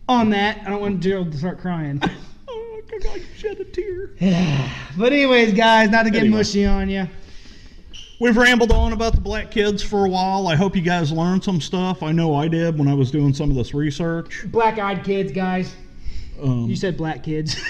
on 0.09 0.29
that, 0.31 0.61
I 0.65 0.69
don't 0.69 0.81
want 0.81 0.99
Gerald 1.01 1.31
to 1.31 1.37
start 1.37 1.59
crying. 1.59 2.01
oh, 2.47 2.81
I 3.11 3.21
shed 3.35 3.59
a 3.59 3.65
tear. 3.65 4.11
but 4.97 5.11
anyways, 5.13 5.53
guys, 5.53 5.89
not 5.89 6.03
to 6.03 6.09
get 6.09 6.21
Anyway. 6.21 6.37
mushy 6.37 6.65
on 6.65 6.89
you. 6.89 7.07
We've 8.19 8.35
rambled 8.35 8.71
on 8.71 8.93
about 8.93 9.13
the 9.13 9.21
black 9.21 9.51
kids 9.51 9.83
for 9.83 10.05
a 10.05 10.09
while. 10.09 10.47
I 10.47 10.55
hope 10.55 10.75
you 10.75 10.81
guys 10.81 11.11
learned 11.11 11.43
some 11.43 11.61
stuff. 11.61 12.01
I 12.01 12.11
know 12.11 12.33
I 12.33 12.47
did 12.47 12.77
when 12.79 12.87
I 12.87 12.93
was 12.95 13.11
doing 13.11 13.31
some 13.33 13.51
of 13.51 13.55
this 13.55 13.75
research. 13.75 14.43
Black-eyed 14.47 15.03
kids, 15.03 15.31
guys. 15.31 15.75
Um, 16.41 16.67
You 16.67 16.75
said 16.75 16.97
black 16.97 17.21
kids. 17.23 17.55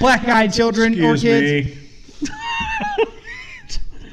Black-eyed 0.00 0.52
children 0.52 1.00
or 1.04 1.12
excuse 1.14 1.70
kids. 2.20 2.30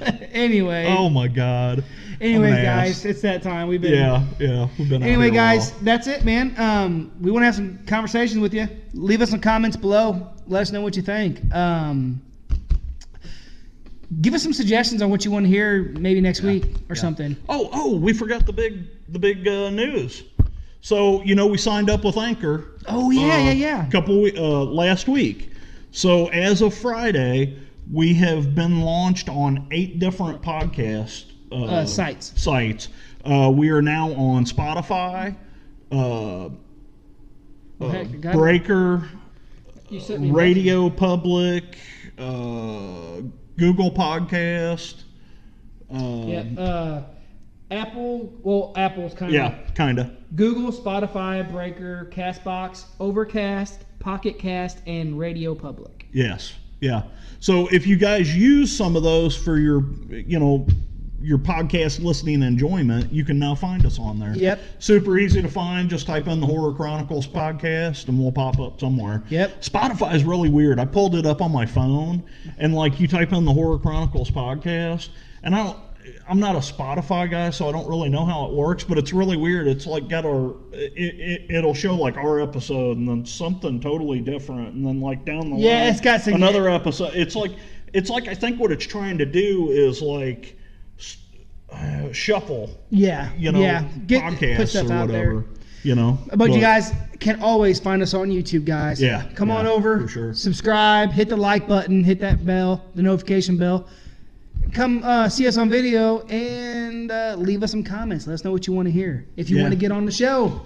me. 0.02 0.18
anyway. 0.32 0.86
Oh 0.96 1.10
my 1.10 1.28
God. 1.28 1.84
Anyways, 2.22 2.56
guys, 2.56 3.00
ass. 3.00 3.06
it's 3.06 3.22
that 3.22 3.42
time. 3.42 3.68
We've 3.68 3.82
been. 3.82 3.94
Yeah, 3.94 4.26
yeah. 4.40 4.68
We've 4.78 4.90
been. 4.90 5.04
Anyway, 5.04 5.30
guys, 5.32 5.72
that's 5.80 6.08
it, 6.08 6.26
man. 6.26 6.54
Um, 6.58 7.12
we 7.22 7.32
want 7.32 7.44
to 7.44 7.46
have 7.46 7.56
some 7.56 7.80
conversations 7.88 8.40
with 8.40 8.54
you. 8.54 8.68
Leave 8.94 9.22
us 9.22 9.30
some 9.30 9.40
comments 9.40 9.78
below. 9.78 10.28
Let 10.48 10.62
us 10.64 10.72
know 10.72 10.82
what 10.82 10.98
you 10.98 11.02
think. 11.02 11.40
Um, 11.54 12.22
give 14.22 14.34
us 14.34 14.44
some 14.44 14.52
suggestions 14.52 15.02
on 15.02 15.10
what 15.10 15.24
you 15.24 15.32
want 15.32 15.46
to 15.46 15.50
hear, 15.50 15.94
maybe 15.98 16.20
next 16.20 16.42
week 16.42 16.66
or 16.90 16.96
yeah. 16.96 17.02
something. 17.02 17.38
Oh, 17.48 17.70
oh, 17.72 17.96
we 17.96 18.12
forgot 18.12 18.46
the 18.46 18.54
big, 18.54 18.88
the 19.08 19.20
big 19.20 19.48
uh, 19.48 19.70
news. 19.70 20.24
So 20.82 21.24
you 21.24 21.36
know, 21.36 21.48
we 21.48 21.58
signed 21.58 21.90
up 21.90 22.04
with 22.04 22.18
Anchor. 22.18 22.76
Oh 22.88 23.12
yeah, 23.12 23.22
uh, 23.22 23.38
yeah, 23.38 23.52
yeah. 23.52 23.88
A 23.88 23.92
couple 23.92 24.22
we- 24.22 24.38
uh, 24.38 24.42
last 24.42 25.08
week. 25.08 25.52
So 25.92 26.28
as 26.28 26.62
of 26.62 26.74
Friday, 26.74 27.58
we 27.92 28.14
have 28.16 28.54
been 28.56 28.82
launched 28.82 29.30
on 29.30 29.68
eight 29.72 30.00
different 30.00 30.42
podcast 30.42 31.29
uh, 31.52 31.64
Uh, 31.66 31.86
sites. 31.86 32.34
Sites. 32.36 32.90
Uh, 33.26 33.52
we 33.54 33.70
are 33.70 33.82
now 33.82 34.12
on 34.14 34.46
Spotify, 34.46 35.36
uh, 35.92 36.46
uh, 36.46 36.50
heck. 37.90 38.22
Breaker, 38.34 39.10
You 39.90 40.00
sent 40.00 40.22
me 40.22 40.30
a 40.30 40.34
Radio 40.34 40.90
Public, 40.90 41.78
uh, 42.18 43.22
Google 43.58 43.92
Podcast. 43.92 45.04
Um, 45.92 46.28
Yeah. 46.28 46.44
Uh, 46.58 47.04
Apple. 47.72 48.32
Well, 48.42 48.74
Apple's 48.76 49.14
kind 49.14 49.30
of. 49.30 49.34
yeah, 49.36 49.56
kind 49.76 50.00
of. 50.00 50.10
Google, 50.36 50.72
Spotify, 50.72 51.48
Breaker, 51.52 52.10
Castbox, 52.12 52.86
Overcast, 53.00 53.84
Pocket 54.00 54.40
Cast, 54.40 54.80
and 54.88 55.20
Radio 55.20 55.54
Public. 55.54 56.08
Yes. 56.12 56.54
Yeah. 56.82 57.04
So 57.40 57.68
if 57.68 57.86
you 57.86 57.96
guys 57.98 58.36
use 58.36 58.76
some 58.76 58.96
of 58.96 59.04
those 59.04 59.36
for 59.36 59.58
your, 59.58 59.84
you 60.10 60.40
know, 60.40 60.66
your 61.22 61.38
podcast 61.38 62.04
listening 62.04 62.42
enjoyment, 62.44 63.12
you 63.12 63.26
can 63.26 63.38
now 63.40 63.56
find 63.56 63.86
us 63.86 64.00
on 64.00 64.20
there. 64.20 64.34
Yep. 64.36 64.60
Super 64.80 65.18
easy 65.18 65.42
to 65.42 65.48
find. 65.50 65.90
Just 65.90 66.08
type 66.08 66.28
in 66.28 66.40
the 66.40 66.48
Horror 66.48 66.74
Chronicles 66.74 67.28
podcast 67.28 68.08
and 68.08 68.20
we'll 68.20 68.32
pop 68.32 68.60
up 68.60 68.80
somewhere. 68.80 69.24
Yep. 69.30 69.62
Spotify 69.62 70.14
is 70.16 70.24
really 70.24 70.50
weird. 70.50 70.80
I 70.80 70.86
pulled 70.86 71.16
it 71.16 71.26
up 71.26 71.42
on 71.42 71.52
my 71.52 71.66
phone 71.66 72.24
and 72.58 72.74
like 72.74 73.00
you 73.00 73.08
type 73.08 73.34
in 73.34 73.46
the 73.46 73.54
Horror 73.54 73.80
Chronicles 73.80 74.32
podcast 74.32 75.10
and 75.44 75.56
I 75.56 75.64
don't 75.64 75.78
I'm 76.28 76.40
not 76.40 76.56
a 76.56 76.60
Spotify 76.60 77.30
guy, 77.30 77.50
so 77.52 77.70
I 77.70 77.72
don't 77.72 77.88
really 77.88 78.10
know 78.10 78.26
how 78.26 78.48
it 78.48 78.54
works, 78.54 78.84
but 78.84 78.98
it's 78.98 79.14
really 79.14 79.38
weird. 79.38 79.68
It's 79.68 79.86
like 79.86 80.10
got 80.10 80.26
our, 80.26 80.56
it, 80.72 80.92
it, 80.96 81.52
it'll 81.58 81.74
show 81.76 81.94
like 81.96 82.18
our 82.18 82.40
episode 82.40 82.98
and 82.98 83.08
then 83.08 83.26
something 83.26 83.80
totally 83.80 84.20
different, 84.20 84.74
and 84.74 84.84
then 84.86 85.02
like 85.02 85.24
down 85.26 85.52
the 85.52 85.58
Yeah, 85.58 85.82
line, 85.82 85.88
it's 85.92 86.02
got 86.02 86.22
some- 86.22 86.34
another 86.34 86.68
episode. 86.68 87.14
It's 87.14 87.36
like, 87.36 87.52
it's 87.94 88.10
like 88.10 88.28
I 88.28 88.34
think 88.34 88.60
what 88.60 88.72
it's 88.72 88.86
trying 88.88 89.20
to 89.20 89.26
do 89.26 89.70
is 89.70 90.02
like 90.02 90.58
uh, 91.72 92.12
shuffle, 92.12 92.70
Yeah. 92.90 93.30
you 93.38 93.52
know, 93.52 93.60
yeah. 93.62 93.86
Get, 94.08 94.24
podcasts 94.24 94.58
put 94.58 94.70
stuff 94.70 94.90
or 94.90 94.94
out 94.94 95.08
whatever, 95.08 95.34
there. 95.34 95.44
you 95.84 95.96
know. 95.96 96.18
But, 96.36 96.52
you 96.52 96.60
guys 96.60 96.92
can 97.20 97.42
always 97.42 97.80
find 97.80 98.02
us 98.02 98.14
on 98.14 98.30
YouTube, 98.30 98.66
guys. 98.66 99.02
Yeah, 99.02 99.26
Come 99.36 99.52
on 99.52 99.68
over, 99.68 100.08
sure. 100.08 100.34
subscribe, 100.34 101.12
hit 101.12 101.30
the 101.30 101.38
like 101.38 101.68
button, 101.68 102.04
hit 102.04 102.20
that 102.22 102.46
bell, 102.46 102.84
the 102.96 103.02
notification 103.02 103.58
bell. 103.58 103.88
Come 104.74 105.02
uh, 105.04 105.30
see 105.30 105.48
us 105.48 105.58
on 105.58 105.70
video 105.70 106.20
and 106.28 107.12
uh, 107.12 107.36
leave 107.40 107.64
us 107.64 107.72
some 107.72 107.84
comments. 107.84 108.28
Let 108.28 108.34
us 108.36 108.44
know 108.44 108.52
what 108.52 108.68
you 108.68 108.74
want 108.74 108.88
to 108.88 108.92
hear. 108.92 109.26
If 109.36 109.50
you 109.50 109.58
Yeah. 109.58 109.64
want 109.64 109.74
to 109.74 109.80
get 109.80 109.92
on 109.92 110.06
the 110.06 110.12
show, 110.12 110.62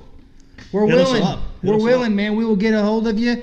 we're 0.73 0.87
Hit 0.87 0.95
willing. 0.95 1.21
We're 1.63 1.75
us 1.75 1.81
up. 1.81 1.83
willing, 1.85 2.15
man. 2.15 2.35
We 2.35 2.43
will 2.43 2.55
get 2.57 2.73
a 2.73 2.81
hold 2.81 3.07
of 3.07 3.17
you. 3.17 3.41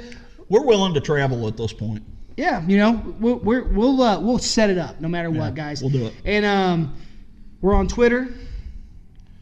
we're 0.51 0.65
willing 0.65 0.93
to 0.95 1.01
travel 1.01 1.47
at 1.49 1.57
this 1.57 1.73
point. 1.73 2.03
Yeah, 2.37 2.63
you 2.67 2.77
know, 2.79 3.03
we'll 3.21 3.37
we're, 3.39 3.65
we'll 3.65 4.03
uh, 4.03 4.19
we'll 4.21 4.39
set 4.39 4.69
it 4.71 4.79
up 4.79 5.01
no 5.01 5.09
matter 5.09 5.31
Yeah, 5.31 5.39
what, 5.41 5.55
guys. 5.55 5.81
we'll 5.83 5.91
do 5.93 6.07
it. 6.07 6.15
And 6.25 6.45
um, 6.45 6.95
we're 7.61 7.75
on 7.75 7.89
Twitter, 7.89 8.29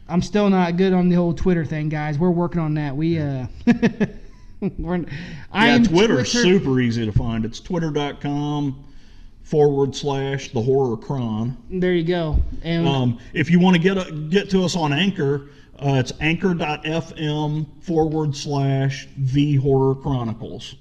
I'm 0.08 0.22
still 0.22 0.48
not 0.50 0.76
good 0.76 0.92
on 0.92 1.08
the 1.08 1.16
whole 1.16 1.34
Twitter 1.34 1.64
thing, 1.64 1.88
guys. 1.88 2.18
We're 2.18 2.30
working 2.30 2.60
on 2.60 2.74
that. 2.74 2.96
We 2.96 3.18
uh, 3.18 3.46
we're, 4.78 5.04
I 5.52 5.68
Yeah, 5.68 5.78
Twitter's 5.84 6.32
Twitter- 6.32 6.58
super 6.58 6.80
easy 6.80 7.04
to 7.06 7.12
find. 7.12 7.44
It's 7.44 7.60
twitter.com 7.60 8.84
forward 9.42 9.94
slash 9.94 10.52
the 10.52 10.60
horror 10.60 10.96
cron. 10.96 11.56
There 11.70 11.94
you 11.94 12.04
go. 12.04 12.38
And 12.62 12.86
Um, 12.86 13.18
if 13.32 13.50
you 13.50 13.58
want 13.60 13.76
to 13.76 13.82
get 13.82 13.96
a, 13.96 14.10
get 14.12 14.50
to 14.50 14.62
us 14.64 14.76
on 14.76 14.92
Anchor, 14.92 15.48
uh, 15.78 15.94
it's 15.94 16.12
anchor.fm 16.20 17.66
forward 17.80 18.34
slash 18.36 19.08
the 19.16 19.56
horror 19.56 19.94
chronicles. 19.94 20.74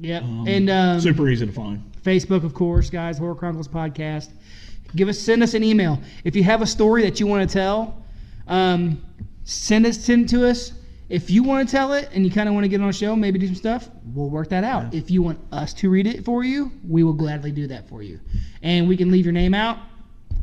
Yep. 0.00 0.22
Um, 0.22 0.46
and 0.46 0.70
um, 0.70 1.00
super 1.00 1.28
easy 1.28 1.46
to 1.46 1.52
find. 1.52 1.82
Facebook, 2.02 2.44
of 2.44 2.54
course, 2.54 2.90
guys. 2.90 3.18
Horror 3.18 3.34
Chronicles 3.34 3.68
podcast. 3.68 4.30
Give 4.96 5.08
us, 5.08 5.18
send 5.18 5.42
us 5.42 5.54
an 5.54 5.62
email 5.62 6.00
if 6.24 6.34
you 6.34 6.42
have 6.42 6.62
a 6.62 6.66
story 6.66 7.02
that 7.02 7.20
you 7.20 7.26
want 7.26 7.48
to 7.48 7.52
tell. 7.52 8.04
Um, 8.48 9.02
send 9.44 9.86
it 9.86 9.94
send 9.94 10.28
to 10.30 10.48
us. 10.48 10.72
If 11.08 11.28
you 11.28 11.42
want 11.42 11.68
to 11.68 11.72
tell 11.72 11.92
it 11.92 12.08
and 12.12 12.24
you 12.24 12.30
kind 12.30 12.48
of 12.48 12.54
want 12.54 12.64
to 12.64 12.68
get 12.68 12.80
on 12.80 12.88
a 12.88 12.92
show, 12.92 13.16
maybe 13.16 13.38
do 13.38 13.46
some 13.46 13.56
stuff, 13.56 13.88
we'll 14.14 14.30
work 14.30 14.48
that 14.50 14.62
out. 14.62 14.94
If 14.94 15.10
you 15.10 15.22
want 15.22 15.40
us 15.50 15.72
to 15.74 15.90
read 15.90 16.06
it 16.06 16.24
for 16.24 16.44
you, 16.44 16.70
we 16.88 17.02
will 17.02 17.12
gladly 17.12 17.50
do 17.50 17.66
that 17.66 17.88
for 17.88 18.02
you, 18.02 18.20
and 18.62 18.88
we 18.88 18.96
can 18.96 19.10
leave 19.10 19.24
your 19.24 19.32
name 19.32 19.52
out 19.52 19.78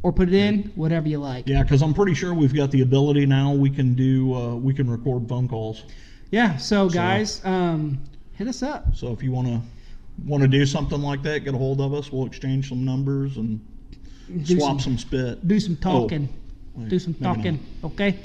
or 0.03 0.11
put 0.11 0.27
it 0.27 0.33
in, 0.33 0.71
whatever 0.75 1.07
you 1.07 1.19
like. 1.19 1.47
Yeah, 1.47 1.63
because 1.63 1.81
I'm 1.81 1.93
pretty 1.93 2.13
sure 2.13 2.33
we've 2.33 2.53
got 2.53 2.71
the 2.71 2.81
ability 2.81 3.25
now. 3.25 3.53
We 3.53 3.69
can 3.69 3.93
do 3.93 4.33
uh, 4.33 4.55
we 4.55 4.73
can 4.73 4.89
record 4.89 5.27
phone 5.29 5.47
calls. 5.47 5.83
Yeah. 6.31 6.57
So, 6.57 6.89
guys, 6.89 7.43
um, 7.45 7.99
hit 8.37 8.47
us 8.47 8.63
up. 8.63 8.95
So 8.95 9.11
if 9.11 9.21
you 9.23 9.31
want 9.31 9.47
to 9.47 9.61
want 10.25 10.41
to 10.41 10.47
do 10.47 10.65
something 10.65 11.01
like 11.01 11.21
that, 11.23 11.39
get 11.43 11.53
a 11.53 11.57
hold 11.57 11.79
of 11.81 11.93
us. 11.93 12.11
We'll 12.11 12.25
exchange 12.25 12.69
some 12.69 12.83
numbers 12.85 13.37
and 13.37 13.59
Do 14.45 14.57
swap 14.57 14.81
some- 14.81 14.97
some, 14.97 14.97
spit. 14.97 15.47
do 15.47 15.59
some 15.59 15.75
talking. 15.77 16.27
wait, 16.75 16.89
do 16.89 16.99
some 16.99 17.13
talking. 17.13 17.59
Okay. 17.83 18.17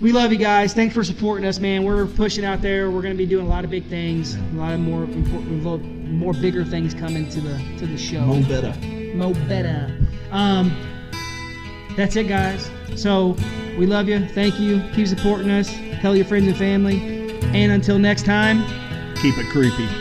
We 0.00 0.12
love 0.12 0.32
you 0.32 0.38
guys. 0.38 0.72
Thanks 0.72 0.94
for 0.94 1.04
supporting 1.04 1.46
us, 1.46 1.58
man. 1.60 1.84
We're 1.84 2.06
pushing 2.06 2.42
out 2.42 2.62
there. 2.62 2.90
We're 2.90 3.02
going 3.02 3.12
to 3.12 3.18
be 3.18 3.26
doing 3.26 3.44
a 3.44 3.48
lot 3.48 3.64
of 3.64 3.70
big 3.70 3.84
things, 3.88 4.34
a 4.34 4.40
lot 4.54 4.72
of 4.72 4.80
more 4.80 5.04
important, 5.04 5.62
more 6.10 6.32
bigger 6.32 6.64
things 6.64 6.94
coming 6.94 7.28
to 7.28 7.40
the 7.42 7.58
to 7.78 7.86
the 7.86 7.98
show. 7.98 8.24
Mo 8.24 8.40
better. 8.48 8.74
Mo 9.14 9.34
better. 9.46 9.94
Um, 10.30 10.72
that's 11.96 12.16
it, 12.16 12.28
guys. 12.28 12.70
So 12.96 13.36
we 13.78 13.84
love 13.84 14.08
you. 14.08 14.26
Thank 14.28 14.58
you. 14.58 14.82
Keep 14.94 15.08
supporting 15.08 15.50
us. 15.50 15.70
Tell 16.00 16.16
your 16.16 16.24
friends 16.24 16.46
and 16.48 16.56
family. 16.56 16.98
And 17.52 17.70
until 17.72 17.98
next 17.98 18.24
time. 18.24 18.64
Keep 19.20 19.36
it 19.36 19.50
creepy. 19.50 19.99